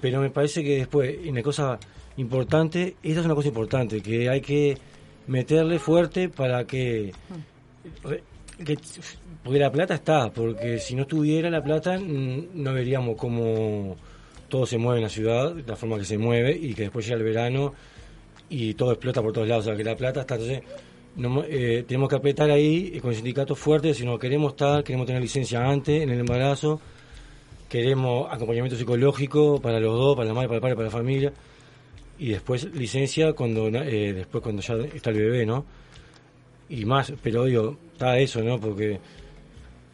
pero 0.02 0.20
me 0.20 0.28
parece 0.28 0.62
que 0.62 0.76
después, 0.76 1.16
en 1.24 1.34
la 1.34 1.42
cosa 1.42 1.78
importante, 2.18 2.96
esta 3.02 3.20
es 3.20 3.26
una 3.26 3.34
cosa 3.34 3.48
importante, 3.48 4.02
que 4.02 4.28
hay 4.28 4.42
que 4.42 4.76
meterle 5.30 5.78
fuerte 5.78 6.28
para 6.28 6.66
que, 6.66 7.12
que 8.64 8.78
porque 9.44 9.58
la 9.60 9.70
plata 9.70 9.94
está, 9.94 10.30
porque 10.32 10.78
si 10.78 10.96
no 10.96 11.02
estuviera 11.02 11.48
la 11.48 11.62
plata 11.62 11.98
no 11.98 12.74
veríamos 12.74 13.16
cómo 13.16 13.96
todo 14.48 14.66
se 14.66 14.76
mueve 14.76 14.98
en 14.98 15.04
la 15.04 15.08
ciudad, 15.08 15.54
la 15.64 15.76
forma 15.76 15.98
que 15.98 16.04
se 16.04 16.18
mueve 16.18 16.58
y 16.60 16.74
que 16.74 16.82
después 16.82 17.06
llega 17.06 17.18
el 17.18 17.22
verano 17.22 17.72
y 18.48 18.74
todo 18.74 18.90
explota 18.90 19.22
por 19.22 19.32
todos 19.32 19.46
lados, 19.46 19.66
o 19.66 19.68
sea 19.68 19.76
que 19.76 19.84
la 19.84 19.96
plata 19.96 20.22
está, 20.22 20.34
entonces 20.34 20.62
eh, 21.48 21.84
tenemos 21.86 22.08
que 22.08 22.16
apretar 22.16 22.50
ahí 22.50 22.90
eh, 22.94 23.00
con 23.00 23.10
el 23.10 23.16
sindicato 23.16 23.54
fuerte 23.54 23.94
si 23.94 24.04
no 24.04 24.18
queremos 24.18 24.54
estar, 24.54 24.82
queremos 24.82 25.06
tener 25.06 25.22
licencia 25.22 25.64
antes 25.64 26.02
en 26.02 26.10
el 26.10 26.18
embarazo, 26.18 26.80
queremos 27.68 28.26
acompañamiento 28.32 28.76
psicológico 28.76 29.60
para 29.60 29.78
los 29.78 29.96
dos, 29.96 30.16
para 30.16 30.26
la 30.26 30.34
madre, 30.34 30.48
para 30.48 30.56
el 30.56 30.62
padre, 30.62 30.74
para 30.74 30.86
la 30.86 30.90
familia, 30.90 31.32
y 32.20 32.28
después 32.28 32.72
licencia 32.74 33.32
cuando 33.32 33.66
eh, 33.68 34.12
después 34.12 34.42
cuando 34.44 34.62
ya 34.62 34.74
está 34.94 35.10
el 35.10 35.16
bebé, 35.16 35.44
¿no? 35.46 35.64
Y 36.68 36.84
más, 36.84 37.12
pero 37.22 37.46
digo, 37.46 37.76
está 37.94 38.16
eso, 38.18 38.42
¿no? 38.42 38.60
Porque 38.60 39.00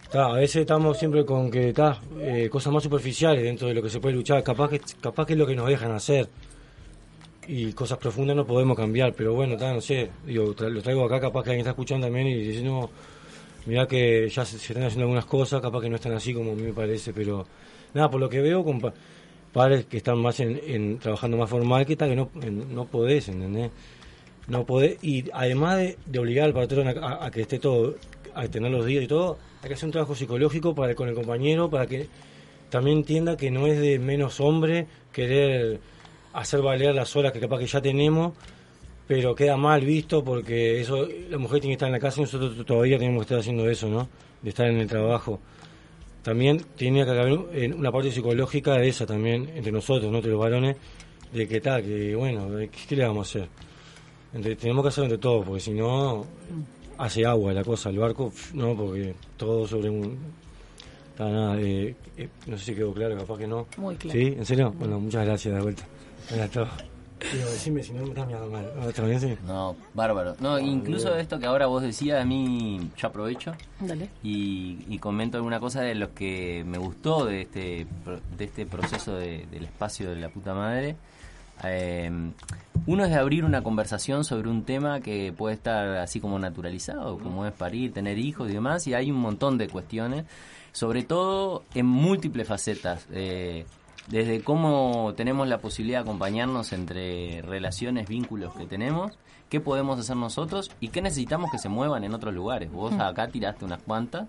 está, 0.03 0.27
a 0.27 0.33
veces 0.35 0.57
estamos 0.63 0.99
siempre 0.99 1.25
con 1.25 1.51
que 1.51 1.69
está 1.71 2.01
eh, 2.21 2.49
cosas 2.51 2.73
más 2.73 2.83
superficiales 2.83 3.43
dentro 3.43 3.69
de 3.69 3.75
lo 3.75 3.83
que 3.83 3.89
se 3.89 4.01
puede 4.01 4.15
luchar, 4.15 4.43
capaz 4.43 4.69
que 4.71 4.81
capaz 5.01 5.25
que 5.27 5.33
es 5.33 5.39
lo 5.39 5.47
que 5.47 5.55
nos 5.57 5.69
dejan 5.69 5.93
hacer 5.93 6.29
y 7.49 7.73
cosas 7.73 7.99
profundas 7.99 8.35
no 8.37 8.45
podemos 8.45 8.77
cambiar, 8.77 9.15
pero 9.15 9.33
bueno, 9.35 9.55
está, 9.55 9.73
no 9.73 9.81
sé, 9.81 10.11
digo, 10.27 10.55
tra- 10.55 10.69
lo 10.69 10.83
traigo 10.83 11.05
acá, 11.05 11.21
capaz 11.21 11.45
que 11.45 11.51
alguien 11.51 11.61
está 11.61 11.71
escuchando 11.71 12.07
también 12.09 12.27
y 12.27 12.35
dice, 12.35 12.63
no, 12.63 12.91
mira 13.67 13.87
que 13.87 14.29
ya 14.29 14.45
se, 14.45 14.59
se 14.59 14.73
están 14.73 14.83
haciendo 14.83 15.05
algunas 15.05 15.27
cosas, 15.27 15.61
capaz 15.63 15.81
que 15.81 15.89
no 15.89 15.95
están 15.97 16.13
así 16.13 16.35
como 16.35 16.53
a 16.53 16.55
mí 16.57 16.63
me 16.63 16.73
parece, 16.73 17.13
pero 17.13 17.47
nada, 17.95 18.11
por 18.11 18.21
lo 18.21 18.29
que 18.29 18.41
veo 18.41 18.65
con 18.65 18.81
pa- 18.81 18.93
padres 19.57 19.87
que 19.87 19.97
están 19.97 20.19
más 20.19 20.39
en, 20.41 20.61
en 20.67 20.99
trabajando 20.99 21.37
más 21.39 21.49
formal 21.49 21.87
que 21.87 21.97
tal, 21.97 22.11
que 22.11 22.17
no, 22.17 22.29
en- 22.43 22.75
no 22.75 22.85
podés, 22.85 23.29
¿entendés? 23.29 23.71
No 24.49 24.65
podés, 24.65 25.03
y 25.03 25.25
además 25.33 25.79
de, 25.79 26.19
obligar 26.19 26.45
al 26.47 26.53
patrón 26.53 26.89
a, 26.89 26.91
a- 26.93 27.27
a 27.27 27.31
que 27.31 27.41
esté 27.41 27.59
todo, 27.59 27.95
a 28.35 28.47
tener 28.49 28.71
los 28.71 28.85
días 28.85 29.03
y 29.05 29.07
todo, 29.07 29.39
hay 29.63 29.69
que 29.69 29.75
hacer 29.75 29.87
un 29.87 29.93
trabajo 29.93 30.15
psicológico 30.15 30.75
para 30.75 30.95
con 30.95 31.09
el 31.09 31.15
compañero, 31.15 31.71
para 31.71 31.87
que 31.87 32.07
también 32.71 32.99
entienda 32.99 33.37
que 33.37 33.51
no 33.51 33.67
es 33.67 33.81
de 33.81 33.99
menos 33.99 34.41
hombre 34.41 34.87
querer 35.13 35.81
hacer 36.35 36.61
valer 36.61 36.95
las 36.95 37.17
horas 37.17 37.33
que 37.33 37.41
capaz 37.41 37.59
que 37.61 37.67
ya 37.67 37.81
tenemos, 37.81 38.35
pero 39.09 39.35
queda 39.35 39.57
mal 39.57 39.81
visto 39.81 40.23
porque 40.23 40.81
eso 40.81 41.09
la 41.31 41.39
mujer 41.39 41.61
tiene 41.61 41.73
que 41.73 41.77
estar 41.79 41.89
en 41.89 41.93
la 41.95 42.01
casa 42.01 42.21
y 42.21 42.25
nosotros 42.25 42.67
todavía 42.67 42.99
tenemos 42.99 43.21
que 43.21 43.25
estar 43.25 43.39
haciendo 43.39 43.69
eso, 43.71 43.89
¿no? 43.89 44.09
De 44.43 44.51
estar 44.51 44.67
en 44.67 44.79
el 44.79 44.87
trabajo. 44.87 45.41
También 46.27 46.61
tiene 46.75 47.05
que 47.05 47.11
haber 47.13 47.73
una 47.77 47.93
parte 47.93 48.11
psicológica 48.11 48.73
de 48.75 48.89
esa 48.89 49.07
también 49.07 49.49
entre 49.55 49.71
nosotros, 49.71 50.11
¿no? 50.11 50.17
Entre 50.19 50.33
los 50.33 50.41
varones, 50.41 50.77
de 51.33 51.47
que 51.47 51.61
tal, 51.61 51.85
que 51.85 52.17
bueno, 52.17 52.49
¿qué, 52.59 52.69
qué 52.89 52.97
le 52.97 53.07
vamos 53.07 53.29
a 53.29 53.39
hacer? 53.39 53.49
Entre- 54.35 54.57
tenemos 54.57 54.83
que 54.83 54.89
hacerlo 54.89 55.05
entre 55.05 55.19
todos, 55.23 55.47
porque 55.47 55.61
si 55.61 55.71
no 55.71 56.27
hace 56.99 57.25
agua 57.25 57.53
la 57.53 57.63
cosa, 57.63 57.91
el 57.91 57.99
barco, 57.99 58.33
no, 58.55 58.75
porque 58.77 59.15
todo 59.37 59.69
sobre 59.69 59.89
un... 59.89 60.19
Está 61.11 61.31
nada, 61.31 61.61
eh, 61.61 61.95
eh, 62.17 62.29
no 62.49 62.59
sé 62.59 62.65
si 62.65 62.75
quedó 62.75 62.93
claro, 62.93 63.17
capaz 63.17 63.39
que 63.39 63.47
no. 63.47 63.69
Muy 63.77 63.95
claro. 63.95 64.19
¿Sí? 64.19 64.35
¿En 64.37 64.45
serio? 64.45 64.75
Bueno, 64.77 64.99
muchas 64.99 65.25
gracias 65.25 65.55
de 65.55 65.61
vuelta. 65.63 65.85
Era 66.35 66.49
todo. 66.49 66.67
Digo, 67.33 67.49
decime 67.51 67.83
si 67.83 67.93
no 67.93 68.03
me 68.03 68.09
estás 68.11 68.27
mirando 68.27 68.51
mal. 68.51 68.71
¿No, 68.77 68.89
¿Está 68.89 69.03
bien? 69.05 69.21
Sí. 69.21 69.37
No, 69.47 69.75
bárbaro. 69.95 70.37
No, 70.41 70.59
incluso 70.59 71.17
esto 71.17 71.39
que 71.39 71.47
ahora 71.47 71.67
vos 71.67 71.83
decías, 71.83 72.21
a 72.21 72.25
mí 72.27 72.91
yo 72.97 73.09
aprovecho 73.09 73.55
Dale. 73.81 74.11
y, 74.23 74.85
y 74.89 74.99
comento 74.99 75.39
alguna 75.39 75.59
cosa 75.59 75.81
de 75.81 75.95
lo 75.95 76.13
que 76.13 76.63
me 76.67 76.77
gustó 76.79 77.25
de 77.25 77.43
este 77.43 77.87
pro- 78.05 78.21
de 78.37 78.45
este 78.45 78.67
proceso 78.67 79.15
de- 79.15 79.47
del 79.51 79.65
espacio 79.65 80.11
de 80.11 80.17
la 80.17 80.29
puta 80.29 80.53
madre. 80.55 80.97
Eh, 81.65 82.11
uno 82.87 83.05
es 83.05 83.11
de 83.11 83.17
abrir 83.17 83.45
una 83.45 83.63
conversación 83.63 84.23
sobre 84.25 84.51
un 84.51 84.65
tema 84.65 85.01
que 85.01 85.33
puede 85.37 85.55
estar 85.55 85.97
así 85.97 86.21
como 86.21 86.39
naturalizado, 86.39 87.19
como 87.19 87.47
es 87.47 87.53
parir, 87.53 87.93
tener 87.95 88.19
hijos 88.19 88.51
y 88.51 88.53
demás, 88.53 88.87
y 88.87 88.93
hay 88.95 89.11
un 89.11 89.17
montón 89.19 89.57
de 89.57 89.69
cuestiones, 89.69 90.27
sobre 90.73 91.03
todo 91.03 91.65
en 91.75 91.87
múltiples 91.87 92.47
facetas. 92.47 93.07
eh, 93.11 93.65
desde 94.09 94.43
cómo 94.43 95.15
tenemos 95.17 95.49
la 95.49 95.59
posibilidad 95.59 95.99
de 95.99 96.03
acompañarnos 96.03 96.73
entre 96.73 97.43
relaciones, 97.43 98.09
vínculos 98.09 98.55
que 98.55 98.67
tenemos, 98.67 99.19
qué 99.49 99.61
podemos 99.61 99.99
hacer 99.99 100.17
nosotros 100.17 100.71
y 100.81 100.89
qué 100.89 101.03
necesitamos 101.03 101.51
que 101.51 101.59
se 101.59 101.69
muevan 101.69 102.05
en 102.05 102.15
otros 102.15 102.35
lugares. 102.35 102.71
Vos 102.71 102.95
acá 102.95 103.29
tiraste 103.29 103.65
unas 103.65 103.83
cuantas. 103.83 104.29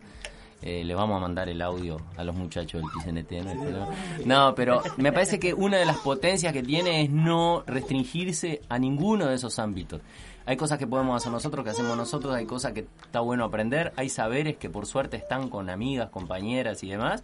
Eh, 0.63 0.83
le 0.83 0.95
vamos 0.95 1.17
a 1.17 1.19
mandar 1.19 1.49
el 1.49 1.61
audio 1.61 1.97
a 2.15 2.23
los 2.23 2.35
muchachos 2.35 2.81
del 2.81 2.89
PCNT. 2.89 3.45
No, 3.45 3.87
no, 4.25 4.55
pero 4.55 4.81
me 4.97 5.11
parece 5.11 5.37
que 5.37 5.53
una 5.53 5.77
de 5.77 5.85
las 5.85 5.97
potencias 5.97 6.51
que 6.51 6.63
tiene 6.63 7.03
es 7.03 7.11
no 7.11 7.63
restringirse 7.67 8.61
a 8.67 8.79
ninguno 8.79 9.27
de 9.27 9.35
esos 9.35 9.59
ámbitos. 9.59 10.01
Hay 10.47 10.57
cosas 10.57 10.79
que 10.79 10.87
podemos 10.87 11.15
hacer 11.15 11.31
nosotros, 11.31 11.63
que 11.63 11.71
hacemos 11.71 11.95
nosotros, 11.95 12.33
hay 12.33 12.45
cosas 12.45 12.71
que 12.71 12.87
está 13.03 13.19
bueno 13.19 13.43
aprender, 13.43 13.91
hay 13.97 14.09
saberes 14.09 14.57
que 14.57 14.69
por 14.69 14.85
suerte 14.85 15.17
están 15.17 15.49
con 15.49 15.69
amigas, 15.69 16.09
compañeras 16.09 16.83
y 16.83 16.89
demás, 16.89 17.21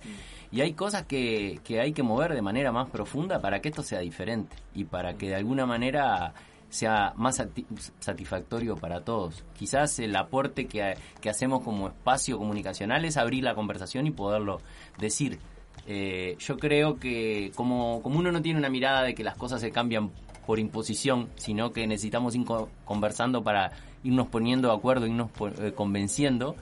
y 0.53 0.61
hay 0.61 0.73
cosas 0.73 1.03
que, 1.07 1.59
que 1.63 1.81
hay 1.81 1.91
que 1.93 2.03
mover 2.03 2.33
de 2.33 2.41
manera 2.41 2.71
más 2.71 2.89
profunda 2.89 3.41
para 3.41 3.59
que 3.59 3.69
esto 3.69 3.81
sea 3.83 3.99
diferente 3.99 4.55
y 4.75 4.83
para 4.85 5.15
que 5.15 5.27
de 5.29 5.35
alguna 5.35 5.65
manera 5.65 6.33
sea 6.69 7.13
más 7.17 7.39
sati- 7.39 7.65
satisfactorio 7.99 8.75
para 8.77 9.01
todos. 9.03 9.43
Quizás 9.57 9.99
el 9.99 10.15
aporte 10.15 10.67
que, 10.67 10.93
que 11.21 11.29
hacemos 11.29 11.61
como 11.63 11.87
espacio 11.87 12.37
comunicacional 12.37 13.03
es 13.05 13.17
abrir 13.17 13.43
la 13.43 13.55
conversación 13.55 14.07
y 14.07 14.11
poderlo 14.11 14.59
decir. 14.99 15.39
Eh, 15.87 16.35
yo 16.39 16.57
creo 16.57 16.97
que 16.99 17.51
como, 17.55 18.01
como 18.01 18.19
uno 18.19 18.31
no 18.31 18.41
tiene 18.41 18.59
una 18.59 18.69
mirada 18.69 19.03
de 19.03 19.13
que 19.15 19.23
las 19.23 19.35
cosas 19.35 19.59
se 19.59 19.71
cambian 19.71 20.11
por 20.45 20.59
imposición, 20.59 21.29
sino 21.35 21.71
que 21.71 21.87
necesitamos 21.87 22.35
ir 22.35 22.45
co- 22.45 22.69
conversando 22.85 23.43
para 23.43 23.71
irnos 24.03 24.27
poniendo 24.27 24.69
de 24.69 24.75
acuerdo, 24.75 25.07
irnos 25.07 25.29
eh, 25.59 25.73
convenciendo, 25.75 26.55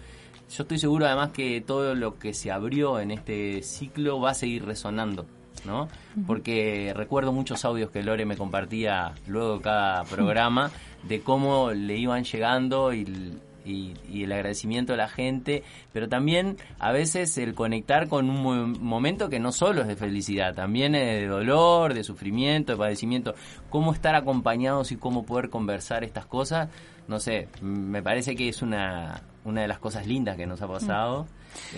yo 0.56 0.64
estoy 0.64 0.78
seguro 0.80 1.06
además 1.06 1.30
que 1.32 1.62
todo 1.62 1.96
lo 1.96 2.18
que 2.20 2.34
se 2.34 2.52
abrió 2.52 3.00
en 3.00 3.12
este 3.12 3.64
ciclo 3.64 4.20
va 4.20 4.32
a 4.32 4.34
seguir 4.34 4.66
resonando, 4.66 5.26
¿no? 5.66 5.88
Porque 6.28 6.94
recuerdo 6.96 7.32
muchos 7.32 7.64
audios 7.66 7.90
que 7.92 8.04
Lore 8.04 8.26
me 8.26 8.38
compartía 8.38 9.14
luego 9.28 9.58
de 9.58 9.62
cada 9.64 10.04
programa 10.04 10.72
de 11.04 11.22
cómo 11.22 11.72
le 11.72 11.98
iban 11.98 12.24
llegando 12.24 12.94
y, 12.94 13.38
y- 13.66 13.94
y 14.12 14.24
el 14.24 14.32
agradecimiento 14.32 14.94
de 14.94 14.98
la 14.98 15.08
gente, 15.08 15.64
pero 15.94 16.10
también 16.10 16.58
a 16.80 16.92
veces 16.92 17.38
el 17.38 17.54
conectar 17.54 18.08
con 18.08 18.30
un 18.30 18.42
mo- 18.42 18.68
momento 18.80 19.30
que 19.30 19.40
no 19.40 19.52
solo 19.52 19.82
es 19.82 19.88
de 19.88 19.96
felicidad, 19.96 20.54
también 20.56 20.96
es 20.96 21.22
de 21.22 21.28
dolor, 21.28 21.94
de 21.94 22.04
sufrimiento, 22.04 22.72
de 22.74 22.78
padecimiento, 22.80 23.36
cómo 23.70 23.94
estar 23.94 24.16
acompañados 24.16 24.92
y 24.92 24.98
cómo 24.98 25.26
poder 25.26 25.50
conversar 25.50 26.04
estas 26.04 26.26
cosas, 26.26 26.70
no 27.08 27.20
sé, 27.20 27.48
me 27.62 28.02
parece 28.02 28.36
que 28.36 28.50
es 28.50 28.62
una, 28.62 29.22
una 29.46 29.62
de 29.62 29.68
las 29.68 29.80
cosas 29.80 30.08
lindas 30.08 30.38
que 30.38 30.46
nos 30.48 30.62
ha 30.62 30.68
pasado 30.68 31.28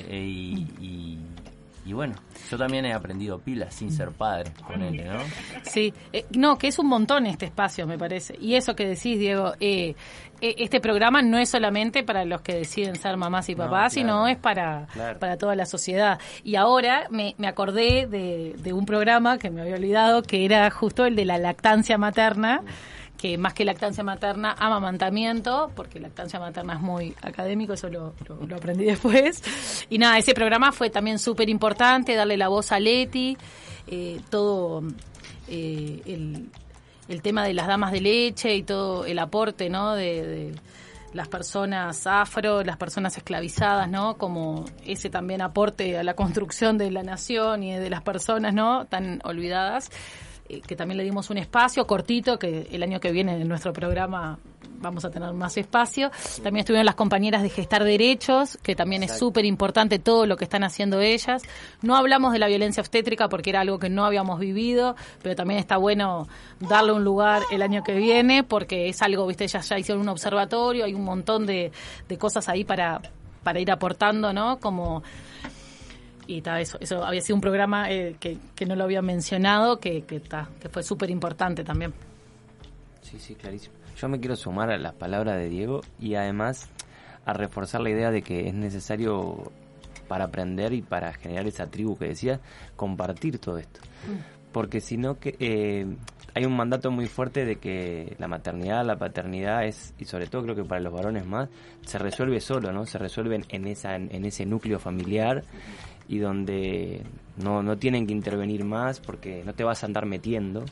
eh, 0.09 0.19
y, 0.25 0.67
y- 0.79 1.19
y 1.85 1.91
bueno, 1.91 2.15
yo 2.49 2.57
también 2.57 2.85
he 2.85 2.93
aprendido 2.93 3.39
pilas 3.39 3.73
sin 3.75 3.91
ser 3.91 4.11
padre, 4.11 4.51
ponele, 4.65 5.03
¿no? 5.03 5.19
Sí, 5.63 5.93
eh, 6.13 6.25
no, 6.33 6.57
que 6.57 6.67
es 6.69 6.79
un 6.79 6.87
montón 6.87 7.25
este 7.25 7.45
espacio, 7.47 7.85
me 7.85 7.97
parece. 7.97 8.37
Y 8.39 8.55
eso 8.55 8.73
que 8.73 8.87
decís, 8.87 9.19
Diego, 9.19 9.51
eh, 9.59 9.93
eh, 10.39 10.55
este 10.59 10.79
programa 10.79 11.21
no 11.21 11.37
es 11.39 11.49
solamente 11.49 12.01
para 12.03 12.23
los 12.23 12.39
que 12.39 12.55
deciden 12.55 12.95
ser 12.95 13.17
mamás 13.17 13.49
y 13.49 13.55
No, 13.55 13.65
papás, 13.65 13.93
claro. 13.93 14.07
sino 14.07 14.27
es 14.29 14.37
para, 14.37 14.87
Claro. 14.93 15.19
para 15.19 15.35
toda 15.37 15.57
la 15.57 15.65
sociedad. 15.65 16.19
Y 16.45 16.55
ahora 16.55 17.07
me, 17.09 17.35
me 17.37 17.47
acordé 17.47 18.07
de, 18.07 18.55
de 18.57 18.71
un 18.71 18.85
programa 18.85 19.37
que 19.37 19.49
me 19.51 19.59
había 19.63 19.75
olvidado, 19.75 20.21
que 20.23 20.45
era 20.45 20.69
justo 20.69 21.05
el 21.05 21.17
de 21.17 21.25
la 21.25 21.37
lactancia 21.37 21.97
materna 21.97 22.61
que 23.23 23.37
más 23.37 23.53
que 23.53 23.63
lactancia 23.63 24.03
materna, 24.03 24.53
amamantamiento, 24.59 25.71
porque 25.77 25.97
lactancia 25.97 26.41
materna 26.41 26.73
es 26.73 26.81
muy 26.81 27.15
académico, 27.21 27.71
eso 27.71 27.87
lo, 27.87 28.13
aprendí 28.53 28.83
después. 28.83 29.41
Y 29.89 29.97
nada, 29.97 30.17
ese 30.17 30.33
programa 30.33 30.73
fue 30.73 30.89
también 30.89 31.19
súper 31.19 31.47
importante, 31.47 32.15
darle 32.15 32.35
la 32.35 32.49
voz 32.49 32.73
a 32.73 32.81
Leti, 32.81 33.37
eh, 33.87 34.19
todo 34.29 34.83
eh, 35.47 36.01
el, 36.05 36.49
el 37.07 37.21
tema 37.21 37.45
de 37.45 37.53
las 37.53 37.67
damas 37.67 37.93
de 37.93 38.01
leche 38.01 38.55
y 38.55 38.63
todo 38.63 39.05
el 39.05 39.17
aporte, 39.19 39.69
¿no? 39.69 39.95
De, 39.95 40.27
de 40.27 40.55
las 41.13 41.29
personas 41.29 42.05
afro, 42.05 42.61
las 42.61 42.75
personas 42.75 43.15
esclavizadas, 43.15 43.89
¿no? 43.89 44.17
Como 44.17 44.65
ese 44.85 45.09
también 45.09 45.41
aporte 45.41 45.97
a 45.97 46.03
la 46.03 46.15
construcción 46.15 46.77
de 46.77 46.91
la 46.91 47.03
nación 47.03 47.63
y 47.63 47.73
de 47.73 47.89
las 47.89 48.01
personas, 48.01 48.53
¿no? 48.53 48.85
Tan 48.87 49.21
olvidadas 49.23 49.91
eh, 50.49 50.61
que 50.61 50.75
también 50.75 50.97
le 50.97 51.03
dimos 51.03 51.29
un 51.29 51.37
espacio 51.37 51.87
cortito, 51.87 52.37
que 52.37 52.67
el 52.71 52.83
año 52.83 52.99
que 52.99 53.11
viene 53.11 53.39
en 53.39 53.47
nuestro 53.47 53.73
programa 53.73 54.39
vamos 54.83 55.05
a 55.05 55.09
tener 55.09 55.33
más 55.33 55.57
espacio. 55.57 56.11
También 56.43 56.57
estuvieron 56.57 56.85
las 56.85 56.95
compañeras 56.95 57.41
de 57.41 57.49
Gestar 57.49 57.83
Derechos, 57.83 58.57
que 58.61 58.75
también 58.75 59.01
es 59.03 59.17
súper 59.17 59.45
importante 59.45 59.97
todo 59.97 60.25
lo 60.25 60.35
que 60.37 60.43
están 60.43 60.63
haciendo 60.63 60.99
ellas. 60.99 61.41
No 61.81 61.95
hablamos 61.95 62.33
de 62.33 62.39
la 62.39 62.47
violencia 62.47 62.81
obstétrica 62.81 63.29
porque 63.29 63.49
era 63.49 63.61
algo 63.61 63.79
que 63.79 63.89
no 63.89 64.05
habíamos 64.05 64.39
vivido, 64.39 64.95
pero 65.21 65.35
también 65.35 65.59
está 65.59 65.77
bueno 65.77 66.27
darle 66.59 66.91
un 66.91 67.03
lugar 67.03 67.41
el 67.51 67.61
año 67.61 67.83
que 67.83 67.95
viene 67.95 68.43
porque 68.43 68.89
es 68.89 69.01
algo, 69.01 69.25
viste, 69.25 69.45
ellas 69.45 69.67
ya 69.67 69.79
hicieron 69.79 70.01
un 70.01 70.09
observatorio, 70.09 70.85
hay 70.85 70.93
un 70.93 71.05
montón 71.05 71.45
de, 71.45 71.71
de 72.07 72.17
cosas 72.17 72.49
ahí 72.49 72.65
para, 72.65 73.01
para 73.43 73.59
ir 73.59 73.71
aportando, 73.71 74.33
¿no? 74.33 74.59
Como 74.59 75.03
y 76.27 76.41
ta, 76.41 76.59
eso, 76.59 76.77
eso 76.79 77.03
había 77.03 77.21
sido 77.21 77.35
un 77.35 77.41
programa 77.41 77.91
eh, 77.91 78.15
que, 78.19 78.37
que 78.55 78.65
no 78.65 78.75
lo 78.75 78.83
había 78.83 79.01
mencionado, 79.01 79.79
que, 79.79 80.03
que, 80.03 80.19
ta, 80.19 80.49
que 80.59 80.69
fue 80.69 80.83
súper 80.83 81.09
importante 81.09 81.63
también. 81.63 81.93
Sí, 83.01 83.19
sí, 83.19 83.35
clarísimo. 83.35 83.75
Yo 83.97 84.09
me 84.09 84.19
quiero 84.19 84.35
sumar 84.35 84.71
a 84.71 84.77
las 84.77 84.93
palabras 84.93 85.37
de 85.37 85.49
Diego 85.49 85.81
y 85.99 86.15
además 86.15 86.69
a 87.25 87.33
reforzar 87.33 87.81
la 87.81 87.89
idea 87.89 88.11
de 88.11 88.21
que 88.21 88.47
es 88.47 88.53
necesario 88.53 89.51
para 90.07 90.25
aprender 90.25 90.73
y 90.73 90.81
para 90.81 91.13
generar 91.13 91.47
esa 91.47 91.67
tribu 91.67 91.97
que 91.97 92.05
decía, 92.07 92.39
compartir 92.75 93.39
todo 93.39 93.57
esto. 93.57 93.79
porque 94.51 94.81
si 94.81 94.97
no 94.97 95.19
que 95.19 95.35
eh, 95.39 95.85
hay 96.35 96.45
un 96.45 96.55
mandato 96.55 96.91
muy 96.91 97.07
fuerte 97.07 97.45
de 97.45 97.57
que 97.57 98.15
la 98.19 98.27
maternidad, 98.27 98.85
la 98.85 98.95
paternidad 98.95 99.65
es 99.65 99.93
y 99.99 100.05
sobre 100.05 100.27
todo 100.27 100.43
creo 100.43 100.55
que 100.55 100.63
para 100.63 100.81
los 100.81 100.93
varones 100.93 101.25
más 101.25 101.49
se 101.85 101.97
resuelve 101.97 102.39
solo, 102.39 102.71
¿no? 102.71 102.85
Se 102.85 102.97
resuelve 102.97 103.35
en, 103.35 103.45
en 103.49 103.67
esa 103.67 103.95
en 103.95 104.25
ese 104.25 104.45
núcleo 104.45 104.79
familiar 104.79 105.43
y 106.07 106.19
donde 106.19 107.01
no, 107.37 107.63
no 107.63 107.77
tienen 107.77 108.07
que 108.07 108.13
intervenir 108.13 108.63
más 108.63 108.99
porque 108.99 109.43
no 109.45 109.53
te 109.53 109.63
vas 109.63 109.83
a 109.83 109.85
andar 109.85 110.05
metiendo. 110.05 110.65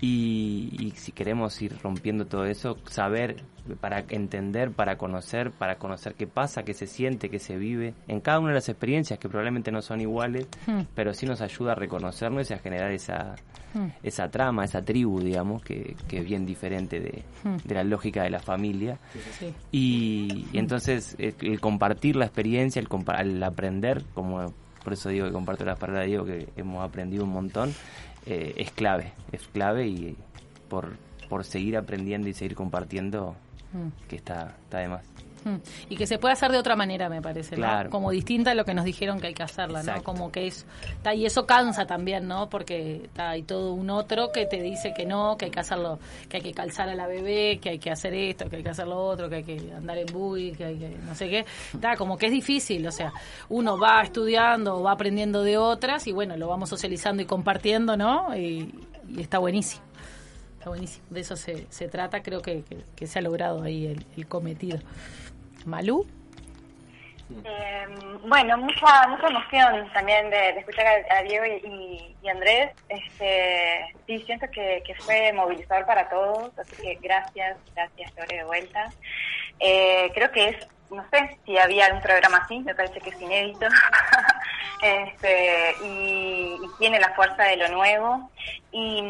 Y, 0.00 0.70
y 0.78 0.90
si 0.92 1.10
queremos 1.12 1.60
ir 1.60 1.76
rompiendo 1.82 2.24
todo 2.26 2.44
eso, 2.44 2.76
saber 2.88 3.42
para 3.80 4.04
entender, 4.10 4.70
para 4.70 4.96
conocer, 4.96 5.50
para 5.50 5.76
conocer 5.76 6.14
qué 6.14 6.26
pasa, 6.26 6.62
qué 6.62 6.72
se 6.72 6.86
siente, 6.86 7.28
qué 7.28 7.38
se 7.38 7.56
vive, 7.56 7.94
en 8.06 8.20
cada 8.20 8.38
una 8.38 8.48
de 8.50 8.54
las 8.54 8.68
experiencias 8.68 9.18
que 9.18 9.28
probablemente 9.28 9.70
no 9.72 9.82
son 9.82 10.00
iguales, 10.00 10.46
Hmm. 10.66 10.82
pero 10.94 11.12
sí 11.12 11.26
nos 11.26 11.40
ayuda 11.42 11.72
a 11.72 11.74
reconocernos 11.74 12.50
y 12.50 12.54
a 12.54 12.58
generar 12.58 12.92
esa, 12.92 13.34
Hmm. 13.74 13.88
esa 14.02 14.30
trama, 14.30 14.64
esa 14.64 14.82
tribu, 14.82 15.20
digamos, 15.20 15.62
que, 15.62 15.96
que 16.06 16.18
es 16.20 16.24
bien 16.24 16.46
diferente 16.46 17.00
de, 17.00 17.24
Hmm. 17.44 17.56
de 17.64 17.74
la 17.74 17.84
lógica 17.84 18.22
de 18.22 18.30
la 18.30 18.38
familia. 18.40 18.98
Sí. 19.38 19.52
Y, 19.72 20.46
y 20.52 20.58
entonces 20.58 21.16
el, 21.18 21.34
el 21.42 21.60
compartir 21.60 22.16
la 22.16 22.24
experiencia, 22.24 22.80
el, 22.80 22.88
compa- 22.88 23.20
el 23.20 23.42
aprender, 23.42 24.04
como 24.14 24.54
por 24.82 24.92
eso 24.94 25.10
digo 25.10 25.26
que 25.26 25.32
comparto 25.32 25.66
las 25.66 25.78
palabras 25.78 26.04
de 26.04 26.08
Diego, 26.08 26.24
que 26.24 26.48
hemos 26.56 26.82
aprendido 26.82 27.24
un 27.24 27.30
montón, 27.30 27.74
eh, 28.28 28.54
es 28.56 28.70
clave, 28.70 29.12
es 29.32 29.46
clave 29.48 29.86
y 29.86 30.16
por, 30.68 30.96
por 31.28 31.44
seguir 31.44 31.76
aprendiendo 31.76 32.28
y 32.28 32.34
seguir 32.34 32.54
compartiendo, 32.54 33.34
Mm. 33.72 33.88
que 34.08 34.16
está, 34.16 34.54
está 34.64 34.78
de 34.78 34.88
más. 34.88 35.02
Y 35.88 35.96
que 35.96 36.06
se 36.06 36.18
puede 36.18 36.32
hacer 36.34 36.50
de 36.52 36.58
otra 36.58 36.76
manera, 36.76 37.08
me 37.08 37.20
parece, 37.22 37.56
¿no? 37.56 37.62
Como 37.90 38.10
distinta 38.10 38.52
a 38.52 38.54
lo 38.54 38.64
que 38.64 38.74
nos 38.74 38.84
dijeron 38.84 39.20
que 39.20 39.28
hay 39.28 39.34
que 39.34 39.42
hacerla, 39.42 39.82
¿no? 39.82 40.02
Como 40.02 40.30
que 40.32 40.46
es... 40.48 40.66
ta, 41.02 41.14
y 41.14 41.26
eso 41.26 41.46
cansa 41.46 41.86
también, 41.86 42.26
¿no? 42.28 42.48
Porque 42.48 43.08
ta, 43.14 43.30
hay 43.30 43.42
todo 43.42 43.72
un 43.72 43.90
otro 43.90 44.30
que 44.32 44.46
te 44.46 44.60
dice 44.62 44.92
que 44.94 45.06
no, 45.06 45.36
que 45.36 45.46
hay 45.46 45.50
que 45.50 45.60
hacerlo, 45.60 45.98
que 46.28 46.38
hay 46.38 46.42
que 46.42 46.52
calzar 46.52 46.88
a 46.88 46.94
la 46.94 47.06
bebé, 47.06 47.58
que 47.60 47.70
hay 47.70 47.78
que 47.78 47.90
hacer 47.90 48.14
esto, 48.14 48.48
que 48.48 48.56
hay 48.56 48.62
que 48.62 48.70
hacer 48.70 48.86
lo 48.86 48.98
otro, 48.98 49.28
que 49.28 49.36
hay 49.36 49.44
que 49.44 49.72
andar 49.76 49.98
en 49.98 50.06
buggy, 50.12 50.52
que 50.52 50.64
hay 50.64 50.76
que 50.78 50.88
no 50.90 51.14
sé 51.14 51.28
qué. 51.28 51.46
Ta, 51.80 51.96
como 51.96 52.16
que 52.18 52.26
es 52.26 52.32
difícil, 52.32 52.86
o 52.86 52.92
sea, 52.92 53.12
uno 53.48 53.78
va 53.78 54.02
estudiando, 54.02 54.82
va 54.82 54.92
aprendiendo 54.92 55.42
de 55.42 55.58
otras 55.58 56.06
y 56.06 56.12
bueno, 56.12 56.36
lo 56.36 56.48
vamos 56.48 56.68
socializando 56.68 57.22
y 57.22 57.26
compartiendo, 57.26 57.96
¿no? 57.96 58.36
Y, 58.36 58.74
y 59.08 59.20
está 59.20 59.38
buenísimo. 59.38 59.82
Está 60.58 60.70
buenísimo. 60.70 61.04
De 61.10 61.20
eso 61.20 61.36
se, 61.36 61.66
se 61.70 61.86
trata. 61.88 62.20
Creo 62.22 62.42
que, 62.42 62.62
que- 62.62 62.84
que 62.96 63.06
se 63.06 63.20
ha 63.20 63.22
logrado 63.22 63.62
ahí 63.62 63.86
el, 63.86 64.04
el 64.16 64.26
cometido. 64.26 64.78
Malú. 65.64 66.06
Eh, 67.44 67.86
bueno, 68.26 68.56
mucha 68.56 69.06
mucha 69.06 69.26
emoción 69.26 69.92
también 69.92 70.30
de, 70.30 70.50
escuchar 70.50 70.86
a, 71.10 71.22
Diego 71.22 71.44
y, 71.44 72.14
y- 72.22 72.28
Andrés. 72.28 72.72
Este, 72.88 73.94
sí, 74.06 74.22
siento 74.24 74.46
que, 74.50 74.82
fue 75.00 75.32
movilizador 75.32 75.86
para 75.86 76.08
todos, 76.08 76.58
así 76.58 76.76
que 76.76 76.98
gracias, 77.02 77.56
gracias, 77.74 78.12
Lore, 78.16 78.36
de 78.36 78.44
vuelta. 78.44 78.90
Eh, 79.60 80.10
creo 80.14 80.30
que 80.30 80.48
es, 80.48 80.68
no 80.90 81.04
sé 81.10 81.38
si 81.44 81.58
había 81.58 81.86
algún 81.86 82.02
programa 82.02 82.38
así, 82.38 82.60
me 82.60 82.74
parece 82.74 83.00
que 83.00 83.10
es 83.10 83.20
inédito. 83.20 83.66
este, 84.82 85.74
y 85.84 86.56
tiene 86.78 86.98
la 87.00 87.14
fuerza 87.14 87.44
de 87.44 87.56
lo 87.56 87.68
nuevo. 87.68 88.30
Y, 88.70 89.02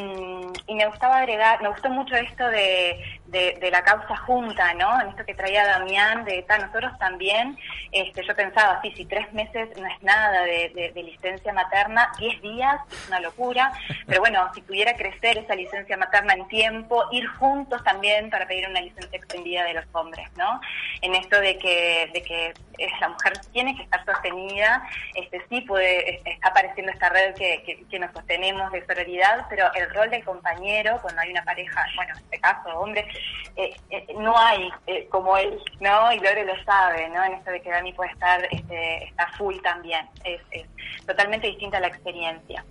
me 0.75 0.87
gustaba 0.87 1.19
agregar, 1.19 1.61
me 1.61 1.69
gustó 1.69 1.91
mucho 1.91 2.15
esto 2.15 2.47
de, 2.47 3.03
de, 3.27 3.69
la 3.73 3.83
causa 3.83 4.17
junta, 4.19 4.73
¿no? 4.75 5.01
En 5.01 5.09
esto 5.09 5.25
que 5.27 5.35
traía 5.35 5.67
Damián, 5.67 6.25
de 6.25 6.43
tal, 6.43 6.61
nosotros 6.67 6.97
también, 7.01 7.59
este, 7.91 8.25
yo 8.25 8.37
pensaba, 8.37 8.81
sí, 8.83 8.93
si 8.97 9.05
tres 9.07 9.33
meses 9.33 9.69
no 9.77 9.87
es 9.89 10.01
nada 10.03 10.43
de, 10.43 10.69
de- 10.71 10.93
de 10.93 11.03
licencia 11.03 11.53
materna, 11.53 12.13
diez 12.19 12.41
días 12.41 12.81
es 12.93 13.09
una 13.09 13.19
locura, 13.19 13.73
pero 14.07 14.21
bueno, 14.21 14.49
si 14.55 14.63
pudiera 14.63 14.95
crecer 14.95 15.39
esa 15.39 15.57
licencia 15.57 15.97
materna 15.97 16.35
en 16.35 16.47
tiempo, 16.47 17.05
ir 17.11 17.27
juntos 17.27 17.83
también 17.83 18.31
para 18.31 18.47
pedir 18.47 18.69
una 18.69 18.81
licencia 18.81 19.19
extendida 19.19 19.65
de 19.65 19.75
los 19.75 19.85
hombres, 19.93 20.29
¿no? 20.37 20.61
En 21.03 21.17
esto 21.17 21.41
de 21.41 21.59
que, 21.59 22.09
de 22.15 22.23
que 22.23 22.55
eh, 22.79 22.89
la 23.01 23.09
mujer 23.09 23.33
tiene 23.53 23.75
que 23.77 23.83
estar 23.83 24.05
sostenida, 24.05 24.89
este 25.17 25.43
sí 25.49 25.63
puede, 25.63 26.15
es- 26.15 26.21
está 26.27 26.49
apareciendo 26.51 26.93
esta 26.93 27.09
red 27.09 27.35
que, 27.35 27.63
que, 27.65 27.85
que 27.91 27.99
nos 27.99 28.13
sostenemos 28.13 28.71
de 28.71 28.87
sororidad, 28.87 29.48
pero 29.49 29.71
el 29.75 29.91
rol 29.95 30.11
del 30.11 30.25
compañero, 30.25 30.99
cuando 31.01 31.21
hay 31.21 31.31
una 31.31 31.43
pareja, 31.43 31.85
bueno, 31.97 32.13
en 32.15 32.25
este 32.25 32.41
caso, 32.41 32.69
hombre, 32.79 33.07
eh, 33.57 33.75
eh, 33.91 34.07
no 34.19 34.39
hay 34.39 34.71
eh, 34.87 35.07
como 35.09 35.37
él, 35.37 35.61
¿no? 35.81 36.13
Y 36.13 36.21
Lore 36.21 36.45
lo 36.45 36.63
sabe, 36.65 37.09
¿no? 37.09 37.25
En 37.25 37.35
esto 37.35 37.51
de 37.51 37.61
que 37.61 37.71
Dani 37.71 37.93
puede 37.93 38.13
estar, 38.13 38.47
este, 38.51 39.05
está 39.05 39.29
full 39.37 39.57
también, 39.63 40.09
es, 40.25 40.41
totalmente 41.07 41.47
distinta 41.47 41.81
la 41.81 41.89
experiencia. 41.89 42.65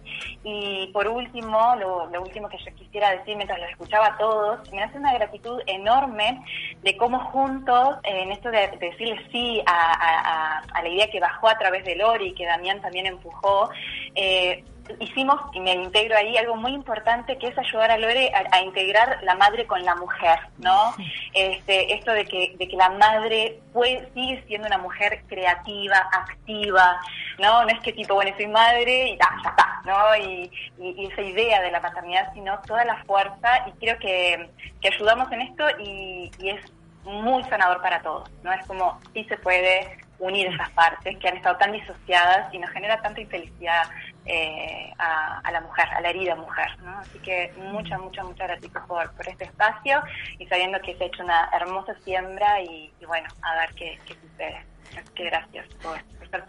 Y 0.43 0.91
por 0.93 1.07
último, 1.07 1.75
lo, 1.75 2.21
último 2.21 2.49
que 2.49 2.57
yo 2.57 2.73
quisiera 2.75 3.11
decir 3.11 3.35
mientras 3.35 3.59
los 3.59 3.69
escuchaba 3.69 4.07
a 4.07 4.17
todos, 4.17 4.71
me 4.71 4.83
hace 4.83 4.97
una 4.97 5.13
gratitud 5.13 5.61
enorme 5.65 6.43
de 6.83 6.95
cómo 6.97 7.19
juntos, 7.31 7.97
en 8.03 8.31
esto 8.31 8.51
de, 8.51 8.67
de 8.67 8.77
decirle 8.77 9.27
sí 9.31 9.61
a 9.65 10.61
la 10.81 10.89
idea 10.89 11.09
que 11.09 11.19
bajó 11.19 11.49
a 11.49 11.57
través 11.57 11.83
de 11.83 11.95
Lori, 11.95 12.33
que 12.33 12.45
Damián 12.45 12.81
también 12.81 13.07
empujó, 13.07 13.69
eh, 14.15 14.63
hicimos, 14.99 15.39
y 15.53 15.59
me 15.59 15.73
integro 15.73 16.15
ahí, 16.17 16.37
algo 16.37 16.55
muy 16.55 16.73
importante 16.73 17.37
que 17.37 17.47
es 17.47 17.57
ayudar 17.57 17.91
a 17.91 17.97
Lore 17.97 18.31
a, 18.33 18.55
a 18.55 18.61
integrar 18.61 19.19
la 19.23 19.35
madre 19.35 19.65
con 19.65 19.83
la 19.83 19.95
mujer, 19.95 20.39
¿no? 20.57 20.93
Este, 21.33 21.93
esto 21.93 22.11
de 22.11 22.25
que, 22.25 22.55
de 22.57 22.67
que 22.67 22.75
la 22.75 22.89
madre 22.89 23.59
puede, 23.73 24.09
sigue 24.13 24.43
siendo 24.47 24.67
una 24.67 24.77
mujer 24.77 25.21
creativa, 25.27 25.97
activa, 26.11 26.99
¿no? 27.39 27.63
No 27.63 27.69
es 27.69 27.79
que 27.81 27.93
tipo, 27.93 28.15
bueno, 28.15 28.31
soy 28.37 28.47
madre 28.47 29.09
y 29.09 29.17
ta, 29.17 29.29
ya 29.43 29.49
está, 29.49 29.81
¿no? 29.85 30.15
Y, 30.17 30.51
y- 30.79 30.95
y 31.03 31.05
esa 31.11 31.21
idea 31.21 31.61
de 31.61 31.71
la 31.71 31.81
paternidad, 31.81 32.33
sino 32.33 32.59
toda 32.65 32.83
la 32.85 33.03
fuerza, 33.05 33.65
y 33.67 33.71
creo 33.79 33.97
que, 33.99 34.49
que 34.81 34.87
ayudamos 34.89 35.31
en 35.31 35.41
esto 35.41 35.63
y, 35.79 36.31
y 36.39 36.49
es 36.49 36.61
muy 37.03 37.43
sanador 37.45 37.81
para 37.81 38.01
todos, 38.01 38.29
¿no? 38.43 38.51
Es 38.51 38.65
como, 38.67 38.99
sí 39.13 39.23
se 39.25 39.37
puede 39.37 39.97
unir 40.19 40.47
esas 40.47 40.69
partes 40.71 41.17
que 41.17 41.27
han 41.27 41.37
estado 41.37 41.57
tan 41.57 41.71
disociadas 41.71 42.53
y 42.53 42.57
nos 42.57 42.69
genera 42.71 43.01
tanta 43.01 43.21
infelicidad 43.21 43.83
eh, 44.25 44.91
a, 44.97 45.39
a 45.39 45.51
la 45.51 45.61
mujer, 45.61 45.85
a 45.95 46.01
la 46.01 46.09
herida 46.09 46.35
mujer, 46.35 46.67
¿no? 46.83 46.97
Así 46.99 47.19
que 47.19 47.53
mucha, 47.57 47.97
mucha, 47.97 48.23
mucha 48.23 48.45
gratitud 48.45 48.81
por, 48.87 49.11
por 49.13 49.27
este 49.27 49.45
espacio 49.45 50.01
y 50.39 50.47
sabiendo 50.47 50.79
que 50.81 50.95
se 50.97 51.03
ha 51.03 51.07
hecho 51.07 51.23
una 51.23 51.49
hermosa 51.53 51.93
siembra 52.03 52.61
y, 52.61 52.91
y 52.99 53.05
bueno, 53.05 53.27
a 53.41 53.55
ver 53.55 53.73
qué, 53.75 53.99
qué 54.05 54.15
sucede. 54.15 54.65
Así 54.97 55.13
que 55.13 55.25
gracias 55.25 55.67
por, 55.81 56.01
por 56.03 56.29
ser 56.29 56.43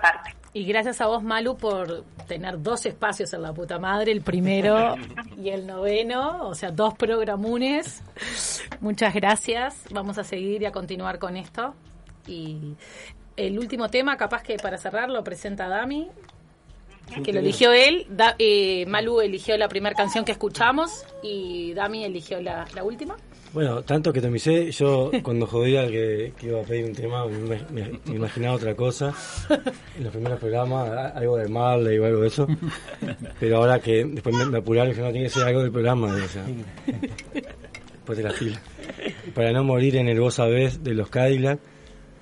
parte. 0.00 0.34
Y 0.52 0.64
gracias 0.64 1.00
a 1.00 1.06
vos, 1.06 1.22
Malu, 1.22 1.56
por 1.56 2.04
tener 2.28 2.62
dos 2.62 2.86
espacios 2.86 3.32
en 3.34 3.42
la 3.42 3.52
puta 3.52 3.78
madre, 3.78 4.12
el 4.12 4.22
primero 4.22 4.94
y 5.36 5.50
el 5.50 5.66
noveno, 5.66 6.48
o 6.48 6.54
sea, 6.54 6.70
dos 6.70 6.94
programunes. 6.94 8.02
Muchas 8.80 9.14
gracias. 9.14 9.84
Vamos 9.90 10.18
a 10.18 10.24
seguir 10.24 10.62
y 10.62 10.66
a 10.66 10.72
continuar 10.72 11.18
con 11.18 11.36
esto. 11.36 11.74
Y 12.26 12.74
el 13.36 13.58
último 13.58 13.88
tema, 13.88 14.16
capaz 14.16 14.42
que 14.42 14.56
para 14.56 14.78
cerrar, 14.78 15.10
lo 15.10 15.22
presenta 15.24 15.68
Dami, 15.68 16.08
que 17.22 17.32
lo 17.32 17.40
eligió 17.40 17.72
él. 17.72 18.06
Da- 18.08 18.34
eh, 18.38 18.86
Malu 18.86 19.20
eligió 19.20 19.56
la 19.56 19.68
primera 19.68 19.94
canción 19.94 20.24
que 20.24 20.32
escuchamos 20.32 21.04
y 21.22 21.72
Dami 21.74 22.04
eligió 22.04 22.40
la, 22.40 22.64
la 22.74 22.82
última. 22.84 23.16
Bueno, 23.52 23.82
tanto 23.82 24.12
que 24.12 24.20
tomicé, 24.20 24.72
yo 24.72 25.12
cuando 25.22 25.46
jodía 25.46 25.86
que, 25.86 26.32
que 26.36 26.46
iba 26.48 26.60
a 26.60 26.64
pedir 26.64 26.86
un 26.86 26.92
tema, 26.92 27.24
me, 27.26 27.60
me- 27.70 28.00
me 28.04 28.14
imaginaba 28.16 28.54
otra 28.56 28.74
cosa. 28.74 29.14
En 29.96 30.02
los 30.02 30.12
primeros 30.12 30.40
programas, 30.40 31.14
algo 31.14 31.36
de 31.36 31.48
Marley 31.48 31.98
o 31.98 32.04
algo 32.06 32.20
de 32.22 32.26
eso. 32.28 32.48
Pero 33.38 33.58
ahora 33.58 33.78
que 33.78 34.04
después 34.06 34.34
me, 34.34 34.46
me 34.46 34.58
apuraron 34.58 34.88
dije, 34.90 35.02
no, 35.02 35.12
tiene 35.12 35.26
que 35.26 35.30
ser 35.34 35.44
algo 35.44 35.62
del 35.62 35.70
programa. 35.70 36.08
O 36.08 36.28
sea, 36.28 36.44
después 37.92 38.18
de 38.18 38.24
la 38.24 38.30
fila. 38.32 38.60
Para 39.34 39.52
no 39.52 39.62
morir 39.62 39.96
en 39.96 40.08
el 40.08 40.18
Vos 40.18 40.34
Sabés 40.34 40.82
de 40.82 40.94
los 40.94 41.08
Cadillac, 41.08 41.60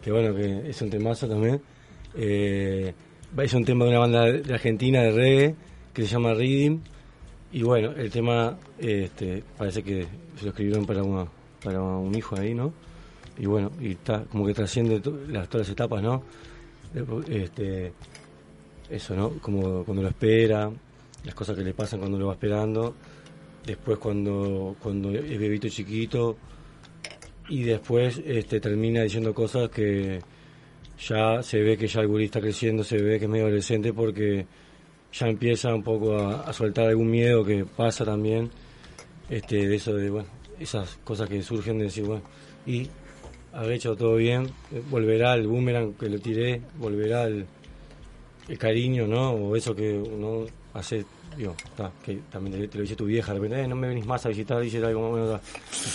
que 0.03 0.11
bueno, 0.11 0.35
que 0.35 0.71
es 0.71 0.83
un 0.83 0.91
temazo 0.91 1.29
también. 1.29 1.61
Eh, 2.15 2.93
es 3.39 3.55
un 3.55 3.65
tema 3.65 3.85
de 3.85 3.91
una 3.91 4.01
banda 4.01 4.25
de 4.25 4.53
Argentina 4.53 5.01
de 5.03 5.11
reggae 5.13 5.55
que 5.95 6.03
se 6.03 6.09
llama 6.09 6.35
Reading. 6.35 6.81
Y 7.53 7.63
bueno, 7.63 7.93
el 7.93 8.11
tema 8.11 8.59
este, 8.79 9.43
parece 9.57 9.83
que 9.83 10.07
se 10.37 10.45
lo 10.45 10.51
escribieron 10.51 10.87
para, 10.87 11.03
una, 11.03 11.27
para 11.63 11.81
un 11.81 12.15
hijo 12.15 12.37
ahí, 12.37 12.55
¿no? 12.55 12.73
Y 13.39 13.47
bueno, 13.47 13.71
y 13.81 13.93
está 13.93 14.25
como 14.25 14.47
que 14.47 14.55
trasciende 14.55 15.01
las, 15.29 15.49
todas 15.49 15.67
las 15.67 15.73
etapas, 15.73 16.03
¿no? 16.03 16.23
Este, 17.29 17.93
eso, 18.91 19.15
¿no? 19.15 19.31
Como 19.41 19.85
cuando 19.85 20.03
lo 20.03 20.09
espera, 20.09 20.71
las 21.25 21.35
cosas 21.35 21.57
que 21.57 21.63
le 21.63 21.75
pasan 21.75 22.01
cuando 22.01 22.19
lo 22.19 22.27
va 22.27 22.35
esperando, 22.35 22.95
después 23.65 23.99
cuando, 23.99 24.77
cuando 24.83 25.11
es 25.11 25.39
bebito 25.39 25.69
chiquito, 25.69 26.37
y 27.53 27.65
después 27.65 28.19
este, 28.25 28.61
termina 28.61 29.03
diciendo 29.03 29.35
cosas 29.35 29.69
que 29.69 30.21
ya 31.07 31.43
se 31.43 31.61
ve 31.61 31.77
que 31.77 31.87
ya 31.87 32.01
el 32.01 32.09
gurí 32.09 32.25
está 32.25 32.41
creciendo, 32.41 32.83
se 32.83 32.97
ve 32.97 33.19
que 33.19 33.27
es 33.27 33.31
medio 33.31 33.45
adolescente 33.45 33.93
porque 33.93 34.47
ya 35.13 35.29
empieza 35.29 35.75
un 35.75 35.83
poco 35.83 36.17
a, 36.17 36.51
soltar 36.55 36.87
algún 36.87 37.11
miedo 37.11 37.45
que 37.45 37.67
pasa 37.67 38.07
también, 38.07 38.51
este, 39.29 39.69
de 39.69 39.75
eso 39.77 39.93
de, 39.93 40.09
bueno, 40.09 40.29
esas 40.59 40.97
cosas 41.05 41.29
que 41.29 41.43
surgen 41.43 41.77
de 41.77 41.85
decir, 41.85 42.05
bueno, 42.05 42.23
y 42.65 42.89
haber 43.53 43.73
hecho 43.73 43.95
todo 43.97 44.17
bien, 44.17 44.47
eh, 44.73 44.83
volverá 44.89 45.35
el 45.35 45.47
boomerang 45.47 45.93
que 45.93 46.09
lo 46.09 46.19
tiré, 46.21 46.63
volverá 46.79 47.25
el, 47.25 47.45
el 48.49 48.59
cariño, 48.59 49.07
¿no? 49.07 49.33
O 49.33 49.57
eso 49.57 49.77
que 49.77 49.93
uno 49.93 50.47
hace, 50.73 51.05
digo, 51.37 51.55
ta, 51.77 51.91
que 52.05 52.21
también 52.31 52.61
te, 52.61 52.69
te 52.69 52.77
lo 52.79 52.83
dice 52.83 52.97
tu 52.97 53.07
vieja, 53.07 53.33
de 53.33 53.39
repente, 53.41 53.63
"Eh, 53.63 53.69
no 53.69 53.77
me 53.77 53.89
venís 53.89 54.07
más 54.07 54.25
a 54.27 54.29
visitar, 54.29 54.61
dice 54.61 54.79
algo, 54.85 55.11
bueno, 55.11 55.41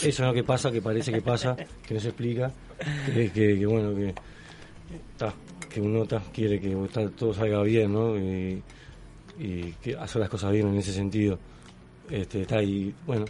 eso, 0.04 0.24
¿no? 0.24 0.34
Que 0.34 0.44
pasa, 0.44 0.72
que 0.72 0.82
parece 0.82 1.12
que 1.12 1.22
pasa, 1.22 1.56
que 1.86 1.94
no 1.94 2.00
se 2.00 2.08
explica, 2.10 2.52
que, 3.06 3.32
que, 3.32 3.60
que, 3.60 3.66
bueno, 3.66 3.96
que, 3.96 4.14
ta, 5.18 5.34
que 5.70 5.82
uno 5.82 6.06
ta, 6.06 6.22
quiere 6.34 6.60
que 6.60 6.70
ta, 6.92 7.10
todo 7.10 7.34
salga 7.34 7.62
bien, 7.64 7.94
¿no? 7.94 8.18
Y, 8.18 8.62
y 9.40 9.72
que 9.84 9.96
hacer 9.96 10.20
las 10.22 10.30
cosas 10.30 10.52
bien 10.52 10.68
en 10.68 10.76
ese 10.78 10.92
sentido. 10.94 11.38
Este, 12.10 12.42
está 12.42 12.62
y 12.64 12.94
bueno, 13.06 13.26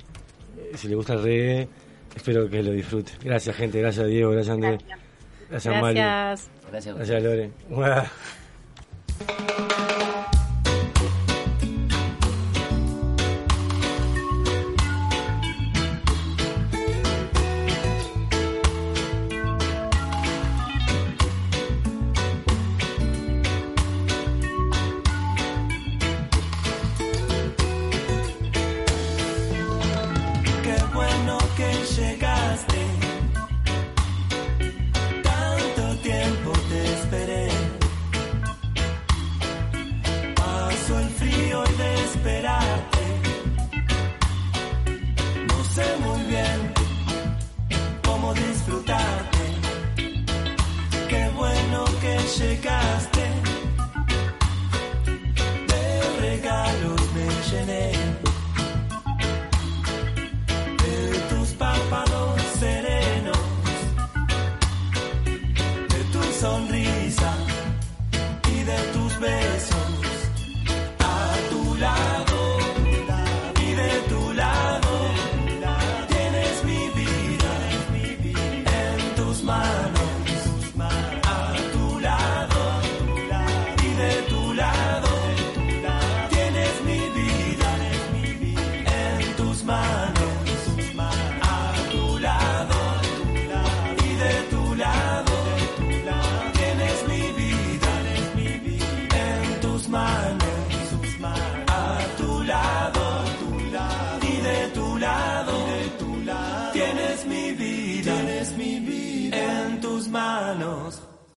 si 0.75 0.87
le 0.87 0.95
gusta 0.95 1.13
el 1.13 1.23
reggae, 1.23 1.67
espero 2.15 2.49
que 2.49 2.61
lo 2.63 2.71
disfrute. 2.71 3.11
Gracias, 3.23 3.55
gente, 3.55 3.79
gracias 3.81 4.07
Diego, 4.07 4.31
gracias 4.31 4.53
Andrés, 4.53 4.79
gracias, 5.49 5.81
Mario, 5.81 6.01
Gracias. 6.03 6.49
Gracias. 6.71 6.95
gracias 6.95 7.23
Lore. 7.23 8.46